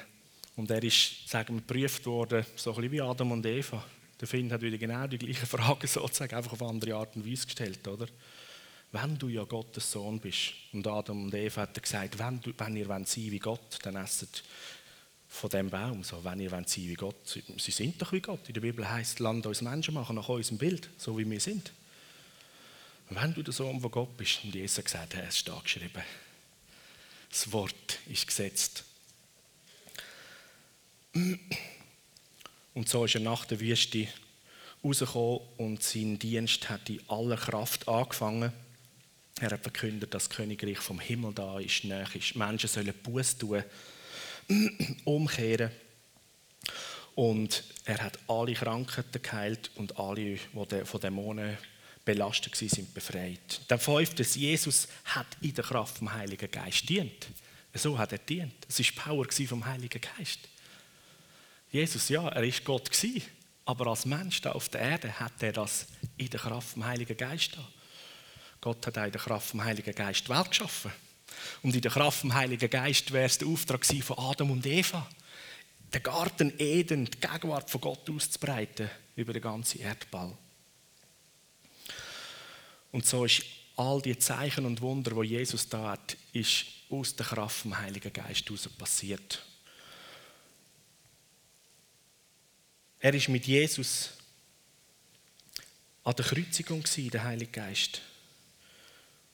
Und 0.55 0.71
er 0.71 0.83
ist, 0.83 1.29
sagen 1.29 1.55
wir, 1.55 1.61
geprüft 1.61 2.05
worden, 2.07 2.43
so 2.55 2.71
ein 2.71 2.77
bisschen 2.77 2.91
wie 2.91 3.01
Adam 3.01 3.31
und 3.31 3.45
Eva. 3.45 3.85
Der 4.19 4.27
Finn 4.27 4.51
hat 4.51 4.61
wieder 4.61 4.79
genau 4.79 5.05
die 5.05 5.19
gleichen 5.19 5.45
Fragen 5.47 5.87
sozusagen 5.87 6.35
einfach 6.35 6.53
auf 6.53 6.63
andere 6.63 6.95
Art 6.95 7.15
und 7.15 7.29
Weise 7.29 7.45
gestellt, 7.45 7.87
oder? 7.87 8.07
Wenn 8.91 9.17
du 9.17 9.27
ja 9.27 9.43
Gottes 9.43 9.91
Sohn 9.91 10.19
bist, 10.19 10.53
und 10.71 10.87
Adam 10.87 11.25
und 11.25 11.33
Eva 11.33 11.63
hat 11.63 11.81
gesagt, 11.81 12.17
wenn, 12.19 12.39
du, 12.41 12.53
wenn 12.57 12.75
ihr 12.75 12.87
wollt 12.87 13.07
sein 13.07 13.31
wie 13.31 13.39
Gott, 13.39 13.79
dann 13.83 13.97
esset 13.97 14.43
von 15.27 15.49
dem 15.49 15.69
Baum. 15.69 16.03
So, 16.03 16.23
wenn 16.23 16.39
ihr 16.39 16.51
wollt 16.51 16.69
sein 16.69 16.87
wie 16.87 16.93
Gott, 16.93 17.15
sie, 17.57 17.71
sind 17.71 18.01
doch 18.01 18.13
wie 18.13 18.21
Gott. 18.21 18.47
In 18.47 18.53
der 18.53 18.61
Bibel 18.61 18.89
heißt, 18.89 19.19
Land 19.19 19.45
uns 19.45 19.61
Menschen 19.61 19.93
machen 19.93 20.15
nach 20.15 20.29
unserem 20.29 20.57
Bild, 20.57 20.89
so 20.97 21.17
wie 21.17 21.29
wir 21.29 21.39
sind. 21.39 21.73
Wenn 23.09 23.33
du 23.33 23.43
der 23.43 23.53
Sohn 23.53 23.79
von 23.79 23.91
Gott 23.91 24.17
bist, 24.17 24.43
und 24.43 24.55
Jesus 24.55 24.77
hat 24.77 24.85
gesagt, 24.85 25.13
es 25.15 25.37
steht 25.37 25.63
geschrieben, 25.63 26.03
das 27.29 27.51
Wort 27.51 27.99
ist 28.07 28.25
gesetzt. 28.25 28.83
Und 32.73 32.87
so 32.87 33.05
ist 33.05 33.15
er 33.15 33.21
nach 33.21 33.45
der 33.45 33.59
Wüste 33.59 34.07
rausgekommen 34.83 35.41
und 35.57 35.83
sein 35.83 36.19
Dienst 36.19 36.69
hat 36.69 36.89
in 36.89 37.01
aller 37.09 37.37
Kraft 37.37 37.87
angefangen. 37.87 38.53
Er 39.39 39.51
hat 39.51 39.61
verkündet, 39.61 40.13
dass 40.13 40.27
das 40.27 40.35
Königreich 40.35 40.79
vom 40.79 40.99
Himmel 40.99 41.33
da 41.33 41.59
ist, 41.59 41.83
näher 41.83 42.07
ist. 42.13 42.35
Menschen 42.35 42.67
sollen 42.67 42.93
Buß 43.03 43.37
tun, 43.37 43.63
umkehren. 45.03 45.71
Und 47.13 47.63
er 47.85 48.03
hat 48.03 48.19
alle 48.27 48.53
Krankheiten 48.53 49.21
geheilt 49.21 49.71
und 49.75 49.97
alle, 49.99 50.37
die 50.37 50.85
von 50.85 51.01
Dämonen 51.01 51.57
belastet 52.05 52.59
waren, 52.59 52.69
sind 52.69 52.93
befreit. 52.93 53.61
Der 53.69 53.79
fünfte, 53.79 54.23
Jesus 54.23 54.87
hat 55.05 55.27
in 55.41 55.53
der 55.53 55.63
Kraft 55.63 55.97
vom 55.97 56.13
Heiligen 56.13 56.49
Geist 56.49 56.87
dient. 56.87 57.27
So 57.73 57.97
hat 57.97 58.11
er 58.11 58.19
dient. 58.19 58.53
Es 58.67 58.79
war 58.79 59.03
Power 59.05 59.27
vom 59.31 59.65
Heiligen 59.65 60.01
Geist. 60.17 60.39
Jesus, 61.71 62.09
ja, 62.09 62.27
er 62.29 62.43
ist 62.43 62.63
Gott 62.63 62.89
aber 63.65 63.87
als 63.87 64.05
Mensch 64.05 64.39
da 64.41 64.53
auf 64.53 64.69
der 64.69 64.79
Erde 64.79 65.19
hat 65.19 65.43
er 65.43 65.51
das 65.51 65.87
in 66.15 66.29
der 66.29 66.39
Kraft 66.39 66.69
vom 66.69 66.85
Heiligen 66.85 67.17
Geist 67.17 67.57
da. 67.57 67.67
Gott 68.61 68.85
hat 68.87 68.97
auch 68.97 69.05
in 69.05 69.11
der 69.11 69.21
Kraft 69.21 69.49
vom 69.49 69.63
Heiligen 69.63 69.93
Geist 69.93 70.25
die 70.25 70.29
Welt 70.29 70.49
geschaffen. 70.49 70.91
Und 71.61 71.75
in 71.75 71.81
der 71.81 71.91
Kraft 71.91 72.21
vom 72.21 72.33
Heiligen 72.33 72.69
Geist 72.69 73.11
wäre 73.11 73.25
es 73.25 73.37
der 73.37 73.47
Auftrag 73.47 73.85
von 73.85 74.17
Adam 74.17 74.51
und 74.51 74.65
Eva, 74.65 75.07
den 75.93 76.03
Garten 76.03 76.53
Eden, 76.59 77.05
die 77.05 77.19
Gegenwart 77.19 77.69
von 77.69 77.81
Gott 77.81 78.09
auszubreiten 78.09 78.89
über 79.15 79.33
den 79.33 79.41
ganzen 79.41 79.81
Erdball. 79.81 80.35
Und 82.91 83.05
so 83.05 83.25
ist 83.25 83.43
all 83.75 84.01
die 84.01 84.17
Zeichen 84.17 84.65
und 84.65 84.81
Wunder, 84.81 85.15
wo 85.15 85.23
Jesus 85.23 85.69
da 85.69 85.91
hat, 85.91 86.17
ist 86.33 86.65
aus 86.89 87.15
der 87.15 87.25
Kraft 87.25 87.61
vom 87.61 87.77
Heiligen 87.77 88.11
Geist 88.11 88.45
heraus 88.45 88.67
passiert. 88.69 89.43
Er 92.99 93.13
ist 93.13 93.29
mit 93.29 93.45
Jesus 93.45 94.11
an 96.03 96.15
der 96.15 96.25
Kreuzigung 96.25 96.83
der 96.95 97.23
Heilige 97.23 97.51
Geist. 97.51 98.01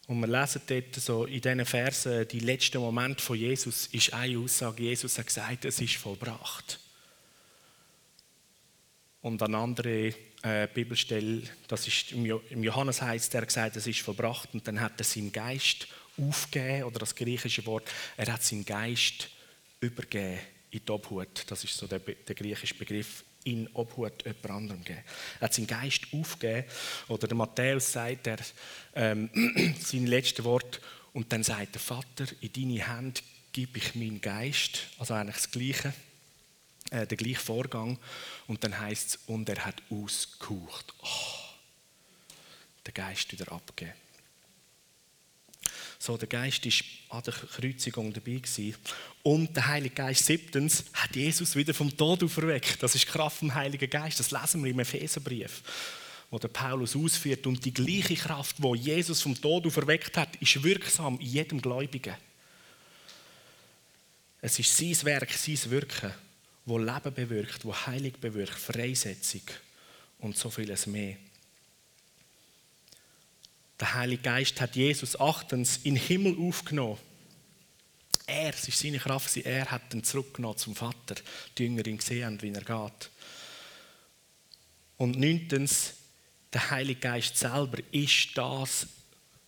Und 0.08 0.20
wir 0.20 0.28
lesen 0.28 0.62
dort 0.68 0.96
so 0.96 1.26
in 1.26 1.40
diesen 1.40 1.66
Versen, 1.66 2.28
die 2.28 2.40
letzten 2.40 2.80
Momente 2.80 3.24
von 3.24 3.38
Jesus, 3.38 3.88
ist 3.88 4.14
eine 4.14 4.38
Aussage, 4.38 4.84
Jesus 4.84 5.18
hat 5.18 5.28
gesagt, 5.28 5.66
es 5.66 5.80
ist 5.80 5.96
vollbracht. 5.96 6.80
Und 9.22 9.42
an 9.42 9.56
andere 9.56 10.14
äh, 10.42 10.68
Bibelstelle, 10.74 11.44
das 11.70 11.88
ist 11.88 12.12
im 12.12 12.64
Johannes 12.64 13.02
heißt, 13.02 13.34
er 13.34 13.42
hat 13.42 13.48
gesagt, 13.48 13.78
es 13.78 13.88
ist 13.88 14.02
vollbracht 14.02 14.50
und 14.54 14.68
dann 14.68 14.82
hat 14.82 14.94
er 14.98 15.06
seinen 15.06 15.32
Geist 15.32 15.88
aufgegeben, 16.18 16.84
oder 16.84 17.00
das 17.00 17.16
griechische 17.16 17.66
Wort, 17.66 17.90
er 18.18 18.34
hat 18.34 18.44
seinen 18.44 18.66
Geist 18.66 19.30
übergeben 19.80 20.40
in 20.72 20.82
die 20.86 20.92
Obhut. 20.92 21.46
Das 21.48 21.64
ist 21.64 21.78
so 21.78 21.88
der, 21.88 22.00
der 22.00 22.36
griechische 22.36 22.76
Begriff 22.76 23.24
in 23.44 23.70
Obhut 23.74 24.26
jemand 24.26 24.50
anderem 24.50 24.84
geben. 24.84 25.04
Er 25.40 25.46
hat 25.46 25.54
seinen 25.54 25.68
Geist 25.68 26.08
aufgegeben. 26.14 26.68
Oder 27.08 27.28
der 27.28 27.38
Matthäus 27.38 27.92
sagt 27.92 28.28
er 28.28 28.38
ähm, 28.96 29.30
sein 29.80 30.08
letztes 30.08 30.44
Wort 30.44 30.82
und 31.14 31.32
dann 31.32 31.44
sagt 31.44 31.76
der 31.76 31.82
Vater, 31.82 32.26
in 32.42 32.54
deine 32.54 32.88
Hände 32.88 33.22
gebe 33.52 33.78
ich 33.78 33.96
meinen 33.96 34.22
Geist. 34.22 34.88
Also 34.98 35.14
eigentlich 35.14 35.36
das 35.36 35.52
Gleiche. 35.52 35.94
äh, 36.94 37.08
der 37.08 37.18
gleiche 37.18 37.40
Vorgang. 37.40 37.98
Und 38.48 38.64
dann 38.64 38.80
heißt 38.80 39.08
es, 39.10 39.20
und 39.28 39.50
er 39.50 39.66
hat 39.66 39.82
ausgehaucht. 39.90 40.94
Oh, 41.02 41.08
der 42.86 42.94
Geist 42.94 43.32
wieder 43.32 43.52
abgegeben. 43.52 43.98
So, 46.06 46.18
der 46.18 46.28
Geist 46.28 46.66
ist 46.66 46.84
an 47.08 47.24
der 47.24 47.34
Kreuzigung 47.34 48.12
dabei 48.12 48.34
gewesen. 48.34 48.76
Und 49.22 49.56
der 49.56 49.68
Heilige 49.68 49.96
Geist, 49.96 50.26
siebtens, 50.26 50.84
hat 50.92 51.16
Jesus 51.16 51.56
wieder 51.56 51.74
vom 51.74 51.96
Tod 51.96 52.22
auferweckt. 52.22 52.84
Das 52.84 52.94
ist 52.94 53.06
die 53.06 53.10
Kraft 53.10 53.38
vom 53.38 53.56
Heiligen 53.56 53.90
Geist. 53.90 54.20
Das 54.20 54.30
lesen 54.30 54.62
wir 54.66 54.72
im 54.72 54.80
Epheserbrief, 54.80 55.64
wo 56.30 56.38
der 56.38 56.50
Paulus 56.50 56.98
ausführt. 56.98 57.48
Und 57.48 57.64
die 57.64 57.74
gleiche 57.74 58.16
Kraft, 58.16 58.58
wo 58.60 58.76
Jesus 58.76 59.22
vom 59.22 59.34
Tod 59.34 59.66
auferweckt 59.66 60.18
hat, 60.18 60.36
ist 60.42 60.62
wirksam 60.62 61.18
in 61.22 61.26
jedem 61.26 61.62
Gläubigen. 61.62 62.16
Es 64.42 64.60
ist 64.60 64.76
sein 64.76 65.06
Werk, 65.06 65.32
sein 65.32 65.72
Wirken, 65.72 66.12
wo 66.66 66.78
Leben 66.78 67.14
bewirkt, 67.14 67.64
wo 67.64 67.74
Heilig 67.74 68.18
bewirkt, 68.18 68.60
Freisetzung 68.60 69.44
und 70.20 70.36
so 70.36 70.50
vieles 70.50 70.86
mehr. 70.86 71.16
Der 73.80 73.94
Heilige 73.94 74.22
Geist 74.22 74.62
hat 74.62 74.76
Jesus 74.76 75.20
achtens 75.20 75.78
in 75.84 75.96
den 75.96 76.04
Himmel 76.04 76.38
aufgenommen. 76.40 76.98
Er, 78.26 78.54
es 78.54 78.68
ist 78.68 78.80
seine 78.80 79.00
Kraft, 79.00 79.36
er 79.38 79.70
hat 79.70 79.94
ihn 79.94 80.04
zurückgenommen 80.04 80.58
zum 80.58 80.76
Vater. 80.76 81.16
Die 81.58 81.64
Jünger 81.64 81.86
ihn 81.86 81.98
gesehen 81.98 82.26
haben, 82.26 82.42
wie 82.42 82.52
er 82.52 82.62
geht. 82.62 83.10
Und 84.98 85.20
neuntens, 85.20 85.94
der 86.54 86.70
Heilige 86.70 87.02
Geist 87.02 87.38
selber 87.38 87.80
ist 87.92 88.30
das, 88.36 88.88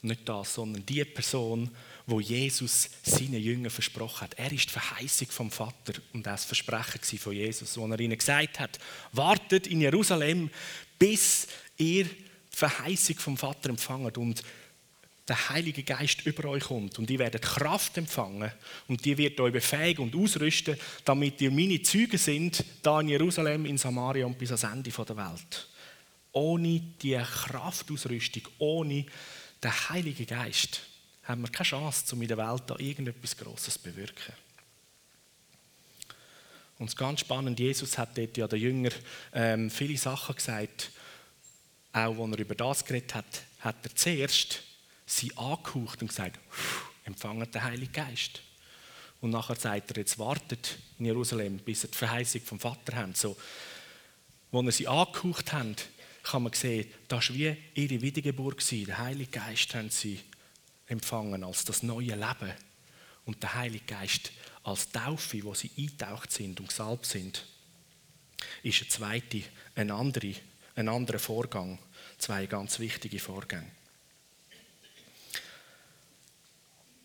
nicht 0.01 0.27
das, 0.27 0.55
sondern 0.55 0.85
die 0.85 1.05
Person, 1.05 1.69
wo 2.05 2.19
Jesus 2.19 2.89
seinen 3.03 3.41
Jüngern 3.41 3.71
versprochen 3.71 4.21
hat. 4.21 4.33
Er 4.35 4.51
ist 4.51 4.67
die 4.67 4.73
Verheißung 4.73 5.27
vom 5.29 5.51
Vater 5.51 5.93
und 6.13 6.25
das 6.25 6.45
Versprechen 6.45 7.19
von 7.19 7.33
Jesus, 7.33 7.77
wo 7.77 7.87
er 7.87 7.99
ihnen 7.99 8.17
gesagt 8.17 8.59
hat: 8.59 8.79
Wartet 9.11 9.67
in 9.67 9.81
Jerusalem, 9.81 10.49
bis 10.99 11.47
ihr 11.77 12.07
Verheißung 12.55 13.19
vom 13.19 13.37
Vater 13.37 13.69
empfangen 13.69 14.15
und 14.15 14.41
der 15.27 15.49
Heilige 15.49 15.83
Geist 15.83 16.25
über 16.25 16.47
euch 16.49 16.63
kommt 16.63 16.97
und 16.97 17.09
ihr 17.09 17.19
werdet 17.19 17.41
Kraft 17.41 17.97
empfangen 17.97 18.49
und 18.87 19.03
die 19.03 19.17
wird 19.17 19.37
euch 19.41 19.51
befähigen 19.51 20.03
und 20.05 20.15
ausrüsten, 20.15 20.77
damit 21.03 21.41
ihr 21.41 21.51
meine 21.51 21.81
Züge 21.81 22.17
sind, 22.17 22.63
da 22.81 23.01
in 23.01 23.09
Jerusalem, 23.09 23.65
in 23.65 23.77
Samaria 23.77 24.25
und 24.25 24.37
bis 24.37 24.51
ans 24.51 24.63
Ende 24.63 24.89
der 24.89 25.17
Welt. 25.17 25.67
Ohne 26.31 26.81
die 27.01 27.15
Kraftausrüstung, 27.17 28.43
ohne 28.59 29.05
den 29.61 29.89
Heiligen 29.89 30.25
Geist 30.25 30.81
haben 31.23 31.41
wir 31.41 31.49
keine 31.49 31.67
Chance, 31.67 32.15
um 32.15 32.21
in 32.21 32.27
der 32.29 32.37
Welt 32.37 32.63
da 32.67 32.77
irgendetwas 32.77 33.35
Grosses 33.35 33.73
zu 33.73 33.81
bewirken. 33.81 34.33
Und 36.79 36.95
ganz 36.95 37.21
spannend, 37.21 37.59
Jesus 37.59 37.97
hat 37.97 38.17
dort 38.17 38.37
ja 38.37 38.47
den 38.47 38.59
Jünger 38.59 38.91
ähm, 39.33 39.69
viele 39.69 39.97
Sachen 39.97 40.35
gesagt, 40.35 40.91
auch 41.95 42.19
als 42.19 42.31
er 42.33 42.39
über 42.39 42.55
das 42.55 42.83
geredet 42.83 43.15
hat, 43.15 43.43
hat 43.59 43.77
er 43.83 43.95
zuerst 43.95 44.61
sie 45.05 45.35
angehaucht 45.37 46.01
und 46.01 46.09
gesagt, 46.09 46.39
empfangen 47.05 47.49
den 47.49 47.63
Heiligen 47.63 47.93
Geist. 47.93 48.41
Und 49.21 49.29
nachher 49.29 49.55
sagt 49.55 49.91
er, 49.91 49.97
jetzt 49.97 50.19
wartet 50.19 50.77
in 50.99 51.05
Jerusalem, 51.05 51.57
bis 51.59 51.83
er 51.83 51.89
die 51.89 51.97
Verheißung 51.97 52.41
vom 52.41 52.59
Vater 52.59 52.95
haben. 52.95 53.15
So, 53.15 53.37
als 54.51 54.65
er 54.65 54.71
sie 54.71 54.87
angehaucht 54.87 55.53
haben, 55.53 55.75
kann 56.23 56.43
man 56.43 56.53
sehen, 56.53 56.91
das 57.07 57.29
war 57.29 57.35
wie 57.35 57.55
ihre 57.75 58.01
Wiedergeburt. 58.01 58.69
Den 58.71 58.97
Heiligen 58.97 59.31
Geist 59.31 59.73
haben 59.73 59.89
sie 59.89 60.19
empfangen 60.87 61.43
als 61.43 61.63
das 61.63 61.81
neue 61.81 62.15
Leben. 62.15 62.53
Und 63.25 63.41
der 63.41 63.53
Heilige 63.53 63.85
Geist 63.85 64.31
als 64.63 64.91
Taufe, 64.91 65.43
wo 65.43 65.53
sie 65.53 65.71
eingetaucht 65.77 66.31
sind 66.31 66.59
und 66.59 66.69
gesalbt 66.69 67.05
sind, 67.05 67.45
ist 68.63 68.81
eine 68.81 68.89
zweite, 68.89 69.43
eine 69.75 69.93
andere 69.93 70.35
ein 70.75 70.89
anderer 70.89 71.19
Vorgang. 71.19 71.79
Zwei 72.17 72.45
ganz 72.45 72.79
wichtige 72.79 73.19
Vorgänge. 73.19 73.71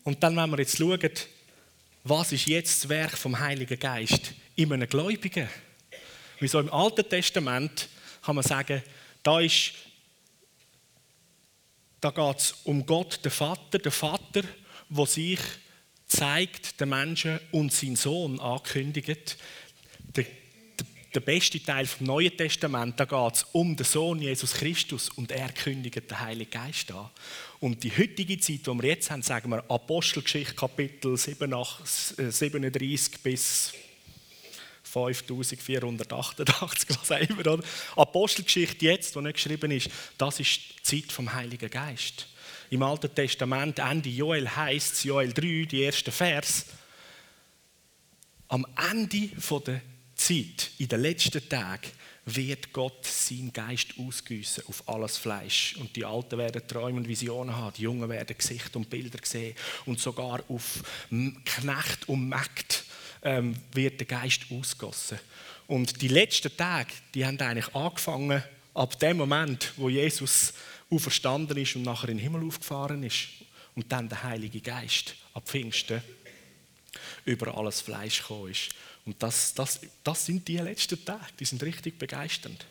Und 0.03 0.21
dann, 0.23 0.35
wenn 0.35 0.49
wir 0.49 0.59
jetzt 0.59 0.77
schauen, 0.77 1.11
was 2.03 2.31
ist 2.31 2.47
jetzt 2.47 2.83
das 2.83 2.89
Werk 2.89 3.17
vom 3.17 3.39
Heiligen 3.39 3.79
Geist 3.79 4.33
in 4.55 4.73
einem 4.73 4.89
Gläubigen? 4.89 5.47
Wie 6.39 6.47
so 6.47 6.59
im 6.59 6.71
Alten 6.73 7.07
Testament 7.07 7.87
kann 8.23 8.35
man 8.35 8.43
sagen, 8.43 8.81
da 9.21 9.39
ist 9.39 9.73
da 12.01 12.09
geht 12.09 12.37
es 12.39 12.55
um 12.63 12.83
Gott, 12.87 13.23
den 13.23 13.31
Vater, 13.31 13.77
der 13.77 13.91
Vater, 13.91 14.41
der 14.89 15.05
sich 15.05 15.39
zeigt 16.07 16.81
den 16.81 16.89
Menschen 16.89 17.39
und 17.51 17.71
seinen 17.71 17.95
Sohn 17.95 18.39
ankündigt. 18.39 19.37
Der 20.15 20.25
der 21.13 21.19
beste 21.19 21.61
Teil 21.61 21.85
vom 21.85 22.07
Neuen 22.07 22.35
Testament, 22.35 22.99
da 22.99 23.05
geht 23.05 23.35
es 23.35 23.45
um 23.51 23.75
den 23.75 23.85
Sohn 23.85 24.21
Jesus 24.21 24.53
Christus 24.53 25.09
und 25.09 25.31
er 25.31 25.51
kündigt 25.51 26.09
den 26.09 26.19
Heiligen 26.19 26.51
Geist 26.51 26.91
an. 26.91 27.09
Und 27.59 27.83
die 27.83 27.91
heutige 27.91 28.39
Zeit, 28.39 28.65
die 28.65 28.81
wir 28.81 28.85
jetzt 28.85 29.11
haben, 29.11 29.21
sagen 29.21 29.49
wir 29.49 29.63
Apostelgeschichte 29.69 30.55
Kapitel 30.55 31.17
37 31.17 32.17
äh, 32.17 33.19
bis 33.23 33.73
5488, 34.83 36.89
was 36.89 37.11
auch 37.11 37.19
immer. 37.19 37.39
Oder? 37.39 37.63
Apostelgeschichte 37.95 38.85
jetzt, 38.85 39.15
die 39.15 39.21
nicht 39.21 39.35
geschrieben 39.35 39.71
ist, 39.71 39.89
das 40.17 40.39
ist 40.39 40.59
die 40.59 41.01
Zeit 41.01 41.11
vom 41.11 41.33
Heiligen 41.33 41.69
Geist. 41.69 42.27
Im 42.69 42.83
Alten 42.83 43.13
Testament, 43.13 43.79
Ende 43.79 44.09
Joel 44.09 44.49
heißt 44.49 44.93
es, 44.93 45.03
Joel 45.03 45.33
3, 45.33 45.67
die 45.69 45.83
ersten 45.83 46.11
Vers, 46.11 46.67
am 48.47 48.65
Ende 48.91 49.29
der 49.65 49.81
Zeit, 50.21 50.71
in 50.77 50.87
den 50.87 51.01
letzten 51.01 51.47
Tagen, 51.49 51.89
wird 52.25 52.71
Gott 52.71 53.05
seinen 53.05 53.51
Geist 53.51 53.95
ausgüssen 53.97 54.63
auf 54.67 54.87
alles 54.87 55.17
Fleisch. 55.17 55.75
Und 55.77 55.95
die 55.95 56.05
Alten 56.05 56.37
werden 56.37 56.67
Träume 56.67 56.97
und 56.97 57.07
Visionen 57.07 57.55
haben, 57.55 57.73
die 57.75 57.81
Jungen 57.81 58.07
werden 58.07 58.37
Gesichter 58.37 58.77
und 58.77 58.89
Bilder 58.89 59.19
sehen. 59.23 59.55
Und 59.85 59.99
sogar 59.99 60.43
auf 60.47 60.83
Knecht 61.09 62.07
und 62.07 62.29
Mägd 62.29 62.83
ähm, 63.23 63.55
wird 63.73 63.99
der 63.99 64.07
Geist 64.07 64.41
ausgossen. 64.51 65.19
Und 65.65 66.01
die 66.01 66.09
letzten 66.09 66.55
Tage, 66.55 66.91
die 67.15 67.25
haben 67.25 67.39
eigentlich 67.39 67.73
angefangen, 67.73 68.43
ab 68.73 68.99
dem 68.99 69.17
Moment, 69.17 69.73
wo 69.77 69.89
Jesus 69.89 70.53
auferstanden 70.91 71.57
ist 71.57 71.75
und 71.75 71.83
nachher 71.83 72.09
in 72.09 72.17
den 72.17 72.23
Himmel 72.23 72.45
aufgefahren 72.45 73.01
ist. 73.03 73.27
Und 73.75 73.91
dann 73.91 74.09
der 74.09 74.21
Heilige 74.21 74.61
Geist 74.61 75.15
ab 75.33 75.47
Pfingsten 75.47 76.03
über 77.25 77.57
alles 77.57 77.81
Fleisch 77.81 78.21
gekommen 78.21 78.51
ist. 78.51 78.69
Und 79.05 79.21
das, 79.21 79.53
das, 79.53 79.79
das 80.03 80.25
sind 80.25 80.47
die 80.47 80.57
letzten 80.57 81.03
Tage, 81.03 81.25
die 81.39 81.45
sind 81.45 81.63
richtig 81.63 81.97
begeisternd. 81.97 82.65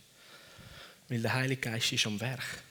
Weil 1.08 1.22
der 1.22 1.34
Heilige 1.34 1.60
Geist 1.60 1.92
ist 1.92 2.06
am 2.06 2.20
Werk. 2.20 2.62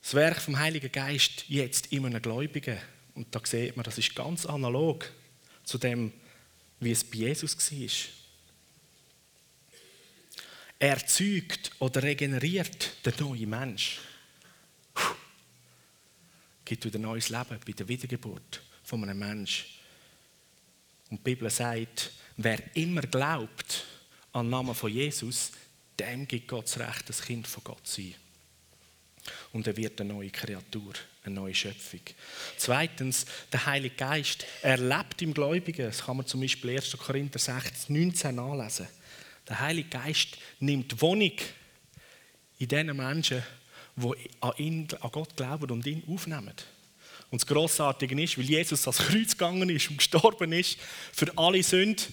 Das 0.00 0.14
Werk 0.14 0.40
vom 0.40 0.58
Heiligen 0.58 0.90
Geist 0.92 1.44
jetzt 1.48 1.86
in 1.86 2.06
einem 2.06 2.20
Gläubigen. 2.20 2.78
Und 3.14 3.34
da 3.34 3.40
sieht 3.44 3.76
man, 3.76 3.84
das 3.84 3.98
ist 3.98 4.14
ganz 4.14 4.46
analog 4.46 5.10
zu 5.64 5.78
dem, 5.78 6.12
wie 6.80 6.90
es 6.90 7.04
bei 7.04 7.18
Jesus 7.18 7.56
war. 7.72 7.88
Er 10.78 11.06
zeugt 11.06 11.70
oder 11.78 12.02
regeneriert 12.02 13.06
den 13.06 13.14
neuen 13.18 13.48
Mensch. 13.48 14.00
Gibt 16.64 16.84
wieder 16.84 16.98
neues 16.98 17.28
Leben 17.28 17.58
bei 17.64 17.72
der 17.72 17.88
Wiedergeburt 17.88 18.62
von 18.82 19.02
einem 19.02 19.18
Menschen. 19.18 19.73
Und 21.14 21.20
die 21.20 21.30
Bibel 21.30 21.48
sagt, 21.48 22.10
wer 22.38 22.58
immer 22.74 23.02
glaubt 23.02 23.84
an 24.32 24.46
den 24.46 24.50
Namen 24.50 24.74
von 24.74 24.90
Jesus, 24.90 25.52
dem 25.96 26.26
gibt 26.26 26.48
Gott 26.48 26.64
das 26.64 26.80
Recht, 26.80 27.08
das 27.08 27.22
Kind 27.22 27.46
von 27.46 27.62
Gott 27.62 27.86
zu 27.86 28.02
sein. 28.02 28.16
Und 29.52 29.64
er 29.68 29.76
wird 29.76 30.00
eine 30.00 30.12
neue 30.12 30.30
Kreatur, 30.30 30.92
eine 31.22 31.36
neue 31.36 31.54
Schöpfung. 31.54 32.00
Zweitens, 32.56 33.26
der 33.52 33.64
Heilige 33.64 33.94
Geist, 33.94 34.44
er 34.60 34.76
lebt 34.76 35.22
im 35.22 35.32
Gläubigen. 35.32 35.86
Das 35.86 36.04
kann 36.04 36.16
man 36.16 36.26
zum 36.26 36.40
Beispiel 36.40 36.70
1. 36.70 36.98
Korinther 36.98 37.38
16, 37.38 37.94
19 37.94 38.34
nachlesen. 38.34 38.88
Der 39.48 39.60
Heilige 39.60 39.90
Geist 39.90 40.36
nimmt 40.58 41.00
Wohnung 41.00 41.36
in 42.58 42.68
den 42.68 42.88
Menschen, 42.88 43.40
die 43.94 44.30
an, 44.40 44.52
ihn, 44.56 44.88
an 45.00 45.12
Gott 45.12 45.36
glauben 45.36 45.70
und 45.70 45.86
ihn 45.86 46.02
aufnehmen. 46.08 46.54
Und 47.34 47.42
das 47.42 47.48
Grossartige 47.48 48.22
ist, 48.22 48.38
weil 48.38 48.44
Jesus 48.44 48.86
ans 48.86 49.08
Kreuz 49.08 49.32
gegangen 49.32 49.68
ist 49.68 49.90
und 49.90 49.96
gestorben 49.96 50.52
ist, 50.52 50.78
für 51.12 51.36
alle 51.36 51.64
Sünden, 51.64 52.06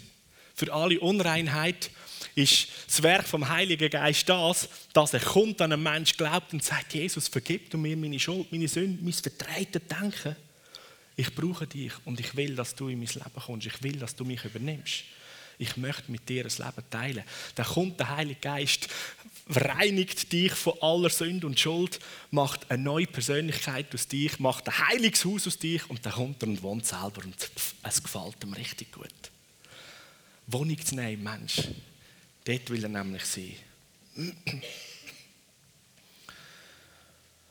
für 0.56 0.74
alle 0.74 1.00
Unreinheit, 1.00 1.92
ist 2.34 2.70
das 2.88 3.04
Werk 3.04 3.28
vom 3.28 3.48
Heiligen 3.48 3.92
Geist 3.92 4.28
das, 4.28 4.68
dass 4.94 5.14
er 5.14 5.20
kommt 5.20 5.62
an 5.62 5.74
einen 5.74 5.84
Menschen, 5.84 6.18
glaubt 6.18 6.54
und 6.54 6.64
sagt, 6.64 6.96
Jesus, 6.96 7.28
vergib 7.28 7.70
du 7.70 7.78
mir 7.78 7.96
meine 7.96 8.20
Schuld, 8.20 8.52
meine 8.52 8.68
Sünden, 8.68 8.98
mein 9.04 9.14
verdrehtes 9.14 9.84
Denken. 9.88 10.36
Ich 11.16 11.36
brauche 11.36 11.68
dich 11.68 11.94
und 12.04 12.20
ich 12.20 12.36
will, 12.36 12.56
dass 12.56 12.74
du 12.74 12.88
in 12.88 12.98
mein 12.98 13.08
Leben 13.08 13.42
kommst. 13.46 13.68
Ich 13.68 13.84
will, 13.84 13.98
dass 13.98 14.16
du 14.16 14.26
mich 14.26 14.44
übernimmst. 14.44 15.04
Ich 15.60 15.78
möchte 15.78 16.12
mit 16.12 16.28
dir 16.28 16.46
ein 16.46 16.66
Leben 16.66 16.90
teilen. 16.90 17.24
Dann 17.54 17.66
kommt 17.68 18.00
der 18.00 18.10
Heilige 18.10 18.40
Geist 18.40 18.90
reinigt 19.48 20.32
dich 20.32 20.54
von 20.54 20.74
aller 20.82 21.10
Sünde 21.10 21.48
und 21.48 21.60
Schuld, 21.60 22.00
macht 22.30 22.70
eine 22.70 22.84
neue 22.84 23.08
Persönlichkeit 23.08 23.94
aus 23.94 24.08
dich, 24.08 24.40
macht 24.40 24.68
ein 24.68 24.90
heiliges 24.90 25.26
Haus 25.26 25.48
aus 25.48 25.58
dich 25.58 25.90
und 25.90 26.06
dann 26.06 26.14
kommt 26.14 26.42
er 26.44 26.50
und 26.50 26.62
wohnt 26.62 26.86
selber 26.86 27.24
und 27.24 27.36
pff, 27.36 27.76
es 27.84 28.02
gefällt 28.02 28.44
ihm 28.44 28.54
richtig 28.54 28.92
gut. 28.92 29.32
Wohnung 30.48 30.84
zu 30.84 30.96
nehmen, 30.96 31.24
Mensch, 31.24 31.68
dort 32.46 32.70
will 32.70 32.84
er 32.84 32.90
nämlich 32.90 33.26
sein. 33.26 33.56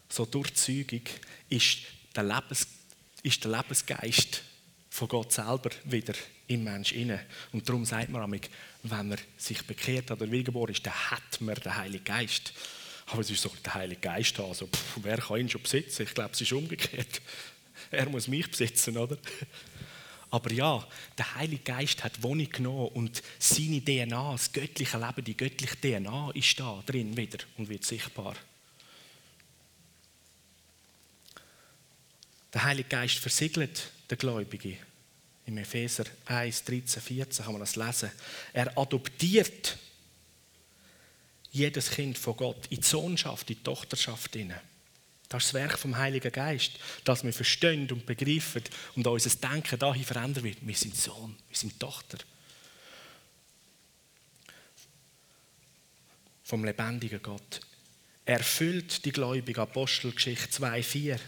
So 0.08 0.26
Durchzeugung 0.26 1.02
ist 1.48 1.78
der, 2.14 2.24
Lebens, 2.24 2.66
ist 3.22 3.44
der 3.44 3.52
Lebensgeist 3.52 4.42
von 4.90 5.08
Gott 5.08 5.32
selber 5.32 5.70
wieder 5.84 6.14
im 6.50 6.64
Mensch 6.64 6.92
inne. 6.92 7.20
Und 7.52 7.68
darum 7.68 7.84
sagt 7.84 8.10
man 8.10 8.22
amig, 8.22 8.50
wenn 8.82 9.08
man 9.08 9.18
sich 9.36 9.64
bekehrt 9.64 10.10
oder 10.10 10.30
wiedergeboren 10.30 10.74
ist, 10.74 10.84
dann 10.84 11.10
hat 11.10 11.40
man 11.40 11.54
den 11.54 11.76
Heiligen 11.76 12.04
Geist. 12.04 12.52
Aber 13.06 13.20
es 13.20 13.30
ist 13.30 13.42
so, 13.42 13.50
der 13.64 13.74
Heilige 13.74 14.00
Geist 14.00 14.38
haben, 14.38 14.48
also, 14.48 14.66
pff, 14.66 14.98
wer 15.02 15.18
kann 15.18 15.40
ihn 15.40 15.48
schon 15.48 15.62
besitzen? 15.62 16.02
Ich 16.02 16.14
glaube, 16.14 16.32
es 16.32 16.40
ist 16.40 16.52
umgekehrt. 16.52 17.22
Er 17.90 18.08
muss 18.10 18.28
mich 18.28 18.48
besitzen, 18.48 18.96
oder? 18.98 19.16
Aber 20.30 20.52
ja, 20.52 20.86
der 21.16 21.34
Heilige 21.34 21.62
Geist 21.62 22.04
hat 22.04 22.22
Wohnung 22.22 22.48
genommen 22.48 22.88
und 22.88 23.22
seine 23.38 23.82
DNA, 23.82 24.32
das 24.32 24.52
göttliche 24.52 24.98
Leben, 24.98 25.24
die 25.24 25.36
göttliche 25.36 25.76
DNA 25.76 26.30
ist 26.34 26.60
da 26.60 26.82
drin 26.86 27.16
wieder 27.16 27.38
und 27.56 27.68
wird 27.68 27.84
sichtbar. 27.84 28.36
Der 32.52 32.64
Heilige 32.64 32.88
Geist 32.90 33.18
versiegelt 33.18 33.90
den 34.10 34.18
Gläubigen. 34.18 34.76
Im 35.50 35.58
Epheser 35.58 36.04
1, 36.26 36.62
13, 36.62 37.02
14 37.02 37.44
kann 37.44 37.52
man 37.54 37.60
das 37.60 37.74
lesen. 37.74 38.12
Er 38.52 38.78
adoptiert 38.78 39.76
jedes 41.50 41.90
Kind 41.90 42.16
von 42.16 42.36
Gott 42.36 42.68
in 42.68 42.76
die 42.76 42.86
Sohnschaft, 42.86 43.50
in 43.50 43.56
die 43.56 43.62
Tochterschaft 43.64 44.32
hinein. 44.32 44.60
Das 45.28 45.42
ist 45.42 45.48
das 45.48 45.60
Werk 45.60 45.76
vom 45.76 45.96
Heiligen 45.96 46.30
Geist, 46.30 46.74
dass 47.02 47.24
wir 47.24 47.32
verstehen 47.32 47.90
und 47.90 48.06
begreifen 48.06 48.62
und 48.94 49.04
unser 49.04 49.48
Denken 49.48 49.76
dahin 49.76 50.04
verändern 50.04 50.44
wird. 50.44 50.58
Wir 50.60 50.76
sind 50.76 50.96
Sohn, 50.96 51.36
wir 51.48 51.56
sind 51.56 51.80
Tochter. 51.80 52.18
Vom 56.44 56.64
lebendigen 56.64 57.22
Gott. 57.22 57.60
Erfüllt 58.24 59.04
die 59.04 59.10
Gläubige 59.10 59.62
Apostelgeschichte 59.62 60.62
2,4. 60.62 61.18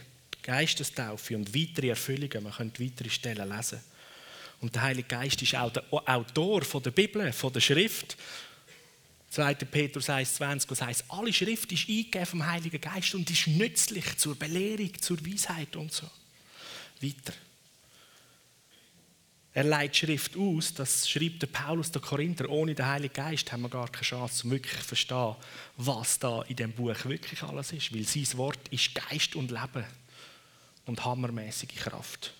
Geistestaufe 0.43 1.35
und 1.35 1.53
weitere 1.53 1.89
Erfüllungen. 1.89 2.43
Man 2.43 2.53
könnte 2.53 2.81
weitere 2.81 3.09
Stellen 3.09 3.49
lesen. 3.49 3.81
Und 4.63 4.73
der 4.73 4.83
Heilige 4.83 5.09
Geist 5.09 5.41
ist 5.41 5.55
auch 5.55 5.71
der 5.71 5.83
Autor 5.91 6.61
der 6.61 6.91
Bibel, 6.91 7.33
von 7.33 7.51
der 7.51 7.59
Schrift. 7.59 8.15
2. 9.29 9.55
Petrus 9.55 10.09
1,20, 10.09 10.69
was 10.69 10.81
heißt, 10.81 11.05
alle 11.09 11.33
Schrift 11.33 11.69
ist 11.73 11.89
eingegeben 11.89 12.25
vom 12.25 12.45
Heiligen 12.45 12.79
Geist 12.79 13.13
und 13.13 13.29
ist 13.29 13.47
nützlich 13.47 14.17
zur 14.17 14.35
Belehrung, 14.35 14.91
zur 15.01 15.17
Weisheit 15.25 15.75
und 15.75 15.91
so. 15.91 16.09
Weiter. 17.01 17.33
Er 19.53 19.65
leitet 19.65 19.97
Schrift 19.97 20.37
aus, 20.37 20.73
das 20.73 21.09
schreibt 21.09 21.41
der 21.41 21.47
Paulus 21.47 21.91
der 21.91 22.01
Korinther. 22.01 22.49
Ohne 22.49 22.73
den 22.73 22.85
Heiligen 22.85 23.13
Geist 23.13 23.51
haben 23.51 23.63
wir 23.63 23.69
gar 23.69 23.89
keine 23.89 24.05
Chance, 24.05 24.45
um 24.45 24.51
wirklich 24.51 24.79
zu 24.79 24.87
verstehen, 24.87 25.35
was 25.75 26.19
da 26.19 26.41
in 26.43 26.55
dem 26.55 26.71
Buch 26.71 26.95
wirklich 27.03 27.43
alles 27.43 27.73
ist. 27.73 27.93
Weil 27.93 28.05
sein 28.05 28.37
Wort 28.37 28.67
ist 28.69 28.95
Geist 28.95 29.35
und 29.35 29.51
Leben 29.51 29.85
und 30.85 31.03
hammermäßige 31.03 31.75
Kraft, 31.75 32.33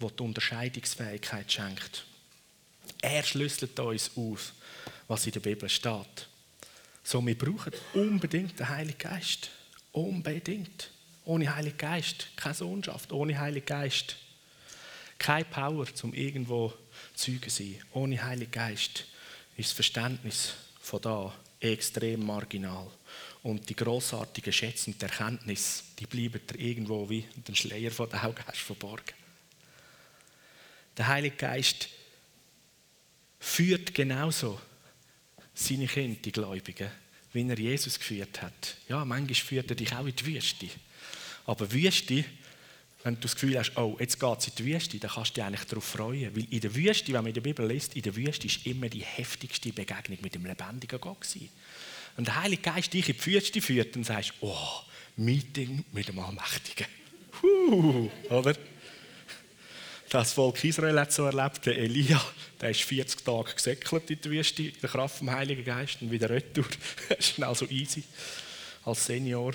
wo 0.00 0.10
die 0.10 0.22
Unterscheidungsfähigkeit 0.22 1.50
schenkt. 1.52 2.04
Er 3.02 3.22
schlüsselt 3.22 3.78
uns 3.78 4.10
auf, 4.16 4.52
was 5.06 5.26
in 5.26 5.32
der 5.32 5.40
Bibel 5.40 5.68
steht. 5.68 6.28
So, 7.02 7.24
wir 7.24 7.36
brauchen 7.36 7.72
unbedingt 7.94 8.58
den 8.58 8.68
Heiligen 8.68 8.98
Geist. 8.98 9.50
Unbedingt. 9.92 10.90
Ohne 11.24 11.54
Heiligen 11.54 11.78
Geist 11.78 12.28
keine 12.36 12.54
Sohnschaft. 12.54 13.12
Ohne 13.12 13.38
Heiligen 13.38 13.66
Geist 13.66 14.16
keine 15.18 15.44
Power, 15.44 15.86
um 16.02 16.14
irgendwo 16.14 16.72
Zeugen 17.14 17.50
zu 17.50 17.62
sein. 17.62 17.82
Ohne 17.92 18.22
Heiligen 18.22 18.50
Geist 18.50 19.04
ist 19.56 19.70
das 19.70 19.72
Verständnis 19.72 20.54
von 20.80 21.02
da 21.02 21.34
extrem 21.60 22.24
marginal. 22.24 22.90
Und 23.42 23.68
die 23.68 23.76
großartigen 23.76 24.52
Schätze 24.52 24.90
und 24.90 25.02
Erkenntnis, 25.02 25.84
die 25.98 26.06
bleiben 26.06 26.40
dir 26.46 26.58
irgendwo 26.58 27.08
wie 27.08 27.26
den 27.46 27.54
Schleier 27.54 27.90
von 27.90 28.08
den 28.08 28.20
Augen 28.20 28.44
hast 28.46 28.58
verborgen. 28.58 29.19
Der 31.00 31.08
Heilige 31.08 31.36
Geist 31.36 31.88
führt 33.38 33.94
genauso 33.94 34.60
seine 35.54 35.86
Kinder, 35.86 36.20
die 36.22 36.30
Gläubigen, 36.30 36.90
wie 37.32 37.48
er 37.48 37.58
Jesus 37.58 37.98
geführt 37.98 38.42
hat. 38.42 38.76
Ja, 38.86 39.02
manchmal 39.06 39.34
führt 39.34 39.70
er 39.70 39.76
dich 39.76 39.94
auch 39.94 40.04
in 40.04 40.14
die 40.14 40.26
Wüste. 40.26 40.68
Aber 41.46 41.72
Wüste, 41.72 42.22
wenn 43.02 43.14
du 43.14 43.22
das 43.22 43.34
Gefühl 43.34 43.58
hast, 43.58 43.78
oh, 43.78 43.96
jetzt 43.98 44.20
geht 44.20 44.38
es 44.40 44.48
in 44.48 44.54
die 44.56 44.66
Wüste, 44.66 44.98
dann 44.98 45.10
kannst 45.10 45.30
du 45.30 45.34
dich 45.36 45.44
eigentlich 45.44 45.64
darauf 45.64 45.84
freuen. 45.84 46.36
Weil 46.36 46.44
in 46.52 46.60
der 46.60 46.74
Wüste, 46.74 47.06
wenn 47.06 47.22
man 47.22 47.28
in 47.28 47.34
der 47.34 47.40
Bibel 47.40 47.66
liest, 47.66 47.96
in 47.96 48.02
der 48.02 48.14
Wüste 48.14 48.46
ist 48.46 48.66
immer 48.66 48.90
die 48.90 49.02
heftigste 49.02 49.72
Begegnung 49.72 50.18
mit 50.20 50.34
dem 50.34 50.44
lebendigen 50.44 51.00
Gott 51.00 51.22
gewesen. 51.22 51.48
Und 52.18 52.26
der 52.26 52.42
Heilige 52.42 52.60
Geist 52.60 52.92
dich 52.92 53.08
in 53.08 53.16
die 53.16 53.26
Wüste 53.26 53.62
führt, 53.62 53.96
dann 53.96 54.04
sagst 54.04 54.34
du, 54.42 54.48
oh, 54.48 54.82
Meeting 55.16 55.82
mit 55.92 56.08
dem 56.08 56.18
Allmächtigen. 56.18 56.88
Huh, 57.40 58.10
oder? 58.28 58.54
Das 60.10 60.32
Volk 60.32 60.64
Israel 60.64 60.98
hat 60.98 61.12
so 61.12 61.24
erlebt, 61.24 61.64
der 61.64 61.78
Elia, 61.78 62.20
der 62.60 62.70
ist 62.70 62.82
40 62.82 63.24
Tage 63.24 63.54
gesäckelt 63.54 64.10
in 64.10 64.20
der 64.20 64.30
Wüste, 64.32 64.64
in 64.64 64.80
der 64.82 64.90
Kraft 64.90 65.18
vom 65.18 65.30
Heiligen 65.30 65.64
Geist 65.64 66.02
und 66.02 66.10
wieder 66.10 66.28
retour. 66.28 66.64
Das 67.08 67.18
ist 67.20 67.34
schnell 67.36 67.54
so 67.54 67.64
easy, 67.66 68.02
als 68.84 69.06
Senior. 69.06 69.54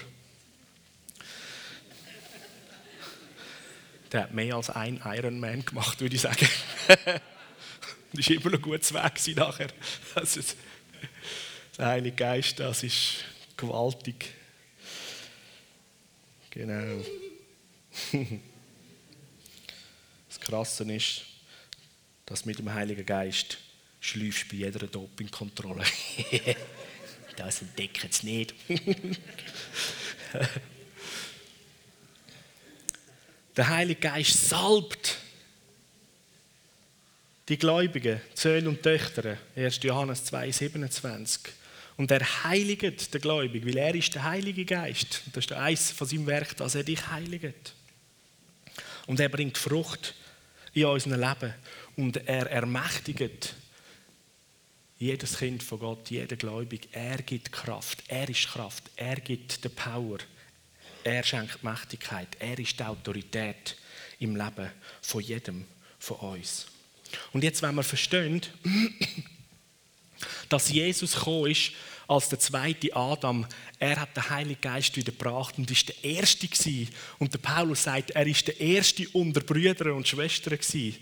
Der 4.13 4.23
hat 4.23 4.33
mehr 4.33 4.55
als 4.55 4.69
ein 4.69 5.01
Ironman 5.03 5.65
gemacht, 5.65 5.99
würde 5.99 6.15
ich 6.15 6.21
sagen. 6.21 6.47
das 6.87 8.29
war 8.29 8.35
immer 8.37 8.51
noch 8.51 8.61
gut 8.61 8.93
Weg 8.93 9.35
nachher. 9.35 9.67
Also, 10.15 10.39
der 11.77 11.85
Heilige 11.85 12.15
Geist, 12.15 12.61
das 12.61 12.81
ist 12.81 13.25
gewaltig. 13.57 14.33
Genau. 16.49 17.03
Krasse 20.45 20.83
ist, 20.93 21.23
dass 22.25 22.45
mit 22.45 22.59
dem 22.59 22.73
Heiligen 22.73 23.05
Geist 23.05 23.57
schläufst 23.99 24.47
bei 24.49 24.57
jeder 24.57 24.87
Dopingkontrolle. 24.87 25.83
das 27.35 27.61
entdecken 27.61 28.09
sie 28.11 28.25
nicht. 28.27 28.53
Der 33.57 33.69
Heilige 33.69 34.01
Geist 34.01 34.49
salbt 34.49 35.17
die 37.47 37.57
Gläubigen, 37.57 38.19
Söhne 38.33 38.67
und 38.69 38.83
Töchter. 38.83 39.37
1. 39.55 39.79
Johannes 39.83 40.25
2, 40.25 40.51
27. 40.51 41.41
Und 41.95 42.11
er 42.11 42.43
heiligt 42.43 43.13
den 43.13 43.21
Gläubigen, 43.21 43.65
weil 43.67 43.77
er 43.77 43.95
ist 43.95 44.13
der 44.13 44.23
Heilige 44.23 44.65
Geist. 44.65 45.21
Das 45.31 45.45
ist 45.45 45.53
eines 45.53 45.91
von 45.91 46.05
seinem 46.05 46.27
Werk, 46.27 46.57
dass 46.57 46.75
er 46.75 46.83
dich 46.83 47.07
heiligt. 47.07 47.73
Und 49.07 49.19
er 49.21 49.29
bringt 49.29 49.57
Frucht 49.57 50.13
in 50.75 50.85
unserem 50.85 51.19
Leben. 51.19 51.53
Und 51.95 52.17
er 52.27 52.51
ermächtigt 52.51 53.55
jedes 54.97 55.37
Kind 55.37 55.63
von 55.63 55.79
Gott, 55.79 56.09
jeder 56.09 56.35
Gläubig. 56.35 56.89
Er 56.91 57.17
gibt 57.17 57.51
Kraft. 57.51 58.03
Er 58.07 58.29
ist 58.29 58.47
Kraft. 58.47 58.83
Er 58.95 59.15
gibt 59.15 59.63
die 59.63 59.69
Power. 59.69 60.19
Er 61.03 61.23
schenkt 61.23 61.63
Mächtigkeit. 61.63 62.27
Er 62.39 62.59
ist 62.59 62.79
die 62.79 62.83
Autorität 62.83 63.77
im 64.19 64.35
Leben 64.35 64.69
von 65.01 65.21
jedem 65.21 65.65
von 65.99 66.17
uns. 66.17 66.67
Und 67.31 67.43
jetzt, 67.43 67.61
wenn 67.61 67.75
wir 67.75 67.83
verstehen, 67.83 68.41
dass 70.49 70.69
Jesus 70.69 71.13
gekommen 71.13 71.51
ist 71.51 71.71
als 72.07 72.29
der 72.29 72.39
zweite 72.39 72.95
Adam, 72.95 73.45
er 73.79 73.99
hat 73.99 74.15
den 74.15 74.29
Heiligen 74.29 74.61
Geist 74.61 74.95
wiederbracht 74.95 75.57
und 75.57 75.69
ist 75.71 75.89
der 75.89 76.03
Erste 76.03 76.47
gewesen. 76.47 76.89
Und 77.19 77.33
der 77.33 77.39
Paulus 77.39 77.83
sagt, 77.83 78.11
er 78.11 78.27
ist 78.27 78.47
der 78.47 78.59
Erste 78.59 79.07
unter 79.13 79.41
Brüdern 79.41 79.91
und 79.91 80.07
Schwestern 80.07 80.57
gewesen. 80.57 80.97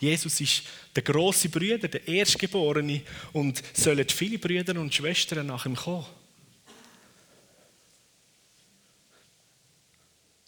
Jesus 0.00 0.40
ist 0.40 0.62
der 0.94 1.02
große 1.02 1.48
Brüder, 1.48 1.88
der 1.88 2.06
Erstgeborene 2.06 3.02
und 3.32 3.62
sollen 3.72 4.08
viele 4.08 4.38
Brüder 4.38 4.78
und 4.80 4.94
Schwestern 4.94 5.46
nach 5.46 5.66
ihm 5.66 5.76
kommen. 5.76 6.06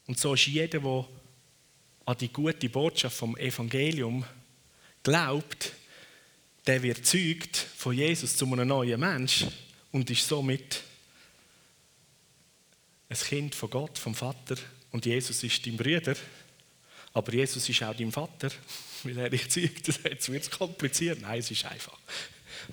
Und 0.06 0.18
so 0.18 0.34
ist 0.34 0.46
jeder, 0.46 0.78
der 0.78 1.04
an 2.04 2.16
die 2.18 2.28
gute 2.28 2.68
Botschaft 2.68 3.16
vom 3.16 3.36
Evangelium 3.36 4.24
glaubt, 5.02 5.72
der 6.66 6.82
wird 6.82 7.04
zeugt 7.04 7.56
von 7.56 7.94
Jesus 7.94 8.36
zu 8.36 8.46
einem 8.46 8.68
neuen 8.68 9.00
Mensch 9.00 9.46
und 9.96 10.10
ist 10.10 10.28
somit 10.28 10.82
ein 13.08 13.16
Kind 13.16 13.54
von 13.54 13.70
Gott, 13.70 13.96
vom 13.96 14.14
Vater. 14.14 14.56
Und 14.92 15.06
Jesus 15.06 15.42
ist 15.42 15.64
dein 15.64 15.78
Bruder, 15.78 16.14
aber 17.14 17.32
Jesus 17.32 17.66
ist 17.66 17.82
auch 17.82 17.96
dein 17.96 18.12
Vater, 18.12 18.50
weil 19.04 19.16
er 19.16 19.30
dich 19.30 19.48
zeugt. 19.48 19.86
Jetzt 20.04 20.30
wird 20.30 20.42
es 20.42 20.50
kompliziert. 20.50 21.22
Nein, 21.22 21.38
es 21.38 21.50
ist 21.50 21.64
einfach. 21.64 21.98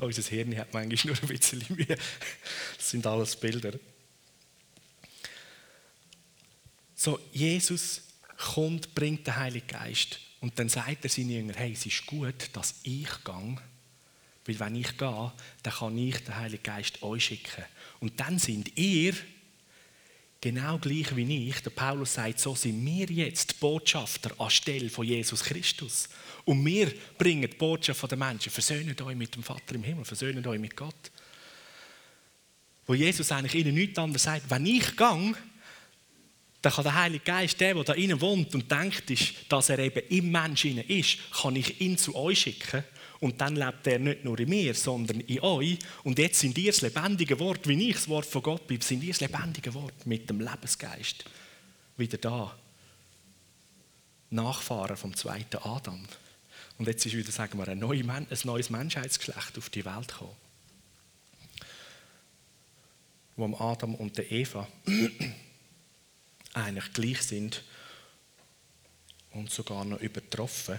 Unser 0.01 0.21
Hirn 0.23 0.57
hat 0.57 0.73
manchmal 0.73 1.13
nur 1.13 1.21
ein 1.23 1.27
bisschen 1.29 1.63
Mühe. 1.69 1.97
Das 2.77 2.89
sind 2.89 3.07
alles 3.07 3.37
Bilder. 3.37 3.79
So, 6.93 7.21
Jesus 7.31 8.01
kommt, 8.37 8.93
bringt 8.93 9.27
den 9.27 9.37
Heiligen 9.37 9.67
Geist 9.67 10.19
und 10.41 10.59
dann 10.59 10.67
sagt 10.67 11.05
er 11.05 11.09
seinen 11.09 11.29
Jüngern, 11.29 11.55
hey, 11.55 11.71
es 11.71 11.85
ist 11.85 12.05
gut, 12.05 12.49
dass 12.51 12.75
ich 12.83 13.07
gehe, 13.23 13.57
weil 14.45 14.59
wenn 14.59 14.75
ich 14.75 14.97
gehe, 14.97 15.31
dann 15.63 15.73
kann 15.73 15.97
ich 15.97 16.17
den 16.23 16.35
Heiligen 16.35 16.63
Geist 16.63 17.01
euch 17.01 17.25
schicken. 17.25 17.63
Und 17.99 18.19
dann 18.19 18.39
sind 18.39 18.77
ihr 18.77 19.13
genau 20.41 20.77
gleich 20.77 21.15
wie 21.15 21.49
ich. 21.49 21.61
Der 21.61 21.69
Paulus 21.69 22.15
sagt, 22.15 22.39
so 22.39 22.53
sind 22.53 22.85
wir 22.85 23.05
jetzt 23.05 23.59
Botschafter 23.61 24.31
anstelle 24.39 24.89
von 24.89 25.05
Jesus 25.05 25.43
Christus. 25.43 26.09
Und 26.43 26.65
wir 26.65 26.91
bringen 27.17 27.49
die 27.49 27.55
Botschaft 27.55 27.99
von 27.99 28.09
den 28.09 28.19
Menschen. 28.19 28.51
Versöhnt 28.51 29.01
euch 29.01 29.15
mit 29.15 29.33
dem 29.33 29.43
Vater 29.43 29.75
im 29.75 29.83
Himmel, 29.83 30.03
versöhnt 30.03 30.45
euch 30.45 30.59
mit 30.59 30.75
Gott. 30.75 31.11
Wo 32.85 32.93
Jesus 32.93 33.31
eigentlich 33.31 33.55
ihnen 33.55 33.73
nichts 33.73 33.97
anderes 33.97 34.23
sagt, 34.23 34.49
wenn 34.49 34.65
ich 34.65 34.97
gehe, 34.97 35.33
dann 36.61 36.71
kann 36.71 36.83
der 36.83 36.95
Heilige 36.95 37.23
Geist, 37.23 37.59
der, 37.61 37.73
der 37.75 37.83
da 37.83 37.93
innen 37.93 38.19
wohnt 38.19 38.53
und 38.53 38.69
denkt, 38.69 39.11
dass 39.49 39.69
er 39.69 39.79
eben 39.79 40.01
im 40.09 40.31
Menschen 40.31 40.77
ist, 40.79 41.17
kann 41.31 41.55
ich 41.55 41.79
ihn 41.79 41.97
zu 41.97 42.15
euch 42.15 42.41
schicken. 42.41 42.83
Und 43.23 43.39
dann 43.39 43.55
lebt 43.55 43.87
er 43.87 43.99
nicht 43.99 44.25
nur 44.25 44.37
in 44.37 44.49
mir, 44.49 44.73
sondern 44.73 45.21
in 45.21 45.39
euch. 45.39 45.79
Und 46.03 46.19
jetzt 46.19 46.41
sind 46.41 46.57
ihr 46.57 46.73
das 46.73 46.81
lebendige 46.81 47.39
Wort, 47.39 47.65
wie 47.69 47.89
ich 47.89 47.95
das 47.95 48.09
Wort 48.09 48.25
von 48.25 48.43
Gott 48.43 48.67
bin, 48.67 48.81
sind 48.81 49.01
ihr 49.01 49.13
das 49.13 49.21
lebendige 49.21 49.73
Wort 49.73 50.05
mit 50.05 50.29
dem 50.29 50.41
Lebensgeist. 50.41 51.23
Wieder 51.95 52.17
da. 52.17 52.53
Nachfahren 54.29 54.97
vom 54.97 55.15
zweiten 55.15 55.55
Adam. 55.55 56.05
Und 56.77 56.87
jetzt 56.87 57.05
ist 57.05 57.15
wieder, 57.15 57.31
sagen 57.31 57.57
wir, 57.57 57.65
ein, 57.69 57.79
neues 57.79 58.69
Menschheitsgeschlecht 58.69 59.57
auf 59.57 59.69
die 59.69 59.85
Welt 59.85 60.09
gekommen. 60.09 60.35
Wo 63.37 63.55
Adam 63.55 63.95
und 63.95 64.19
Eva 64.19 64.67
eigentlich 66.55 66.91
gleich 66.91 67.21
sind 67.21 67.63
und 69.31 69.49
sogar 69.49 69.85
noch 69.85 70.01
übertroffen. 70.01 70.77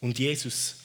Und 0.00 0.18
Jesus, 0.18 0.76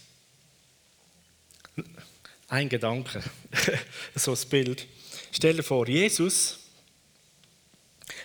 ein 2.48 2.70
Gedanke, 2.70 3.24
so 4.16 4.34
ein 4.34 4.50
Bild. 4.50 4.88
Stell 5.32 5.56
dir 5.56 5.64
vor, 5.64 5.88
Jesus, 5.88 6.60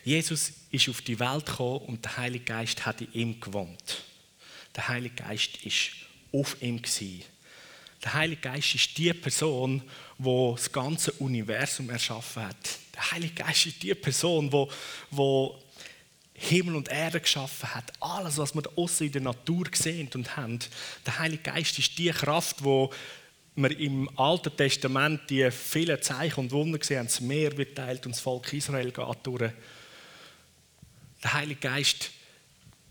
Jesus 0.04 0.52
ist 0.70 0.88
auf 0.88 1.02
die 1.02 1.18
Welt 1.18 1.46
gekommen 1.46 1.80
und 1.86 2.04
der 2.04 2.16
Heilige 2.16 2.44
Geist 2.44 2.84
hat 2.86 3.00
in 3.00 3.12
ihm 3.12 3.40
gewohnt. 3.40 4.02
Der 4.76 4.88
Heilige 4.88 5.16
Geist 5.16 5.56
ist 5.64 5.90
auf 6.32 6.60
ihm 6.62 6.80
gewesen. 6.80 7.22
Der 8.04 8.14
Heilige 8.14 8.40
Geist 8.40 8.74
ist 8.74 8.96
die 8.96 9.12
Person, 9.12 9.82
die 10.18 10.52
das 10.54 10.70
ganze 10.70 11.12
Universum 11.12 11.90
erschaffen 11.90 12.44
hat. 12.44 12.78
Der 12.94 13.10
Heilige 13.10 13.34
Geist 13.34 13.66
ist 13.66 13.82
die 13.82 13.94
Person, 13.94 14.50
die, 14.50 14.66
die 15.10 15.48
Himmel 16.38 16.76
und 16.76 16.88
Erde 16.88 17.20
geschaffen 17.20 17.74
hat. 17.74 17.92
Alles, 18.00 18.38
was 18.38 18.54
wir 18.54 18.62
außen 18.76 19.06
in 19.06 19.12
der 19.12 19.22
Natur 19.22 19.66
sehen 19.72 20.08
und 20.14 20.36
haben. 20.36 20.60
Der 21.04 21.18
Heilige 21.18 21.42
Geist 21.42 21.78
ist 21.78 21.98
die 21.98 22.10
Kraft, 22.10 22.62
wo 22.62 22.92
wir 23.56 23.76
im 23.78 24.08
Alten 24.16 24.56
Testament 24.56 25.28
die 25.28 25.50
vielen 25.50 26.00
Zeichen 26.00 26.40
und 26.40 26.52
Wunder 26.52 26.78
gesehen 26.78 26.98
haben. 26.98 27.06
Das 27.06 27.20
Meer 27.20 27.56
wird 27.56 27.76
teilt 27.76 28.06
und 28.06 28.14
das 28.14 28.20
Volk 28.20 28.52
Israel 28.52 28.92
geht 28.92 29.26
durch. 29.26 29.52
Der 31.24 31.32
Heilige 31.32 31.60
Geist 31.60 32.10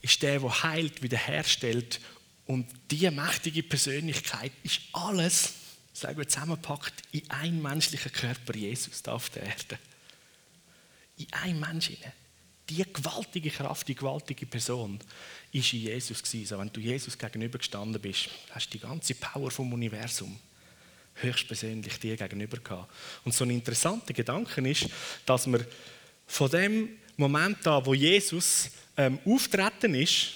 ist 0.02 0.22
der, 0.22 0.40
der 0.40 0.64
heilt, 0.64 1.02
wiederherstellt 1.02 2.02
und 2.48 2.68
diese 2.92 3.12
mächtige 3.12 3.64
Persönlichkeit 3.64 4.52
ist 4.64 4.82
alles, 4.94 5.54
sagen 5.94 6.18
wir 6.18 6.28
zusammengepackt, 6.28 6.94
in 7.12 7.30
einen 7.30 7.62
menschlichen 7.62 8.12
Körper 8.12 8.56
Jesus 8.56 9.04
da 9.04 9.14
auf 9.14 9.30
der 9.30 9.44
Erde. 9.44 9.80
In 11.18 11.32
einen 11.34 11.60
Menschen. 11.60 11.98
Die 12.70 12.84
gewaltige 12.84 13.50
Kraft, 13.50 13.88
die 13.88 13.96
gewaltige 13.96 14.46
Person 14.46 15.00
ist 15.52 15.74
in 15.74 15.82
Jesus 15.82 16.22
gewesen. 16.22 16.42
Also 16.42 16.60
wenn 16.60 16.74
du 16.74 16.82
Jesus 16.82 17.18
gegenüber 17.18 17.58
gestanden 17.58 18.02
bist, 18.02 18.30
hast 18.52 18.68
du 18.68 18.78
die 18.78 18.80
ganze 18.80 19.16
Power 19.16 19.50
vom 19.52 19.72
Universum 19.74 20.38
höchstpersönlich 21.22 22.00
dir 22.00 22.16
gegenüber 22.16 22.58
gehabt. 22.58 22.92
Und 23.26 23.34
so 23.34 23.44
ein 23.44 23.50
interessanter 23.50 24.14
Gedanke 24.14 24.68
ist, 24.70 24.88
dass 25.26 25.48
man 25.48 25.66
von 26.28 26.52
dem 26.52 26.90
Moment 27.16 27.66
an, 27.66 27.86
wo 27.86 27.94
Jesus 27.94 28.70
ähm, 28.96 29.20
auftreten 29.26 29.96
ist, 29.96 30.34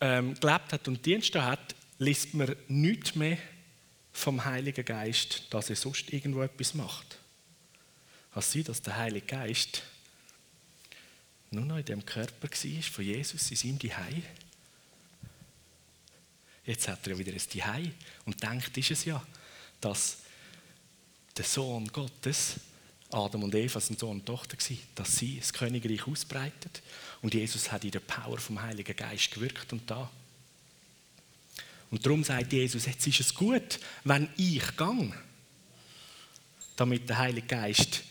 ähm, 0.00 0.34
gelebt 0.34 0.72
hat 0.72 0.88
und 0.88 1.04
Dienst 1.04 1.34
hat, 1.34 1.74
liest 1.98 2.34
man 2.34 2.54
nichts 2.68 3.14
mehr 3.14 3.38
vom 4.12 4.44
Heiligen 4.44 4.84
Geist, 4.84 5.44
dass 5.50 5.70
er 5.70 5.76
sonst 5.76 6.12
irgendwo 6.12 6.42
etwas 6.42 6.74
macht. 6.74 7.18
Kann 8.32 8.40
es 8.40 8.52
sein, 8.52 8.64
dass 8.64 8.82
der 8.82 8.96
Heilige 8.96 9.26
Geist 9.26 9.82
nur 11.50 11.64
noch 11.64 11.78
in 11.78 11.84
dem 11.84 12.04
Körper 12.04 12.48
war 12.48 12.82
von 12.82 13.04
Jesus, 13.04 13.50
in 13.50 13.56
seinem 13.56 13.78
Dihei? 13.78 14.22
Jetzt 16.64 16.88
hat 16.88 17.06
er 17.06 17.18
wieder 17.18 17.32
ein 17.32 17.42
Dihei 17.52 17.92
und 18.26 18.42
denkt, 18.42 18.76
ist 18.76 18.90
es 18.90 19.04
ja, 19.04 19.24
dass 19.80 20.18
der 21.36 21.44
Sohn 21.44 21.88
Gottes 21.88 22.56
Adam 23.10 23.44
und 23.44 23.54
Eva 23.54 23.80
sind 23.80 23.98
Sohn 23.98 24.18
und 24.18 24.26
Tochter 24.26 24.56
dass 24.94 25.16
sie 25.16 25.38
das 25.38 25.52
Königreich 25.52 26.06
ausbreitet. 26.06 26.82
Und 27.22 27.32
Jesus 27.32 27.72
hat 27.72 27.84
in 27.84 27.90
der 27.90 28.00
Power 28.00 28.38
vom 28.38 28.60
Heiligen 28.60 28.94
Geist 28.94 29.30
gewirkt 29.30 29.72
und 29.72 29.90
da. 29.90 30.10
Und 31.90 32.04
darum 32.04 32.22
sagt 32.22 32.52
Jesus, 32.52 32.84
jetzt 32.84 33.06
ist 33.06 33.20
es 33.20 33.34
gut, 33.34 33.80
wenn 34.04 34.28
ich 34.36 34.76
gehe, 34.76 35.12
damit 36.76 37.08
der 37.08 37.18
Heilige 37.18 37.46
Geist 37.46 38.04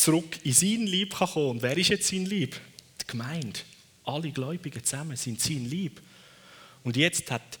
zurück 0.00 0.38
in 0.44 0.52
sein 0.52 0.86
Lieb 0.86 1.14
kann 1.14 1.28
kommen. 1.28 1.50
Und 1.50 1.62
wer 1.62 1.76
ist 1.76 1.88
jetzt 1.88 2.08
sein 2.08 2.24
Lieb? 2.24 2.58
Die 3.00 3.06
Gemeinde. 3.06 3.60
Alle 4.04 4.30
Gläubigen 4.30 4.82
zusammen 4.82 5.16
sind 5.16 5.40
sein 5.40 5.66
Lieb. 5.66 6.00
Und 6.82 6.96
jetzt 6.96 7.30
hat 7.30 7.58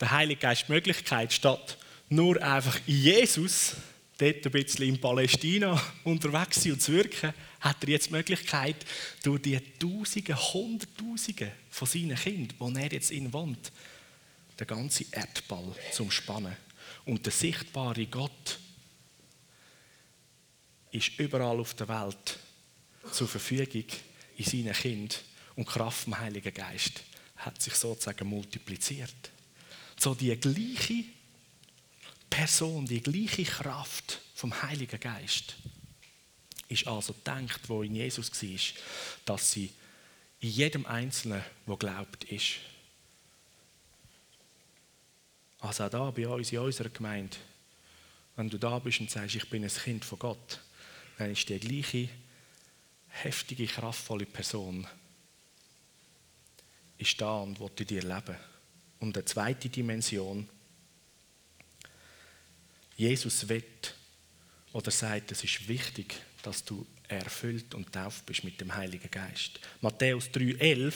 der 0.00 0.10
Heilige 0.10 0.40
Geist 0.40 0.64
die 0.66 0.72
Möglichkeit, 0.72 1.32
statt 1.32 1.76
nur 2.08 2.42
einfach 2.42 2.78
in 2.86 3.02
Jesus 3.02 3.76
dort 4.18 4.46
ein 4.46 4.52
bisschen 4.52 4.88
in 4.88 5.00
Palästina 5.00 5.80
unterwegs 6.04 6.62
sind 6.62 6.72
und 6.72 6.80
zu 6.80 6.92
wirken, 6.92 7.34
hat 7.60 7.76
er 7.82 7.90
jetzt 7.90 8.08
die 8.08 8.12
Möglichkeit, 8.12 8.76
durch 9.22 9.42
die 9.42 9.60
Tausende, 9.78 10.52
Hunderttausende 10.54 11.52
von 11.68 11.86
seinen 11.86 12.16
Kindern, 12.16 12.56
wo 12.58 12.70
er 12.70 12.92
jetzt 12.92 13.10
in 13.10 13.30
wohnt, 13.32 13.72
den 14.58 14.66
ganzen 14.66 15.06
Erdball 15.10 15.74
zum 15.92 16.10
Spannen. 16.10 16.56
Und 17.04 17.26
der 17.26 17.32
sichtbare 17.32 18.06
Gott 18.06 18.58
ist 20.96 21.18
überall 21.18 21.60
auf 21.60 21.74
der 21.74 21.88
Welt 21.88 22.38
zur 23.12 23.28
Verfügung 23.28 23.84
in 24.36 24.44
seinen 24.44 24.72
Kindern 24.72 25.18
und 25.54 25.66
Kraft 25.66 26.04
vom 26.04 26.18
Heiligen 26.18 26.52
Geist 26.52 27.02
hat 27.36 27.60
sich 27.60 27.74
sozusagen 27.74 28.28
multipliziert. 28.28 29.30
So 29.98 30.14
die 30.14 30.34
gleiche 30.36 31.04
Person, 32.28 32.86
die 32.86 33.00
gleiche 33.00 33.44
Kraft 33.44 34.20
vom 34.34 34.62
Heiligen 34.62 35.00
Geist 35.00 35.56
ist 36.68 36.86
also 36.86 37.14
denkt, 37.24 37.68
wo 37.68 37.82
in 37.82 37.94
Jesus 37.94 38.30
war, 38.30 38.82
dass 39.24 39.52
sie 39.52 39.72
in 40.40 40.50
jedem 40.50 40.84
Einzelnen, 40.86 41.42
der 41.66 41.76
glaubt, 41.76 42.24
ist. 42.24 42.56
Also 45.60 45.84
auch 45.84 45.90
da 45.90 46.10
bei 46.10 46.28
uns 46.28 46.52
in 46.52 46.58
unserer 46.58 46.88
Gemeinde, 46.88 47.36
wenn 48.34 48.50
du 48.50 48.58
da 48.58 48.78
bist 48.78 49.00
und 49.00 49.10
sagst, 49.10 49.36
ich 49.36 49.48
bin 49.48 49.64
ein 49.64 49.70
Kind 49.70 50.04
von 50.04 50.18
Gott, 50.18 50.60
dann 51.18 51.30
ist 51.30 51.48
die 51.48 51.58
gleiche 51.58 52.08
heftige, 53.08 53.66
kraftvolle 53.66 54.26
Person 54.26 54.86
ist 56.98 57.20
da 57.20 57.38
und 57.40 57.60
will 57.60 57.70
in 57.78 57.86
dir 57.86 58.02
leben. 58.02 58.36
Und 59.00 59.16
eine 59.16 59.24
zweite 59.24 59.68
Dimension, 59.68 60.48
Jesus 62.96 63.48
wird 63.48 63.94
oder 64.72 64.90
sagt, 64.90 65.32
es 65.32 65.44
ist 65.44 65.68
wichtig, 65.68 66.14
dass 66.42 66.64
du 66.64 66.86
erfüllt 67.08 67.74
und 67.74 67.92
tauft 67.92 68.24
bist 68.26 68.44
mit 68.44 68.60
dem 68.60 68.74
Heiligen 68.74 69.10
Geist. 69.10 69.60
Matthäus 69.80 70.26
3,11, 70.28 70.94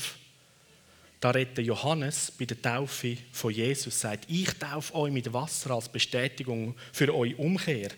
da 1.21 1.31
redet 1.31 1.59
Johannes 1.59 2.31
bei 2.31 2.47
der 2.47 2.61
Taufe 2.61 3.19
von 3.33 3.53
Jesus, 3.53 4.01
sagt, 4.01 4.25
ich 4.29 4.51
taufe 4.55 4.95
euch 4.95 5.13
mit 5.13 5.33
Wasser 5.33 5.73
als 5.73 5.91
Bestätigung 5.91 6.75
für 6.93 7.15
eure 7.15 7.37
Umkehr. 7.37 7.91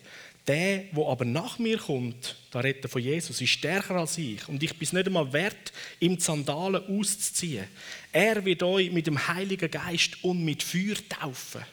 Der, 0.45 0.85
wo 0.91 1.09
aber 1.09 1.23
nach 1.23 1.57
mir 1.57 1.77
kommt, 1.77 2.35
da 2.51 2.59
redet 2.59 2.91
von 2.91 3.01
Jesus, 3.01 3.39
ist 3.39 3.49
stärker 3.49 3.95
als 3.95 4.17
ich 4.17 4.45
und 4.49 4.61
ich 4.61 4.77
bin 4.77 4.89
nicht 4.91 5.07
einmal 5.07 5.31
wert, 5.31 5.71
ihm 6.01 6.17
die 6.17 6.21
Sandalen 6.21 6.83
auszuziehen. 6.85 7.65
Er 8.11 8.43
wird 8.43 8.61
euch 8.61 8.91
mit 8.91 9.07
dem 9.07 9.25
Heiligen 9.27 9.71
Geist 9.71 10.21
und 10.23 10.43
mit 10.43 10.61
Feuer 10.61 10.97
taufen. 11.07 11.63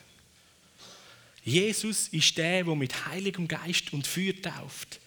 Jesus 1.43 2.07
ist 2.09 2.37
der, 2.37 2.63
der 2.63 2.75
mit 2.75 3.07
Heiligem 3.07 3.47
Geist 3.47 3.91
und 3.93 4.07
Feuer 4.07 4.39
tauft. 4.41 4.99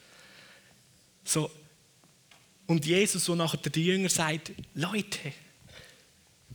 So. 1.24 1.50
Und 2.66 2.84
Jesus, 2.84 3.28
wo 3.28 3.34
nachher 3.34 3.58
der 3.58 3.82
Jünger 3.82 4.08
sagt, 4.08 4.52
Leute, 4.74 5.32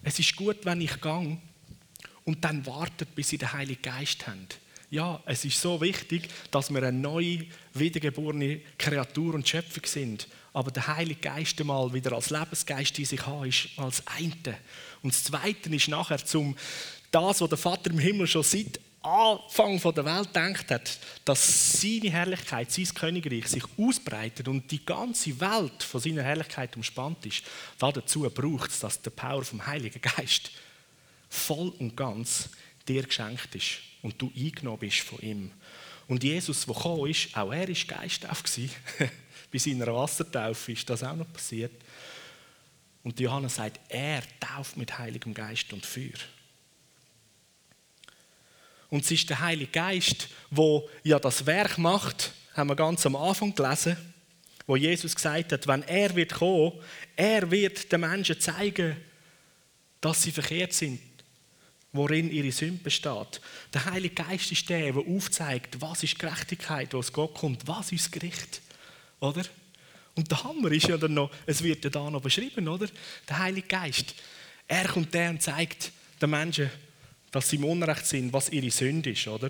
es 0.04 0.20
ist 0.20 0.36
gut, 0.36 0.58
wenn 0.64 0.82
ich 0.82 1.00
gehe 1.00 1.38
und 2.26 2.44
dann 2.44 2.66
wartet, 2.66 3.16
bis 3.16 3.30
sie 3.30 3.38
den 3.38 3.52
Heiligen 3.52 3.82
Geist 3.82 4.28
haben. 4.28 4.48
Ja, 4.92 5.22
es 5.26 5.46
ist 5.46 5.62
so 5.62 5.80
wichtig, 5.82 6.30
dass 6.50 6.74
wir 6.74 6.82
eine 6.82 6.98
neue, 6.98 7.46
wiedergeborene 7.76 8.62
Kreatur 8.78 9.36
und 9.36 9.48
Schöpfung 9.48 9.86
sind. 9.86 10.28
Aber 10.52 10.72
der 10.72 10.88
Heilige 10.88 11.22
Geist 11.22 11.64
mal 11.64 11.94
wieder 11.94 12.14
als 12.14 12.32
Lebensgeist 12.32 12.98
in 12.98 13.06
sich 13.06 13.24
haben, 13.26 13.48
ist 13.48 13.70
als 13.78 14.06
eine. 14.08 14.58
Und 15.04 15.14
das 15.14 15.26
Zweite 15.26 15.74
ist 15.74 15.90
nachher 15.90 16.18
zum 16.26 16.58
das, 17.12 17.40
was 17.40 17.50
der 17.50 17.58
Vater 17.58 17.92
im 17.92 18.00
Himmel 18.00 18.26
schon 18.26 18.42
seit 18.42 18.80
Anfang 19.02 19.80
der 19.94 20.06
Welt 20.06 20.36
denkt 20.36 20.72
hat, 20.72 21.00
dass 21.24 21.80
seine 21.80 22.10
Herrlichkeit, 22.10 22.72
sein 22.72 22.94
Königreich 22.94 23.48
sich 23.48 23.64
ausbreitet 23.78 24.48
und 24.48 24.70
die 24.72 24.84
ganze 24.84 25.40
Welt 25.40 25.84
von 25.84 26.02
seiner 26.02 26.24
Herrlichkeit 26.24 26.76
umspannt 26.76 27.26
ist, 27.26 27.44
dazu 27.78 28.22
braucht 28.30 28.72
es, 28.72 28.80
dass 28.80 29.02
der 29.02 29.12
Power 29.12 29.46
vom 29.46 29.66
Heiligen 29.66 30.02
Geist 30.02 30.52
voll 31.30 31.70
und 31.78 31.96
ganz 31.96 32.50
dir 32.88 33.04
geschenkt 33.04 33.56
ist 33.56 33.89
und 34.02 34.22
du 34.22 34.32
eingenommen 34.36 34.80
bist 34.80 35.00
von 35.00 35.20
ihm. 35.20 35.52
Und 36.08 36.24
Jesus, 36.24 36.66
der 36.66 36.74
gekommen 36.74 37.10
ist, 37.10 37.36
auch 37.38 37.52
er 37.52 37.68
war 37.68 38.00
Geist 38.00 38.28
auf. 38.30 38.44
Bei 39.52 39.58
seiner 39.58 39.94
Wassertaufe 39.94 40.72
ist 40.72 40.90
das 40.90 41.04
auch 41.04 41.16
noch 41.16 41.32
passiert. 41.32 41.72
Und 43.04 43.20
Johannes 43.20 43.56
sagt, 43.56 43.80
er 43.90 44.22
tauft 44.40 44.78
mit 44.78 44.98
Heiligem 44.98 45.34
Geist 45.34 45.72
und 45.74 45.86
Feuer. 45.86 46.20
Und 48.90 49.04
es 49.04 49.12
ist 49.12 49.30
der 49.30 49.40
Heilige 49.40 49.72
Geist, 49.72 50.30
wo 50.50 50.90
ja 51.04 51.20
das 51.20 51.46
Werk 51.46 51.78
macht, 51.78 52.34
haben 52.56 52.70
wir 52.70 52.76
ganz 52.76 53.06
am 53.06 53.16
Anfang 53.16 53.54
gelesen, 53.54 53.96
wo 54.66 54.76
Jesus 54.76 55.16
gesagt 55.16 55.52
hat, 55.52 55.68
wenn 55.68 55.84
er 55.84 56.16
wird 56.16 56.34
kommen, 56.34 56.74
er 57.16 57.50
wird 57.50 57.92
den 57.92 58.02
Menschen 58.02 58.40
zeigen, 58.40 58.98
dass 60.02 60.24
sie 60.24 60.32
verkehrt 60.32 60.74
sind, 60.74 61.00
worin 61.92 62.32
ihre 62.32 62.52
Sünde 62.52 62.84
besteht. 62.84 63.42
Der 63.74 63.86
Heilige 63.86 64.16
Geist 64.16 64.52
ist 64.52 64.70
der, 64.70 64.94
der 64.94 65.04
aufzeigt, 65.04 65.82
was 65.82 66.04
ist 66.04 66.20
Gerechtigkeit, 66.20 66.94
was 66.94 67.12
Gott 67.12 67.34
kommt, 67.34 67.68
was 67.68 67.92
ist 67.92 68.12
Gericht, 68.12 68.62
oder? 69.20 69.44
Und 70.16 70.30
der 70.30 70.44
Hammer 70.44 70.72
ist 70.72 70.88
ja 70.88 70.98
dann 70.98 71.14
noch, 71.14 71.32
es 71.46 71.64
wird 71.64 71.84
ja 71.84 71.90
da 71.90 72.10
noch 72.10 72.22
beschrieben, 72.22 72.68
oder? 72.68 72.88
Der 73.28 73.40
Heilige 73.40 73.68
Geist, 73.68 74.16
er 74.68 74.88
kommt 74.88 75.14
der 75.14 75.30
und 75.32 75.42
zeigt 75.42 75.92
den 76.22 76.30
Menschen, 76.30 76.70
dass 77.32 77.50
sie 77.50 77.56
im 77.56 77.64
Unrecht 77.64 78.06
sind, 78.06 78.34
was 78.34 78.50
ihre 78.50 78.70
Sünde 78.70 79.12
ist, 79.12 79.28
oder? 79.28 79.50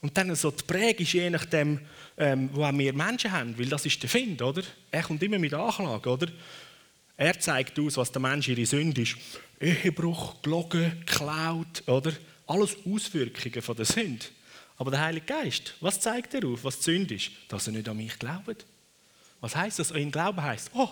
Und 0.00 0.16
dann 0.16 0.34
so 0.36 0.50
die 0.50 0.62
Prägung 0.62 1.02
ist 1.02 1.12
je 1.12 1.28
nachdem, 1.28 1.80
ähm, 2.16 2.50
wo 2.52 2.60
wir 2.60 2.92
Menschen 2.92 3.32
haben, 3.32 3.58
weil 3.58 3.66
das 3.66 3.84
ist 3.84 4.00
der 4.02 4.08
Find, 4.08 4.40
oder? 4.40 4.62
Er 4.90 5.02
kommt 5.02 5.22
immer 5.22 5.38
mit 5.38 5.52
Anklage, 5.52 6.08
oder? 6.08 6.28
Er 7.18 7.38
zeigt 7.38 7.76
aus, 7.80 7.96
was 7.96 8.12
der 8.12 8.22
Mensch 8.22 8.46
ihre 8.46 8.64
Sünde 8.64 9.02
ist. 9.02 9.16
Ehebruch, 9.60 10.40
gelogen, 10.40 11.00
geklaut, 11.04 11.82
oder? 11.88 12.12
Alles 12.46 12.76
Auswirkungen 12.86 13.60
von 13.60 13.76
der 13.76 13.84
Sünde. 13.84 14.24
Aber 14.76 14.92
der 14.92 15.00
Heilige 15.00 15.26
Geist, 15.26 15.74
was 15.80 16.00
zeigt 16.00 16.32
er 16.34 16.46
auf, 16.46 16.62
was 16.62 16.78
die 16.78 16.84
Sünde 16.84 17.14
ist? 17.16 17.30
Dass 17.48 17.66
er 17.66 17.72
nicht 17.72 17.88
an 17.88 17.96
mich 17.96 18.16
glaubt. 18.20 18.64
Was 19.40 19.56
heißt 19.56 19.80
das? 19.80 19.90
An 19.90 20.12
Glauben 20.12 20.40
heißt, 20.40 20.70
oh, 20.74 20.90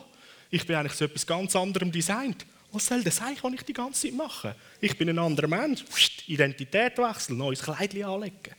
ich 0.51 0.66
bin 0.66 0.74
eigentlich 0.74 0.99
zu 0.99 1.05
etwas 1.05 1.24
ganz 1.24 1.55
anderem 1.55 1.93
designt. 1.93 2.45
Was 2.72 2.87
soll 2.87 3.05
das 3.05 3.16
sein, 3.16 3.37
kann 3.37 3.55
ich 3.55 3.62
die 3.62 3.72
ganze 3.72 4.09
Zeit 4.09 4.14
machen? 4.14 4.53
Ich 4.81 4.99
bin 4.99 5.09
ein 5.09 5.20
anderer 5.20 5.47
Mensch. 5.47 5.85
Identität 6.27 6.99
wechseln, 6.99 7.39
neues 7.39 7.62
Kleidchen 7.62 8.05
anlegen. 8.05 8.55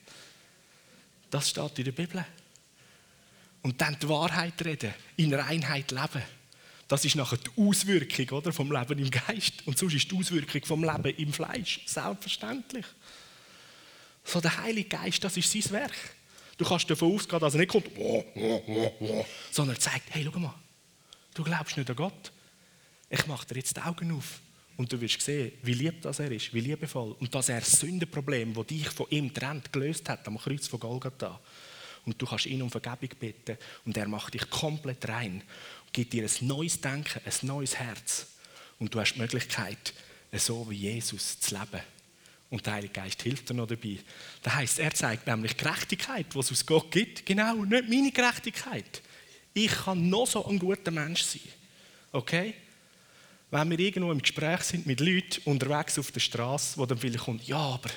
Das 1.29 1.49
steht 1.49 1.79
in 1.79 1.85
der 1.85 1.91
Bibel. 1.91 2.25
Und 3.61 3.81
dann 3.81 3.97
die 4.01 4.07
Wahrheit 4.07 4.63
reden, 4.63 4.93
in 5.17 5.33
Reinheit 5.33 5.91
leben. 5.91 6.36
Das 6.87 7.03
ist 7.03 7.15
nachher 7.15 7.37
die 7.37 7.61
Auswirkung 7.61 8.29
oder, 8.37 8.53
vom 8.53 8.71
Leben 8.71 8.99
im 8.99 9.11
Geist. 9.11 9.65
Und 9.65 9.77
sonst 9.77 9.93
ist 9.93 10.09
die 10.09 10.15
Auswirkung 10.15 10.63
vom 10.63 10.83
Leben 10.83 11.17
im 11.17 11.33
Fleisch. 11.33 11.81
Selbstverständlich. 11.85 12.85
So 14.23 14.39
der 14.39 14.57
Heilige 14.61 14.89
Geist, 14.89 15.23
das 15.23 15.35
ist 15.37 15.51
sein 15.51 15.71
Werk. 15.71 16.15
Du 16.57 16.65
kannst 16.65 16.89
davon 16.89 17.13
ausgehen, 17.13 17.39
dass 17.39 17.53
er 17.53 17.59
nicht 17.59 17.69
kommt, 17.69 17.87
sondern 19.51 19.75
er 19.75 19.79
zeigt, 19.79 20.05
hey, 20.09 20.27
schau 20.31 20.39
mal, 20.39 20.55
du 21.33 21.43
glaubst 21.43 21.77
nicht 21.77 21.89
an 21.89 21.95
Gott. 21.95 22.31
Ich 23.09 23.27
mache 23.27 23.45
dir 23.45 23.55
jetzt 23.55 23.75
die 23.77 23.81
Augen 23.81 24.11
auf. 24.11 24.41
Und 24.75 24.91
du 24.91 24.99
wirst 25.01 25.21
sehen, 25.21 25.53
wie 25.63 25.73
lieb 25.73 26.01
das 26.01 26.19
er 26.19 26.31
ist, 26.31 26.53
wie 26.53 26.59
liebevoll. 26.59 27.15
Und 27.19 27.33
dass 27.33 27.49
er 27.49 27.59
das 27.59 27.79
Sündenproblem, 27.79 28.53
das 28.53 28.67
dich 28.67 28.89
von 28.89 29.07
ihm 29.09 29.33
trennt, 29.33 29.73
gelöst 29.73 30.07
hat 30.07 30.27
am 30.27 30.37
Kreuz 30.37 30.67
von 30.67 30.79
Golgatha. 30.79 31.39
Und 32.05 32.21
du 32.21 32.25
kannst 32.25 32.45
ihn 32.45 32.61
um 32.61 32.71
Vergebung 32.71 33.09
bitten 33.19 33.57
und 33.85 33.97
er 33.97 34.07
macht 34.07 34.33
dich 34.33 34.49
komplett 34.49 35.07
rein. 35.09 35.43
Gibt 35.91 36.13
dir 36.13 36.23
ein 36.23 36.47
neues 36.47 36.79
Denken, 36.79 37.21
ein 37.25 37.47
neues 37.47 37.75
Herz. 37.75 38.27
Und 38.79 38.93
du 38.93 38.99
hast 38.99 39.13
die 39.13 39.19
Möglichkeit, 39.19 39.93
so 40.33 40.69
wie 40.69 40.75
Jesus 40.75 41.39
zu 41.39 41.55
leben. 41.55 41.81
Und 42.49 42.65
der 42.65 42.73
Heilige 42.73 42.93
Geist 42.93 43.21
hilft 43.23 43.49
dir 43.49 43.53
noch 43.53 43.67
dabei. 43.67 43.97
Das 44.41 44.53
heisst, 44.53 44.79
er 44.79 44.93
zeigt 44.93 45.27
nämlich 45.27 45.57
Gerechtigkeit, 45.57 46.27
was 46.33 46.51
es 46.51 46.59
aus 46.59 46.65
Gott 46.65 46.91
gibt. 46.91 47.25
Genau, 47.25 47.55
nicht 47.65 47.89
meine 47.89 48.11
Gerechtigkeit. 48.11 49.01
Ich 49.53 49.71
kann 49.71 50.09
noch 50.09 50.27
so 50.27 50.45
ein 50.45 50.59
guter 50.59 50.91
Mensch 50.91 51.23
sein. 51.23 51.41
Okay? 52.11 52.53
wenn 53.49 53.69
wir 53.69 53.79
irgendwo 53.79 54.11
im 54.11 54.21
Gespräch 54.21 54.61
sind 54.61 54.85
mit 54.85 54.99
Leuten 54.99 55.41
unterwegs 55.45 55.97
auf 55.97 56.11
der 56.11 56.19
Straße, 56.19 56.77
wo 56.77 56.85
dann 56.85 56.97
vielleicht 56.97 57.23
kommt, 57.23 57.47
ja, 57.47 57.57
aber 57.57 57.89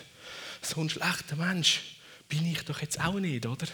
so 0.63 0.81
ein 0.81 0.91
schlechter 0.91 1.37
Mensch 1.37 1.97
bin 2.29 2.47
ich 2.47 2.63
doch 2.65 2.81
jetzt 2.81 3.01
auch 3.01 3.19
nicht, 3.19 3.47
oder? 3.47 3.67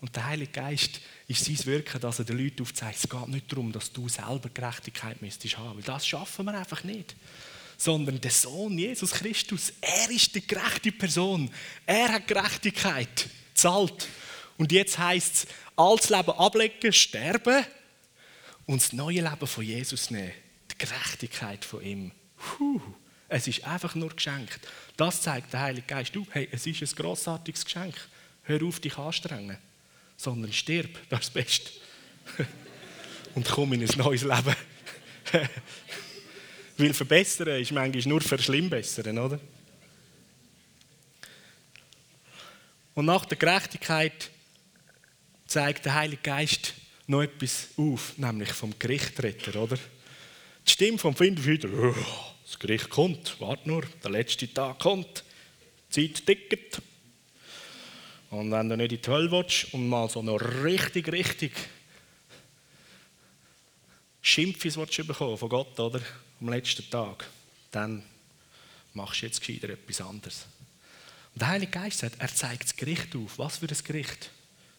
Und 0.00 0.14
der 0.14 0.26
Heilige 0.26 0.52
Geist 0.52 1.00
ist 1.26 1.44
sein 1.44 1.66
Wirken, 1.66 2.00
dass 2.00 2.18
er 2.18 2.24
den 2.24 2.38
Leuten 2.38 2.62
aufzeigt, 2.62 2.98
es 3.02 3.08
geht 3.08 3.28
nicht 3.28 3.50
darum, 3.50 3.72
dass 3.72 3.92
du 3.92 4.08
selber 4.08 4.50
Gerechtigkeit 4.52 5.20
müsstest 5.22 5.56
haben, 5.56 5.76
weil 5.76 5.82
das 5.82 6.06
schaffen 6.06 6.44
wir 6.44 6.54
einfach 6.54 6.84
nicht. 6.84 7.16
Sondern 7.78 8.20
der 8.20 8.30
Sohn 8.30 8.78
Jesus 8.78 9.10
Christus, 9.10 9.72
er 9.80 10.10
ist 10.10 10.34
die 10.34 10.46
gerechte 10.46 10.92
Person. 10.92 11.50
Er 11.84 12.12
hat 12.12 12.26
Gerechtigkeit 12.26 13.28
zahlt. 13.54 14.08
Und 14.56 14.72
jetzt 14.72 14.98
heißt 14.98 15.34
es, 15.34 15.46
altes 15.76 16.10
Leben 16.10 16.30
ablegen, 16.30 16.92
sterben 16.92 17.64
und 18.66 18.82
das 18.82 18.92
neue 18.92 19.20
Leben 19.20 19.46
von 19.46 19.64
Jesus 19.64 20.10
nehmen 20.10 20.32
die 20.70 20.78
Gerechtigkeit 20.78 21.64
von 21.64 21.82
ihm. 21.82 22.12
Puh, 22.36 22.80
es 23.28 23.46
ist 23.46 23.64
einfach 23.64 23.94
nur 23.94 24.10
geschenkt. 24.10 24.60
Das 24.96 25.22
zeigt 25.22 25.52
der 25.52 25.60
Heilige 25.60 25.86
Geist 25.86 26.16
auf. 26.16 26.26
Hey, 26.30 26.48
es 26.50 26.66
ist 26.66 26.82
ein 26.82 26.96
grossartiges 26.96 27.64
Geschenk. 27.64 27.94
Hör 28.42 28.62
auf, 28.62 28.80
dich 28.80 28.96
anstrengen. 28.96 29.58
Sondern 30.16 30.52
stirb, 30.52 30.90
das 31.08 31.20
ist 31.20 31.26
das 31.28 31.30
Beste. 31.30 31.70
Und 33.34 33.46
komm 33.46 33.72
in 33.74 33.82
ein 33.82 33.98
neues 33.98 34.22
Leben. 34.22 34.56
Weil 36.78 36.94
verbessern 36.94 37.60
ist 37.60 37.72
manchmal 37.72 38.02
nur 38.06 38.20
verschlimmbessern, 38.20 39.18
oder? 39.18 39.40
Und 42.94 43.04
nach 43.04 43.26
der 43.26 43.36
Gerechtigkeit 43.36 44.30
zeigt 45.46 45.84
der 45.84 45.94
Heilige 45.94 46.22
Geist 46.22 46.74
noch 47.06 47.22
etwas 47.22 47.68
auf, 47.76 48.16
nämlich 48.16 48.50
vom 48.50 48.74
Gerichtretter, 48.78 49.62
oder? 49.62 49.78
Die 50.66 50.70
Stimme 50.72 50.98
vom 50.98 51.14
Finder 51.14 51.44
wieder, 51.44 51.68
oh, 51.72 51.94
das 52.44 52.58
Gericht 52.58 52.90
kommt, 52.90 53.40
warte 53.40 53.68
nur, 53.68 53.84
der 54.02 54.10
letzte 54.10 54.52
Tag 54.52 54.78
kommt, 54.80 55.24
die 55.94 56.12
Zeit 56.12 56.26
tickt. 56.26 56.82
Und 58.30 58.50
wenn 58.50 58.68
du 58.68 58.76
nicht 58.76 58.92
in 58.92 59.02
die 59.02 59.10
Hölle 59.10 59.30
willst 59.30 59.72
und 59.72 59.88
mal 59.88 60.08
so 60.08 60.22
noch 60.22 60.38
richtig, 60.38 61.10
richtig 61.12 61.52
Schimpfis 64.20 64.76
bekommen 64.76 65.38
von 65.38 65.48
Gott, 65.48 65.78
oder? 65.78 66.00
Am 66.40 66.48
letzten 66.48 66.90
Tag, 66.90 67.24
dann 67.70 68.02
machst 68.92 69.22
du 69.22 69.26
jetzt 69.26 69.40
gescheiter 69.40 69.70
etwas 69.70 70.00
anderes. 70.00 70.46
Und 71.32 71.40
der 71.42 71.48
Heilige 71.48 71.70
Geist 71.70 71.98
sagt, 71.98 72.20
er 72.20 72.34
zeigt 72.34 72.64
das 72.64 72.76
Gericht 72.76 73.14
auf. 73.14 73.38
Was 73.38 73.58
für 73.58 73.68
ein 73.68 73.84
Gericht? 73.84 74.30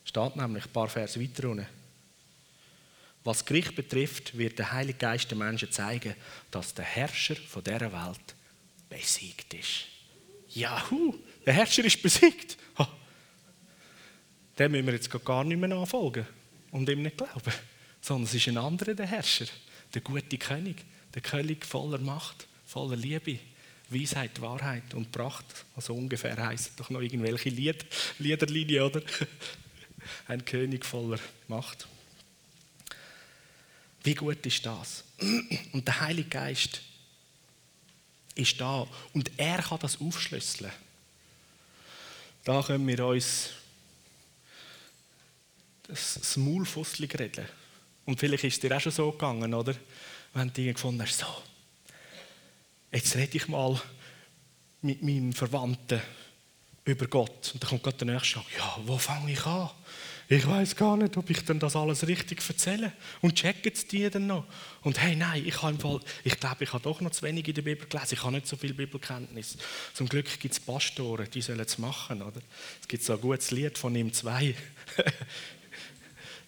Steht 0.04 0.36
nämlich 0.36 0.66
ein 0.66 0.72
paar 0.72 0.90
Verse 0.90 1.20
weiter 1.22 1.50
unten. 1.50 1.68
Was 3.24 3.46
Gericht 3.46 3.76
betrifft, 3.76 4.38
wird 4.38 4.58
der 4.60 4.72
Heilige 4.72 5.00
Geist 5.00 5.30
den 5.32 5.38
Menschen 5.38 5.72
zeigen, 5.72 6.16
dass 6.52 6.74
der 6.74 6.86
Herrscher 6.86 7.36
von 7.36 7.64
dieser 7.64 7.92
Welt 7.92 8.36
besiegt 8.90 9.54
ist. 9.54 9.86
Jahu, 10.50 11.14
der 11.46 11.54
Herrscher 11.54 11.86
ist 11.86 12.02
besiegt. 12.02 12.58
Dem 14.58 14.72
müssen 14.72 14.88
wir 14.88 14.94
jetzt 14.94 15.10
gar 15.26 15.44
nicht 15.44 15.60
mehr 15.60 15.70
nachfolgen 15.70 16.26
und 16.72 16.90
ihm 16.90 17.04
nicht 17.04 17.18
glauben. 17.18 17.54
Sondern 18.02 18.26
es 18.26 18.34
ist 18.34 18.48
ein 18.48 18.58
anderer, 18.58 18.94
der 18.94 19.06
Herrscher, 19.06 19.46
der 19.94 20.02
gute 20.02 20.38
König, 20.38 20.84
der 21.14 21.22
König 21.22 21.66
voller 21.66 22.00
Macht, 22.00 22.48
voller 22.66 22.96
Liebe, 22.96 23.40
Weisheit, 23.90 24.42
Wahrheit 24.42 24.94
und 24.94 25.12
Pracht. 25.12 25.46
Also 25.76 25.94
ungefähr 25.94 26.38
heisst 26.38 26.80
doch 26.80 26.90
noch 26.90 27.02
irgendwelche 27.02 27.50
Lied, 27.50 27.86
Liederlinie, 28.20 28.86
oder? 28.86 29.02
Ein 30.28 30.44
König 30.46 30.86
voller 30.86 31.20
Macht. 31.48 31.88
Wie 34.04 34.16
gut 34.16 34.46
ist 34.46 34.66
das? 34.66 35.04
Und 35.74 35.86
der 35.86 36.00
Heilige 36.00 36.30
Geist 36.30 36.82
ist 38.36 38.62
da 38.62 38.88
und 39.14 39.32
er 39.38 39.58
kann 39.58 39.80
das 39.80 40.00
aufschlüsseln. 40.00 40.72
Da 42.44 42.62
können 42.62 42.88
wir 42.88 43.06
uns 43.06 43.50
das 45.88 46.38
Maulfusselig 46.38 47.18
reden. 47.18 47.46
Und 48.06 48.20
vielleicht 48.20 48.44
ist 48.44 48.54
es 48.54 48.60
dir 48.60 48.76
auch 48.76 48.82
schon 48.82 48.92
so 48.92 49.12
gegangen, 49.12 49.54
oder? 49.54 49.76
Wenn 50.34 50.52
du 50.54 50.74
gefunden 50.74 51.02
hast, 51.02 51.20
so, 51.20 51.26
jetzt 52.92 53.16
rede 53.16 53.38
ich 53.38 53.48
mal 53.48 53.80
mit 54.82 55.02
meinem 55.02 55.34
Verwandten 55.34 56.02
über 56.86 57.08
Gott. 57.08 57.52
Und 57.54 57.64
dann 57.64 57.70
kommt 57.70 57.84
gerade 57.84 57.98
der 57.98 58.08
nächste 58.08 58.28
Schlag, 58.28 58.46
ja, 58.58 58.78
wo 58.86 58.98
fange 58.98 59.32
ich 59.32 59.46
an? 59.46 59.70
Ich 60.30 60.46
weiß 60.46 60.76
gar 60.76 60.98
nicht, 60.98 61.16
ob 61.16 61.30
ich 61.30 61.44
dann 61.46 61.58
das 61.58 61.76
alles 61.78 62.06
richtig 62.06 62.42
erzähle. 62.48 62.92
Und 63.22 63.36
checken 63.36 63.72
es 63.74 63.88
die 63.88 64.10
dann 64.10 64.28
noch? 64.28 64.46
Und 64.82 65.00
hey, 65.00 65.16
nein, 65.16 65.46
ich, 65.46 65.62
habe 65.62 65.74
im 65.74 65.80
Fall, 65.80 66.02
ich 66.26 66.38
glaube, 66.38 66.66
ich 66.66 66.74
habe 66.74 66.84
doch 66.84 67.00
noch 67.00 67.12
zu 67.12 67.22
wenig 67.24 67.48
in 67.48 67.54
der 67.54 67.62
Bibel 67.62 67.88
gelesen. 67.88 68.14
Ich 68.14 68.24
habe 68.24 68.34
nicht 68.34 68.46
so 68.48 68.58
viel 68.58 68.74
Bibelkenntnis. 68.74 69.58
Zum 69.94 70.10
Glück 70.10 70.28
gibt 70.40 70.54
es 70.54 70.60
Pastoren, 70.60 71.30
die 71.32 71.42
sollen 71.42 71.62
es 71.62 71.78
machen. 71.78 72.22
Oder? 72.22 72.42
Es 72.82 72.88
gibt 72.90 73.04
so 73.04 73.14
ein 73.14 73.22
gutes 73.22 73.52
Lied 73.52 73.78
von 73.78 73.96
ihm 73.96 74.12
zwei. 74.12 74.54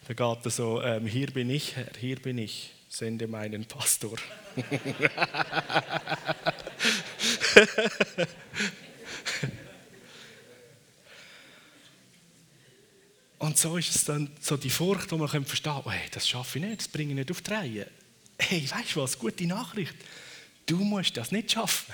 da 0.09 0.15
geht 0.15 0.45
es 0.47 0.55
so, 0.55 0.81
ähm, 0.81 1.05
hier 1.05 1.27
bin 1.27 1.51
ich, 1.51 1.75
Herr, 1.75 1.85
hier 1.99 2.15
bin 2.19 2.39
ich, 2.39 2.71
sende 2.89 3.27
meinen 3.27 3.65
Pastor. 3.65 4.17
Und 13.37 13.55
so 13.55 13.77
ist 13.77 13.95
es 13.95 14.03
dann 14.05 14.31
so 14.41 14.57
die 14.57 14.71
Furcht, 14.71 15.11
wo 15.11 15.17
man 15.17 15.27
verstehen 15.27 15.73
kann, 15.73 15.83
oh, 15.85 15.91
hey, 15.91 16.09
das 16.11 16.27
schaffe 16.27 16.57
ich 16.57 16.65
nicht, 16.65 16.79
das 16.79 16.87
bringe 16.87 17.11
ich 17.11 17.17
nicht 17.17 17.29
auf 17.29 17.41
die 17.41 17.51
Reihe. 17.51 17.85
Hey, 18.39 18.67
weißt 18.67 18.95
du 18.95 19.01
was, 19.01 19.19
gute 19.19 19.45
Nachricht. 19.45 19.93
Du 20.65 20.77
musst 20.77 21.15
das 21.17 21.31
nicht 21.31 21.51
schaffen. 21.51 21.93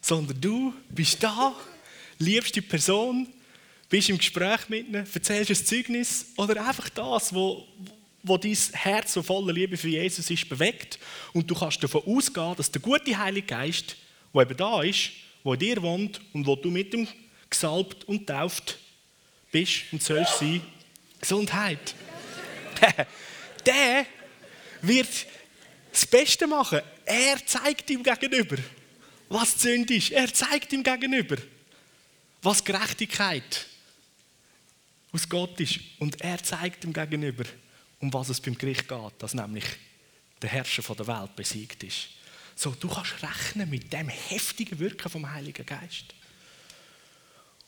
Sondern 0.00 0.40
du 0.40 0.72
bist 0.88 1.22
da, 1.22 1.54
liebst 2.18 2.56
die 2.56 2.62
Person, 2.62 3.28
bist 3.88 4.10
im 4.10 4.18
Gespräch 4.18 4.68
mit 4.68 4.88
ihnen, 4.88 5.06
erzählst 5.12 5.50
ein 5.50 5.66
Zeugnis 5.66 6.26
oder 6.36 6.66
einfach 6.66 6.88
das, 6.90 7.32
wo, 7.32 7.66
wo 8.22 8.36
dein 8.36 8.56
Herz 8.72 9.14
so 9.14 9.22
voller 9.22 9.52
Liebe 9.52 9.76
für 9.76 9.88
Jesus 9.88 10.28
ist, 10.30 10.48
bewegt. 10.48 10.98
Und 11.32 11.50
du 11.50 11.54
kannst 11.54 11.82
davon 11.82 12.02
ausgehen, 12.04 12.54
dass 12.56 12.70
der 12.70 12.82
gute 12.82 13.16
Heilige 13.16 13.46
Geist, 13.46 13.96
der 14.34 14.42
eben 14.42 14.56
da 14.56 14.82
ist, 14.82 15.10
der 15.44 15.52
in 15.54 15.58
dir 15.58 15.82
wohnt 15.82 16.20
und 16.32 16.46
wo 16.46 16.56
du 16.56 16.70
mit 16.70 16.92
ihm 16.92 17.08
gesalbt 17.48 18.04
und 18.04 18.26
tauft 18.26 18.78
bist 19.50 19.84
und 19.90 20.02
sollst 20.02 20.38
sein, 20.38 20.60
Gesundheit. 21.20 21.94
der 23.66 24.06
wird 24.82 25.08
das 25.90 26.06
Beste 26.06 26.46
machen. 26.46 26.80
Er 27.06 27.44
zeigt 27.44 27.88
ihm 27.90 28.02
gegenüber, 28.02 28.58
was 29.30 29.60
Sünde 29.60 29.94
ist. 29.94 30.12
Er 30.12 30.32
zeigt 30.32 30.72
ihm 30.72 30.82
gegenüber, 30.82 31.36
was 32.42 32.62
Gerechtigkeit 32.62 33.66
aus 35.12 35.28
Gott 35.28 35.58
ist. 35.60 35.80
Und 35.98 36.20
er 36.20 36.42
zeigt 36.42 36.84
ihm 36.84 36.92
gegenüber, 36.92 37.44
um 38.00 38.12
was 38.12 38.28
es 38.28 38.40
beim 38.40 38.56
Gericht 38.56 38.88
geht, 38.88 39.12
dass 39.18 39.34
nämlich 39.34 39.64
der 40.40 40.50
Herrscher 40.50 40.94
der 40.94 41.06
Welt 41.06 41.36
besiegt 41.36 41.82
ist. 41.82 42.08
So, 42.54 42.72
du 42.72 42.88
kannst 42.88 43.22
rechnen 43.22 43.70
mit 43.70 43.92
dem 43.92 44.08
heftigen 44.08 44.78
Wirken 44.78 45.10
vom 45.10 45.30
Heiligen 45.30 45.64
Geist. 45.64 46.14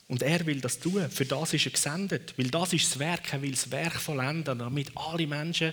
Und 0.08 0.22
er 0.22 0.44
will 0.44 0.60
das 0.60 0.80
tun. 0.80 1.08
Für 1.08 1.24
das 1.24 1.54
ist 1.54 1.66
er 1.66 1.70
gesendet. 1.70 2.34
Weil 2.36 2.48
das 2.48 2.72
ist 2.72 2.90
das 2.90 2.98
Werk. 2.98 3.32
Er 3.32 3.42
will 3.42 3.52
das 3.52 3.70
Werk 3.70 3.94
vollenden, 3.94 4.58
damit 4.58 4.90
alle 4.96 5.28
Menschen 5.28 5.72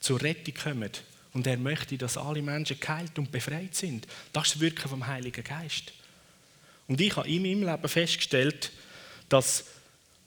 zur 0.00 0.22
Rettung 0.22 0.54
kommen. 0.54 0.90
Und 1.34 1.46
er 1.46 1.58
möchte, 1.58 1.98
dass 1.98 2.16
alle 2.16 2.40
Menschen 2.40 2.80
geheilt 2.80 3.18
und 3.18 3.30
befreit 3.30 3.74
sind. 3.74 4.06
Das 4.32 4.46
ist 4.46 4.54
das 4.54 4.60
Wirken 4.60 4.88
vom 4.88 5.06
Heiligen 5.06 5.44
Geist. 5.44 5.92
Und 6.88 7.00
ich 7.00 7.14
habe 7.16 7.28
in 7.28 7.42
meinem 7.42 7.68
Leben 7.68 7.88
festgestellt, 7.88 8.72
dass, 9.28 9.64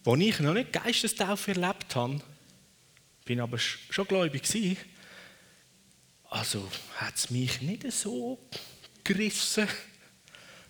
als 0.07 0.21
ich 0.21 0.39
noch 0.39 0.53
nicht 0.53 0.71
Geistestaufe 0.71 1.51
erlebt 1.51 1.93
habe, 1.95 2.21
bin 3.25 3.41
aber 3.41 3.59
schon 3.59 4.07
gläubig 4.07 4.43
gewesen, 4.43 4.77
also 6.29 6.69
hat 6.95 7.15
es 7.15 7.29
mich 7.29 7.61
nicht 7.61 7.91
so 7.91 8.39
gerissen, 9.03 9.67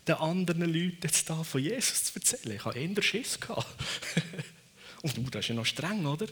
den 0.07 0.15
anderen 0.15 0.61
Leuten 0.61 0.99
jetzt 1.03 1.29
da 1.29 1.43
von 1.43 1.61
Jesus 1.61 2.05
zu 2.05 2.15
erzählen. 2.15 2.55
Ich 2.55 2.65
hatte 2.65 2.79
eher 2.79 3.03
Schiss. 3.03 3.37
Und 5.03 5.17
du, 5.17 5.21
das 5.29 5.41
ist 5.41 5.49
ja 5.49 5.55
noch 5.55 5.65
streng, 5.65 6.05
oder? 6.05 6.27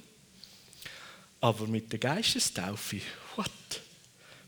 Aber 1.41 1.67
mit 1.67 1.91
der 1.91 1.99
Geistestaufe, 1.99 3.01
what? 3.35 3.51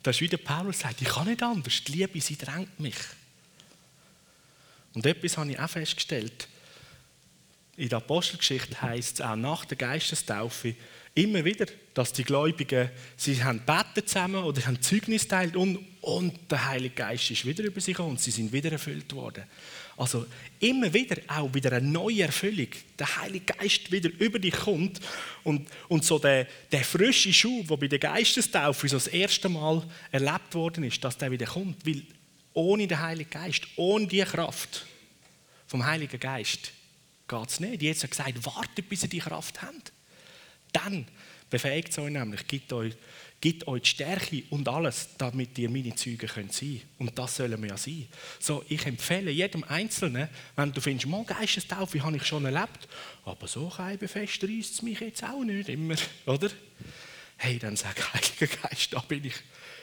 Das 0.02 0.16
ist 0.16 0.22
wie 0.22 0.30
der 0.30 0.38
Paulus 0.38 0.80
sagt, 0.80 1.02
ich 1.02 1.10
kann 1.10 1.28
nicht 1.28 1.44
anders. 1.44 1.84
Die 1.84 1.92
Liebe, 1.92 2.20
sie 2.22 2.38
drängt 2.38 2.80
mich. 2.80 2.96
Und 4.94 5.06
etwas 5.06 5.38
habe 5.38 5.52
ich 5.52 5.60
auch 5.60 5.70
festgestellt. 5.70 6.48
In 7.78 7.90
der 7.90 8.00
Apostelgeschichte 8.00 8.82
heißt 8.82 9.20
es 9.20 9.22
auch 9.22 9.36
nach 9.36 9.64
der 9.64 9.78
Geistestaufe, 9.78 10.74
immer 11.14 11.46
wieder, 11.46 11.68
dass 11.94 12.12
die 12.12 12.24
Gläubigen, 12.24 12.90
sie 13.16 13.44
haben 13.44 13.60
beten 13.60 14.06
zusammen 14.06 14.44
oder 14.44 14.66
haben 14.66 14.82
Zeugnis 14.82 15.28
teilt 15.28 15.56
und, 15.56 15.80
und 16.02 16.52
der 16.52 16.68
Heilige 16.68 16.96
Geist 16.96 17.30
ist 17.30 17.46
wieder 17.46 17.64
über 17.64 17.80
sie 17.80 17.92
gekommen 17.94 18.12
und 18.12 18.20
sie 18.20 18.32
sind 18.32 18.52
wieder 18.52 18.72
erfüllt 18.72 19.14
worden. 19.14 19.44
Also 19.96 20.26
immer 20.60 20.92
wieder 20.92 21.18
auch 21.28 21.54
wieder 21.54 21.72
eine 21.72 21.88
neue 21.88 22.24
Erfüllung. 22.24 22.68
Der 22.98 23.18
Heilige 23.18 23.54
Geist 23.54 23.92
wieder 23.92 24.10
über 24.20 24.40
dich 24.40 24.56
kommt 24.56 25.00
und, 25.44 25.68
und 25.88 26.04
so 26.04 26.18
der, 26.18 26.48
der 26.72 26.84
frische 26.84 27.32
Schub, 27.32 27.68
der 27.68 27.78
bei 27.78 27.88
der 27.88 28.00
Geistestaufe 28.00 28.88
so 28.88 28.96
das 28.96 29.08
erste 29.08 29.50
Mal 29.50 29.84
erlebt 30.12 30.54
worden 30.54 30.84
ist, 30.84 31.04
dass 31.04 31.18
der 31.18 31.30
wieder 31.30 31.46
kommt. 31.46 31.86
Weil 31.86 32.04
ohne 32.54 32.88
den 32.88 33.00
Heiligen 33.00 33.30
Geist, 33.30 33.68
ohne 33.76 34.08
die 34.08 34.22
Kraft 34.22 34.86
vom 35.68 35.86
Heiligen 35.86 36.20
Geist 36.20 36.72
geht 37.28 37.50
es 37.50 37.60
nicht. 37.60 37.82
Jesus 37.82 38.04
hat 38.04 38.12
gesagt, 38.12 38.46
wartet, 38.46 38.90
bis 38.90 39.04
ihr 39.04 39.10
die 39.10 39.20
Kraft 39.20 39.62
habt. 39.62 39.92
Dann 40.72 41.06
befähigt 41.50 41.90
es 41.90 41.98
euch 41.98 42.12
nämlich, 42.12 42.48
gibt 42.48 42.74
euch, 42.74 42.94
gibt 43.40 43.68
euch 43.68 43.84
die 43.84 43.90
Stärke 43.90 44.44
und 44.50 44.68
alles, 44.68 45.10
damit 45.18 45.58
ihr 45.58 45.70
meine 45.70 45.96
Zeugen 45.96 46.28
könnt 46.28 46.62
Und 46.98 47.18
das 47.18 47.36
sollen 47.36 47.62
wir 47.62 47.70
ja 47.70 47.78
sein. 47.78 48.08
So, 48.40 48.64
ich 48.68 48.86
empfehle 48.86 49.32
jedem 49.32 49.64
Einzelnen, 49.64 50.30
wenn 50.56 50.72
du 50.72 50.82
findest, 50.82 51.08
mal 51.08 51.24
Geistestaufe 51.24 52.04
habe 52.04 52.18
ich 52.18 52.26
schon 52.26 52.46
erlebt, 52.46 52.88
aber 53.26 53.48
so 53.48 53.70
fest 53.70 54.44
reißt 54.44 54.74
es 54.74 54.82
mich 54.82 55.00
jetzt 55.00 55.24
auch 55.24 55.44
nicht 55.44 55.70
immer, 55.70 55.96
oder? 56.26 56.50
Hey, 57.38 57.60
dann 57.60 57.76
sag 57.76 57.96
Heiliger 58.14 58.56
Geist, 58.62 58.94
da 58.94 59.00
bin 59.00 59.26
ich. 59.26 59.36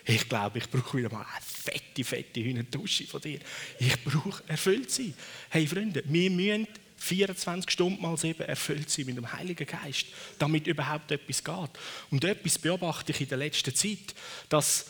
Ich 0.07 0.29
glaube, 0.29 0.59
ich 0.59 0.69
brauche 0.69 0.99
wieder 0.99 1.11
mal 1.11 1.23
eine 1.23 1.41
fette, 1.41 2.05
fette 2.05 2.43
Hühnerdusche 2.43 3.07
von 3.07 3.23
dir. 3.23 3.39
Ich 3.79 4.05
brauche 4.05 4.43
erfüllt 4.49 4.91
sein. 4.91 5.15
Hey 5.49 5.67
Freunde, 5.67 6.03
wir 6.05 6.31
müssen 6.31 6.67
24 7.05 7.71
Stunden 7.71 8.03
mal 8.03 8.17
sieben 8.17 8.43
erfüllt 8.43 8.91
sein 8.91 9.07
mit 9.07 9.17
dem 9.17 9.33
Heiligen 9.33 9.67
Geist, 9.67 10.07
damit 10.39 10.67
überhaupt 10.67 11.11
etwas 11.11 11.45
geht. 11.45 11.71
Und 12.11 12.25
etwas 12.25 12.59
beobachte 12.59 13.13
ich 13.13 13.21
in 13.21 13.29
der 13.29 13.39
letzten 13.39 13.75
Zeit, 13.75 14.15
dass 14.49 14.87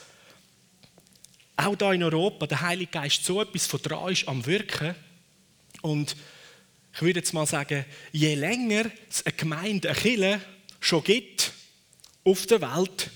auch 1.57 1.77
da 1.77 1.93
in 1.93 2.03
Europa 2.03 2.47
der 2.47 2.61
Heilige 2.61 2.93
Geist 2.93 3.25
so 3.25 3.43
etwas 3.43 3.67
von 3.67 3.83
dran 3.83 4.13
ist 4.13 4.29
am 4.29 4.45
Wirken. 4.47 4.95
Und 5.83 6.17
ich 6.93 7.03
würde 7.03 7.21
jetzt 7.21 7.35
mal 7.35 7.47
sagen, 7.47 7.85
je 8.13 8.35
länger 8.35 8.91
es 9.11 9.27
eine 9.27 9.35
Gemeinde, 9.35 9.91
eine 9.91 9.99
Kirche 9.99 10.41
schon 10.81 11.05
gibt 11.05 11.53
auf 12.25 12.47
der 12.47 12.61
Welt, 12.61 13.11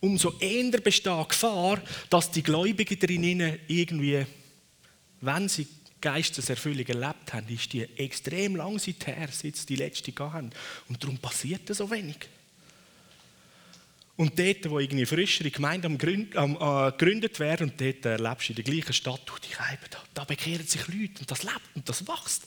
umso 0.00 0.38
eher 0.38 0.80
besteht 0.80 1.28
Gefahr, 1.30 1.80
dass 2.10 2.30
die 2.30 2.42
Gläubigen 2.42 2.98
drinnen 2.98 3.58
irgendwie, 3.68 4.26
wenn 5.20 5.48
sie 5.48 5.66
Geisteserfüllung 6.04 6.86
erlebt 6.86 7.32
haben, 7.32 7.48
ist 7.48 7.72
die 7.72 7.82
extrem 7.98 8.56
lang 8.56 8.78
her, 8.78 9.28
seit 9.32 9.56
sie 9.56 9.66
die 9.66 9.76
letzte 9.76 10.12
haben. 10.18 10.50
Und 10.88 11.02
darum 11.02 11.18
passiert 11.18 11.74
so 11.74 11.90
wenig. 11.90 12.28
Und 14.16 14.38
dort, 14.38 14.70
wo 14.70 14.78
irgendwie 14.78 15.06
frischere 15.06 15.50
Gemeinden 15.50 15.94
äh, 15.94 15.96
gegründet 15.96 17.40
werden, 17.40 17.70
und 17.70 17.80
dort 17.80 18.04
erlebst 18.04 18.48
du 18.48 18.52
in 18.52 18.56
der 18.56 18.64
gleichen 18.64 18.92
Stadt, 18.92 19.22
du 19.26 19.32
die 19.42 19.54
Reiben, 19.54 19.86
da, 19.90 19.98
da 20.12 20.24
bekehren 20.24 20.66
sich 20.66 20.86
Leute 20.86 21.20
und 21.20 21.30
das 21.30 21.42
lebt 21.42 21.74
und 21.74 21.88
das 21.88 22.06
wächst. 22.06 22.46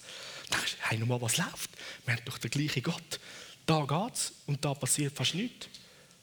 Dann 0.49 0.59
denkst 0.59 0.77
du, 0.79 0.89
hey, 0.89 0.97
nochmal, 0.99 1.21
was 1.21 1.37
läuft? 1.37 1.71
Wir 2.05 2.15
haben 2.15 2.23
doch 2.23 2.37
den 2.37 2.51
gleichen 2.51 2.83
Gott. 2.83 3.19
Da 3.65 3.83
geht's 3.85 4.33
und 4.45 4.63
da 4.63 4.73
passiert 4.75 5.17
fast 5.17 5.35
nichts. 5.35 5.67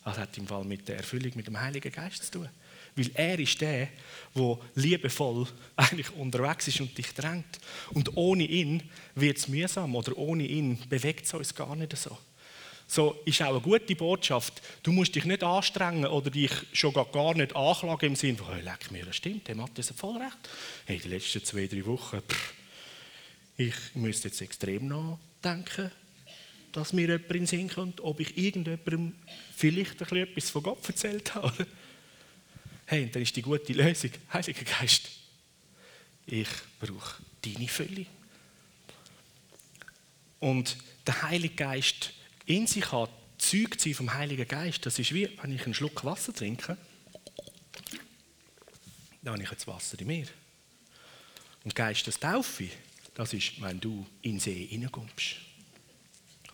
Das 0.05 0.17
hat 0.17 0.39
im 0.39 0.47
Fall 0.47 0.65
mit 0.65 0.89
der 0.89 0.99
Erfüllung 0.99 1.33
mit 1.35 1.47
dem 1.47 1.61
Heiligen 1.61 1.93
Geist 1.93 2.25
zu 2.25 2.31
tun. 2.31 2.49
Weil 2.97 3.11
er 3.15 3.39
ist 3.39 3.61
der, 3.61 3.89
der 4.35 4.59
liebevoll 4.75 5.47
eigentlich 5.77 6.11
unterwegs 6.13 6.69
ist 6.69 6.81
und 6.81 6.97
dich 6.97 7.13
drängt. 7.13 7.59
Und 7.91 8.17
ohne 8.17 8.45
ihn 8.45 8.83
wird 9.15 9.39
es 9.39 9.49
mühsam 9.49 9.95
oder 9.95 10.17
ohne 10.17 10.45
ihn 10.45 10.79
bewegt 10.89 11.27
es 11.27 11.35
uns 11.35 11.55
gar 11.55 11.75
nicht 11.77 11.97
so. 11.97 12.17
So 12.87 13.17
ist 13.25 13.41
auch 13.43 13.49
eine 13.49 13.61
gute 13.61 13.97
Botschaft. 13.97 14.61
Du 14.83 14.93
musst 14.93 15.15
dich 15.15 15.25
nicht 15.25 15.43
anstrengen 15.43 16.07
oder 16.07 16.31
dich 16.31 16.53
schon 16.73 16.93
gar 16.93 17.35
nicht 17.35 17.57
anklagen 17.57 18.11
im 18.11 18.17
Sinne 18.17 18.37
von, 18.37 18.53
hey, 18.53 18.63
leck 18.63 18.91
mir, 18.91 19.07
das 19.07 19.17
stimmt, 19.17 19.49
der 19.49 19.57
Matthias 19.57 19.91
hat 19.91 19.97
voll 19.97 20.19
recht. 20.19 20.37
Hey, 20.85 20.99
die 20.99 21.09
letzten 21.09 21.43
zwei, 21.45 21.67
drei 21.67 21.85
Wochen, 21.87 22.21
pff, 22.21 22.55
ich 23.57 23.75
müsste 23.95 24.29
jetzt 24.29 24.43
extrem 24.43 24.89
nachdenken, 24.89 25.91
dass 26.73 26.93
mir 26.93 27.09
jemand 27.09 27.31
in 27.31 27.37
den 27.39 27.47
Sinn 27.47 27.69
kommt, 27.69 28.01
ob 28.01 28.21
ich 28.21 28.37
irgendjemandem 28.37 29.15
vielleicht 29.57 30.03
ein 30.03 30.19
etwas 30.19 30.51
von 30.51 30.63
Gott 30.63 30.87
erzählt 30.87 31.35
habe. 31.35 31.67
Hey, 32.87 33.05
und 33.05 33.15
dann 33.15 33.23
ist 33.23 33.35
die 33.35 33.43
gute 33.43 33.73
Lösung, 33.73 34.11
Heiliger 34.33 34.65
Geist, 34.65 35.11
ich 36.27 36.49
brauche 36.81 37.23
deine 37.43 37.69
Fülle. 37.69 38.07
Und 40.41 40.77
der 41.07 41.23
Heilige 41.23 41.55
Geist 41.55 42.13
in 42.47 42.67
sich 42.67 42.91
hat, 42.93 43.11
Zeug 43.39 43.81
zu 43.81 43.93
vom 43.95 44.13
Heiligen 44.13 44.47
Geist, 44.47 44.85
das 44.87 44.99
ist 44.99 45.13
wie, 45.13 45.29
wenn 45.41 45.55
ich 45.55 45.65
einen 45.65 45.75
Schluck 45.75 46.05
Wasser 46.05 46.35
trinke, 46.35 46.77
dann 49.23 49.35
habe 49.35 49.43
ich 49.43 49.51
jetzt 49.51 49.67
Wasser 49.67 49.99
in 50.01 50.07
mir. 50.07 50.27
Und 51.65 51.75
Geistestaufe, 51.75 52.69
das 53.15 53.33
ist, 53.33 53.61
wenn 53.61 53.81
du 53.81 54.07
in 54.23 54.33
den 54.33 54.41
See 54.41 54.67
hineinkommst. 54.67 55.37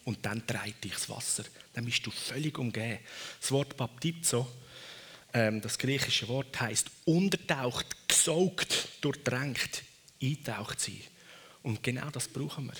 Und 0.04 0.24
dann 0.24 0.46
treibt 0.46 0.84
dich 0.84 0.92
das 0.92 1.08
Wasser. 1.08 1.44
Dann 1.72 1.84
bist 1.84 2.06
du 2.06 2.10
völlig 2.10 2.58
umgeben. 2.58 3.00
Das 3.40 3.50
Wort 3.50 3.76
Baptizo, 3.76 4.48
das 5.32 5.78
griechische 5.78 6.26
Wort 6.28 6.60
heißt 6.60 6.90
untertaucht, 7.04 8.08
gesaugt, 8.08 8.88
durchdrängt, 9.00 9.82
eintaucht 10.20 10.80
sein. 10.80 11.00
Und 11.62 11.82
genau 11.82 12.10
das 12.10 12.28
brauchen 12.28 12.66
wir. 12.66 12.74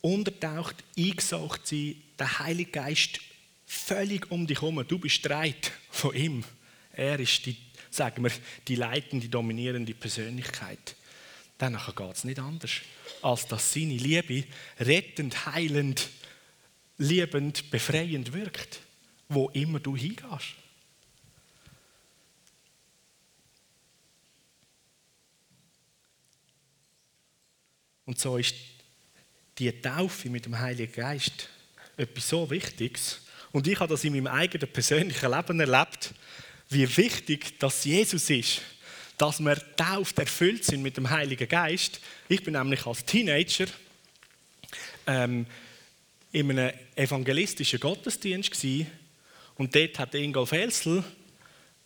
Untertaucht, 0.00 0.76
eingesaugt 0.98 1.66
sein, 1.66 1.96
der 2.18 2.38
Heilige 2.38 2.70
Geist 2.70 3.20
völlig 3.66 4.30
um 4.30 4.46
dich 4.46 4.60
herum. 4.60 4.84
Du 4.86 4.98
bist 4.98 5.16
streit 5.16 5.72
von 5.90 6.14
ihm. 6.14 6.44
Er 6.92 7.18
ist 7.18 7.46
die, 7.46 7.56
sagen 7.90 8.24
wir, 8.24 8.32
die 8.68 8.76
leitende, 8.76 9.28
dominierende 9.28 9.94
Persönlichkeit. 9.94 10.96
Dann 11.58 11.78
geht 11.96 12.16
es 12.16 12.24
nicht 12.24 12.38
anders, 12.38 12.72
als 13.22 13.46
dass 13.46 13.72
seine 13.72 13.96
Liebe 13.96 14.44
rettend, 14.80 15.46
heilend, 15.46 16.08
liebend, 16.98 17.70
befreiend 17.70 18.32
wirkt, 18.32 18.80
wo 19.34 19.48
immer 19.50 19.80
du 19.80 19.96
hingehst. 19.96 20.54
Und 28.04 28.18
so 28.18 28.36
ist 28.36 28.54
die 29.58 29.72
Taufe 29.80 30.28
mit 30.28 30.44
dem 30.44 30.58
Heiligen 30.58 30.92
Geist 30.92 31.48
etwas 31.96 32.28
so 32.28 32.50
Wichtiges. 32.50 33.20
Und 33.52 33.66
ich 33.66 33.78
habe 33.78 33.90
das 33.90 34.04
in 34.04 34.14
meinem 34.14 34.26
eigenen 34.26 34.70
persönlichen 34.72 35.30
Leben 35.30 35.60
erlebt, 35.60 36.14
wie 36.68 36.96
wichtig 36.96 37.58
das 37.58 37.84
Jesus 37.84 38.28
ist, 38.30 38.62
dass 39.18 39.40
wir 39.40 39.56
tauft 39.76 40.18
erfüllt 40.18 40.64
sind 40.64 40.82
mit 40.82 40.96
dem 40.96 41.10
Heiligen 41.10 41.48
Geist. 41.48 42.00
Ich 42.28 42.42
bin 42.42 42.54
nämlich 42.54 42.86
als 42.86 43.04
Teenager 43.04 43.66
ähm, 45.06 45.46
in 46.32 46.50
einem 46.50 46.72
evangelistischen 46.96 47.78
Gottesdienst 47.78 48.50
gewesen, 48.50 48.90
und 49.62 49.76
dort 49.76 49.96
hat 50.00 50.12
Ingolf 50.16 50.50
Elsel 50.50 51.04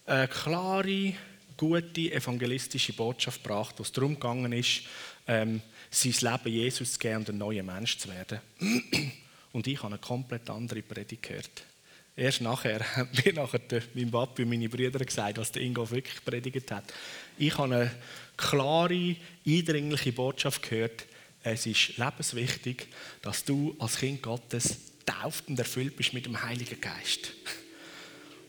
eine 0.07 0.29
klare, 0.29 1.13
gute 1.59 2.11
evangelistische 2.11 2.95
Botschaft 2.95 3.43
gebracht, 3.43 3.75
wo 3.77 3.83
es 3.83 3.93
darum 3.93 4.15
gegangen 4.15 4.51
ist, 4.55 4.81
ähm, 5.27 5.61
sein 5.91 6.15
Leben 6.23 6.55
Jesus 6.55 6.95
zu 6.95 6.99
geben 6.99 7.17
und 7.17 7.29
ein 7.29 7.37
neuer 7.37 7.63
Mensch 7.63 7.99
zu 7.99 8.09
werden. 8.09 8.41
Und 9.53 9.67
ich 9.67 9.77
habe 9.83 9.89
eine 9.89 9.99
komplett 9.99 10.49
andere 10.49 10.81
Predigt 10.81 11.25
gehört. 11.25 11.51
Erst 12.17 12.41
nachher 12.41 12.81
haben 12.97 13.11
mir 13.23 13.35
nachher 13.35 13.61
mein 13.93 14.11
Papi 14.11 14.45
und 14.45 14.49
meine 14.49 14.71
Brüder 14.71 15.05
gesagt, 15.05 15.37
was 15.37 15.53
der 15.53 15.61
Ingo 15.61 15.91
wirklich 15.91 16.25
predigt 16.25 16.71
hat. 16.71 16.85
Ich 17.37 17.59
habe 17.59 17.75
eine 17.75 17.95
klare, 18.39 19.17
eindringliche 19.47 20.13
Botschaft 20.13 20.63
gehört. 20.63 21.05
Es 21.43 21.67
ist 21.67 21.99
lebenswichtig, 21.99 22.89
dass 23.21 23.45
du 23.45 23.77
als 23.79 23.99
Kind 23.99 24.23
Gottes 24.23 24.79
tauft 25.05 25.49
und 25.49 25.59
erfüllt 25.59 25.95
bist 25.95 26.15
mit 26.15 26.25
dem 26.25 26.43
Heiligen 26.43 26.81
Geist. 26.81 27.33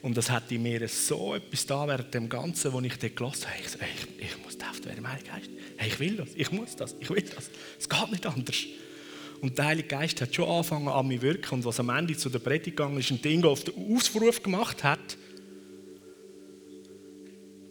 Und 0.02 0.16
das 0.16 0.30
hat 0.30 0.52
in 0.52 0.64
mir 0.64 0.88
so 0.88 1.36
etwas 1.36 1.66
da 1.66 1.88
während 1.88 2.14
dem 2.14 2.30
Ganzen, 2.30 2.72
wo 2.72 2.80
ich 2.82 2.98
dort 2.98 3.16
gelassen 3.16 3.48
habe. 3.48 3.60
Ich, 3.62 3.70
so, 3.70 3.80
ich, 3.80 4.26
ich 4.26 4.44
muss 4.44 4.58
tauft 4.58 4.86
werden 4.86 5.00
im 5.00 5.04
Geist. 5.04 5.50
Hey, 5.78 5.90
ich 5.90 6.00
will 6.00 6.16
das, 6.18 6.30
ich 6.36 6.52
muss 6.52 6.76
das, 6.76 6.96
ich 7.00 7.10
will 7.10 7.24
das. 7.24 7.50
Es 7.80 7.90
geht 7.90 8.12
nicht 8.12 8.26
anders. 8.26 8.56
Und 9.42 9.58
der 9.58 9.66
Heilige 9.66 9.88
Geist 9.88 10.22
hat 10.22 10.34
schon 10.34 10.50
angefangen 10.50 10.88
an 10.88 11.12
zu 11.12 11.22
wirken. 11.22 11.56
Und 11.56 11.66
was 11.66 11.80
am 11.80 11.90
Ende 11.90 12.16
zu 12.16 12.30
der 12.30 12.40
Predigt 12.40 12.78
gegangen 12.78 12.98
ist, 12.98 13.12
ein 13.12 13.22
Ding 13.22 13.44
auf 13.44 13.64
den 13.64 13.96
Ausruf 13.96 14.42
gemacht 14.42 14.84
hat, 14.84 15.18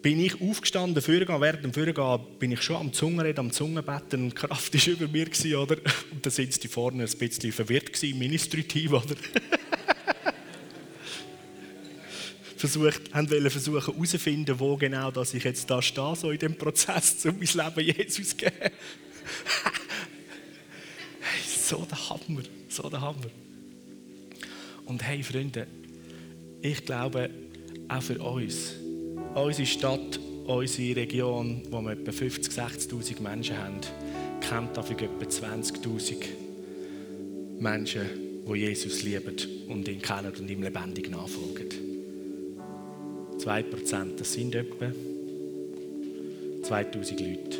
bin 0.02 0.20
ich 0.20 0.40
aufgestanden, 0.40 1.02
vorgegangen. 1.02 1.42
Während 1.42 1.64
dem 1.64 1.72
Vorgehen 1.72 2.38
bin 2.38 2.52
ich 2.52 2.62
schon 2.62 2.76
am 2.76 2.92
Zungenreden, 2.92 3.40
am 3.40 3.50
Zungenbetten 3.50 4.24
und 4.24 4.36
Kraft 4.36 4.74
war 4.74 4.92
über 4.92 5.08
mir. 5.08 5.24
Gewesen, 5.24 5.54
oder? 5.56 5.76
Und 6.12 6.24
da 6.24 6.30
sind 6.30 6.62
die 6.62 6.68
vorne 6.68 7.04
ein 7.04 7.18
bisschen 7.18 7.52
verwirrt 7.52 7.92
gewesen, 7.92 8.18
Ministry-Team, 8.18 8.92
oder? 8.92 9.16
versucht, 12.56 13.12
haben 13.12 13.28
versuchen 13.28 13.84
herauszufinden, 13.84 14.58
wo 14.58 14.76
genau 14.76 15.10
dass 15.10 15.34
ich 15.34 15.44
jetzt 15.44 15.70
da 15.70 15.80
stehe, 15.82 16.16
so 16.16 16.30
in 16.30 16.38
dem 16.38 16.56
Prozess, 16.56 17.24
um 17.26 17.36
mein 17.38 17.74
Leben 17.74 17.96
Jesus 17.96 18.30
zu 18.30 18.36
geben. 18.36 18.52
So 21.68 21.84
der 21.84 22.10
Hammer, 22.10 22.42
so 22.68 22.88
der 22.88 23.00
Hammer. 23.00 23.26
Und 24.84 25.02
hey 25.02 25.20
Freunde, 25.24 25.66
ich 26.62 26.84
glaube, 26.84 27.28
auch 27.88 28.02
für 28.02 28.20
uns, 28.20 28.74
unsere 29.34 29.66
Stadt, 29.66 30.20
unsere 30.46 30.96
Region, 30.96 31.62
wo 31.70 31.80
wir 31.82 31.92
etwa 31.92 32.12
50.000, 32.12 32.88
60.000 32.88 33.20
Menschen 33.20 33.58
haben, 33.58 33.80
kennt 34.40 34.76
dafür 34.76 34.96
etwa 35.02 35.24
20.000 35.24 36.24
Menschen, 37.58 38.06
die 38.48 38.58
Jesus 38.58 39.02
lieben 39.02 39.36
und 39.68 39.88
ihn 39.88 40.00
kennen 40.00 40.32
und 40.38 40.48
ihm 40.48 40.62
lebendig 40.62 41.10
nachfolgen. 41.10 41.85
2%, 43.46 44.16
das 44.16 44.32
sind 44.32 44.56
etwa 44.56 44.90
2000 46.62 47.20
Leute. 47.20 47.58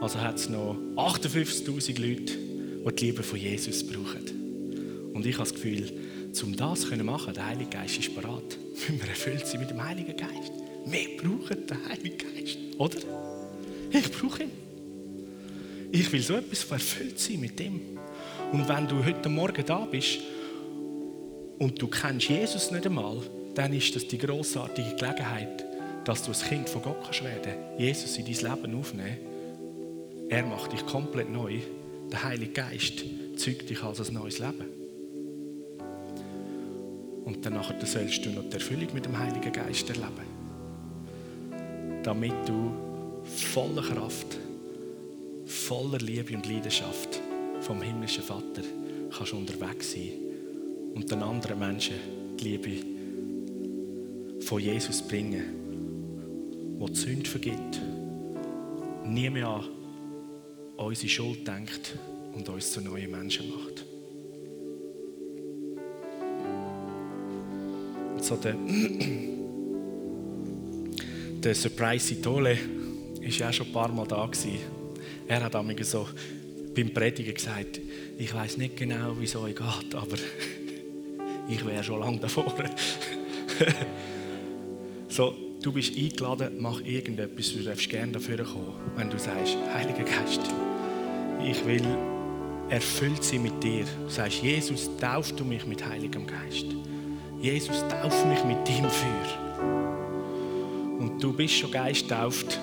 Also 0.00 0.20
hat 0.20 0.36
es 0.36 0.48
noch 0.48 0.76
58.000 0.94 2.00
Leute, 2.00 2.32
die 2.34 2.96
die 2.96 3.04
Liebe 3.06 3.24
von 3.24 3.38
Jesus 3.40 3.84
brauchen. 3.84 5.10
Und 5.12 5.26
ich 5.26 5.34
habe 5.34 5.48
das 5.48 5.54
Gefühl, 5.54 5.90
um 6.44 6.56
das 6.56 6.82
zu 6.82 6.96
machen, 7.04 7.34
der 7.34 7.46
Heilige 7.46 7.70
Geist 7.70 7.98
ist 7.98 8.14
bereit. 8.14 8.56
Müssen 8.74 9.00
wir 9.00 9.08
erfüllt 9.08 9.44
sein 9.44 9.60
mit 9.60 9.70
dem 9.70 9.82
Heiligen 9.82 10.16
Geist. 10.16 10.52
Wir 10.86 11.16
brauchen 11.16 11.66
den 11.66 11.88
Heiligen 11.88 12.18
Geist, 12.18 12.58
oder? 12.78 12.98
Ich 13.90 14.12
brauche 14.12 14.44
ihn. 14.44 14.50
Ich 15.90 16.12
will 16.12 16.22
so 16.22 16.34
etwas 16.34 16.70
erfüllt 16.70 17.18
sein 17.18 17.40
mit 17.40 17.58
dem. 17.58 17.98
Und 18.52 18.68
wenn 18.68 18.86
du 18.86 19.04
heute 19.04 19.28
Morgen 19.28 19.64
da 19.66 19.84
bist 19.84 20.20
und 21.58 21.82
du 21.82 21.88
kennst 21.88 22.28
Jesus 22.28 22.70
nicht 22.70 22.86
einmal, 22.86 23.20
dann 23.54 23.72
ist 23.72 23.94
das 23.94 24.06
die 24.06 24.18
großartige 24.18 24.96
Gelegenheit, 24.96 25.64
dass 26.04 26.24
du 26.24 26.32
ein 26.32 26.48
Kind 26.48 26.68
von 26.68 26.82
Gott 26.82 27.02
kannst 27.04 27.22
werden, 27.22 27.54
Jesus 27.78 28.16
in 28.16 28.24
dein 28.24 28.56
Leben 28.56 28.78
aufnehmen 28.78 29.32
er 30.32 30.46
macht 30.46 30.72
dich 30.72 30.86
komplett 30.86 31.30
neu. 31.30 31.58
Der 32.10 32.24
Heilige 32.24 32.52
Geist 32.52 33.04
zeugt 33.36 33.68
dich 33.68 33.82
als 33.82 34.00
ein 34.08 34.14
neues 34.14 34.38
Leben. 34.38 34.64
Und 37.26 37.44
danach 37.44 37.70
sollst 37.84 38.24
du 38.24 38.30
noch 38.30 38.48
die 38.48 38.54
Erfüllung 38.54 38.88
mit 38.94 39.04
dem 39.04 39.18
Heiligen 39.18 39.52
Geist 39.52 39.90
erleben. 39.90 40.24
Damit 42.02 42.48
du 42.48 42.72
voller 43.24 43.82
Kraft, 43.82 44.38
voller 45.44 45.98
Liebe 45.98 46.34
und 46.34 46.46
Leidenschaft 46.46 47.20
vom 47.60 47.82
himmlischen 47.82 48.24
Vater 48.24 48.62
kannst 49.14 49.34
unterwegs 49.34 49.92
sein 49.92 50.12
und 50.94 51.10
den 51.10 51.22
anderen 51.22 51.58
Menschen 51.58 51.96
die 52.40 52.56
Liebe 52.56 52.91
von 54.44 54.60
Jesus 54.60 55.02
bringen, 55.02 55.44
wo 56.78 56.88
die 56.88 56.96
Sünde 56.96 57.28
vergibt. 57.28 57.80
Nie 59.04 59.30
mehr 59.30 59.48
an 59.48 59.64
an 60.82 60.86
unsere 60.86 61.08
Schuld 61.08 61.46
denkt 61.46 61.96
und 62.34 62.48
uns 62.48 62.72
zu 62.72 62.80
neuen 62.80 63.10
Menschen 63.10 63.50
macht. 63.50 63.84
Und 68.14 68.24
so 68.24 68.36
der, 68.36 68.54
der 71.40 71.54
Surprise 71.54 72.14
Itole 72.14 72.58
war 73.20 73.28
ja 73.28 73.48
auch 73.48 73.52
schon 73.52 73.66
ein 73.66 73.72
paar 73.72 73.92
Mal 73.92 74.06
da. 74.06 74.26
Gewesen. 74.26 74.58
Er 75.28 75.44
hat 75.44 75.54
einmal 75.54 75.80
so 75.84 76.08
beim 76.74 76.92
Predigen 76.92 77.34
gesagt, 77.34 77.80
ich 78.18 78.34
weiß 78.34 78.56
nicht 78.56 78.76
genau, 78.76 79.16
wie 79.18 79.24
es 79.24 79.36
euch 79.36 79.54
geht, 79.54 79.94
aber 79.94 80.16
ich 81.48 81.64
wäre 81.64 81.84
schon 81.84 82.00
lange 82.00 82.18
davor. 82.18 82.52
so, 85.12 85.34
du 85.62 85.72
bist 85.72 85.96
eingeladen, 85.96 86.56
mach 86.58 86.80
irgendetwas, 86.80 87.52
du 87.52 87.62
darfst 87.62 87.88
gerne 87.90 88.12
dafür 88.12 88.42
kommen, 88.44 88.72
wenn 88.96 89.10
du 89.10 89.18
sagst, 89.18 89.56
Heiliger 89.74 90.04
Geist, 90.04 90.40
ich 91.44 91.64
will 91.66 91.86
erfüllt 92.70 93.22
sein 93.22 93.42
mit 93.42 93.62
dir. 93.62 93.84
Du 94.02 94.08
sagst, 94.08 94.42
Jesus, 94.42 94.88
tauf 94.98 95.30
du 95.32 95.44
mich 95.44 95.66
mit 95.66 95.86
Heiligem 95.86 96.26
Geist. 96.26 96.66
Jesus, 97.40 97.84
tauf 97.88 98.24
mich 98.24 98.42
mit 98.44 98.66
deinem 98.66 98.90
Feuer. 98.90 99.58
Und 100.98 101.22
du 101.22 101.32
bist 101.34 101.54
schon 101.54 101.70
Geist 101.70 102.08
tauft, 102.08 102.58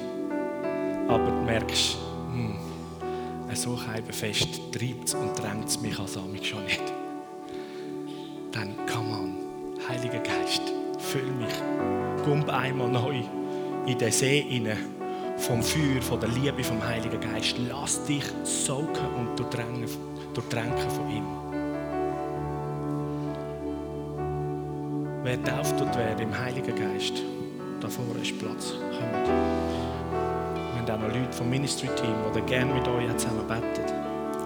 aber 1.07 1.29
du 1.29 1.41
merkst, 1.43 1.97
hm, 2.33 2.55
so 3.53 3.77
fest 4.11 4.47
treibt 4.71 5.07
es 5.07 5.13
und 5.13 5.37
drängt 5.37 5.67
es 5.67 5.79
mich 5.79 5.99
als 5.99 6.17
Amig 6.17 6.47
schon 6.47 6.63
nicht. 6.63 6.81
Dann, 8.51 8.75
come 8.87 9.11
on, 9.11 9.35
Heiliger 9.87 10.19
Geist, 10.19 10.78
füll 11.09 11.31
mich. 11.31 11.55
Komm 12.23 12.47
einmal 12.49 12.89
neu 12.89 13.23
in 13.87 13.97
den 13.97 14.11
See 14.11 14.41
hinein 14.41 14.77
vom 15.37 15.63
Feuer, 15.63 16.01
von 16.01 16.19
der 16.19 16.29
Liebe 16.29 16.63
vom 16.63 16.85
Heiligen 16.85 17.19
Geist. 17.19 17.55
Lass 17.67 18.03
dich 18.03 18.25
saugen 18.43 19.07
und 19.17 19.39
durchdrängen, 19.39 19.89
durchdrängen 20.35 20.89
von 20.89 21.09
ihm. 21.09 21.25
Wer 25.23 25.43
tauft 25.43 25.79
wird 25.79 26.19
im 26.21 26.37
Heiligen 26.37 26.75
Geist, 26.75 27.23
da 27.81 27.87
vorne 27.87 28.21
ist 28.21 28.37
Platz. 28.37 28.73
Kommt. 28.73 29.27
Wir 29.27 30.93
haben 30.93 31.03
auch 31.03 31.07
noch 31.07 31.15
Leute 31.15 31.33
vom 31.33 31.49
Ministry-Team, 31.49 32.15
die 32.35 32.41
gerne 32.41 32.73
mit 32.73 32.87
euch 32.87 33.17
zusammen 33.17 33.47
beten. 33.47 33.93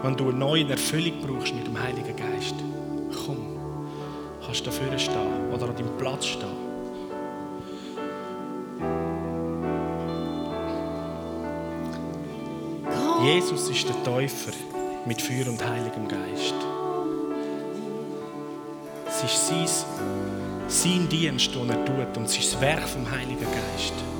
Wenn 0.01 0.15
du 0.15 0.29
eine 0.29 0.37
neue 0.37 0.69
Erfüllung 0.69 1.13
brauchst 1.25 1.53
mit 1.53 1.67
dem 1.67 1.81
Heiligen 1.81 2.15
Geist, 2.15 2.55
komm, 3.25 3.52
kannst 4.53 4.67
dafür 4.67 4.99
stehen 4.99 5.51
oder 5.51 5.69
an 5.69 5.75
deinem 5.75 5.97
Platz 5.97 6.25
stehen. 6.27 6.47
Jesus 13.23 13.69
ist 13.69 13.89
der 13.89 14.03
Täufer 14.03 14.51
mit 15.07 15.19
Feuer 15.19 15.47
und 15.47 15.67
Heiligem 15.67 16.07
Geist. 16.07 16.53
Es 19.07 19.23
ist 19.23 19.47
sein, 19.47 19.67
sein 20.67 21.09
Dienst, 21.09 21.55
den 21.55 21.69
er 21.71 21.83
tut, 21.85 22.17
und 22.17 22.25
es 22.25 22.37
ist 22.37 22.53
das 22.53 22.61
Werk 22.61 22.87
vom 22.87 23.09
Heiligen 23.09 23.39
Geist. 23.39 24.12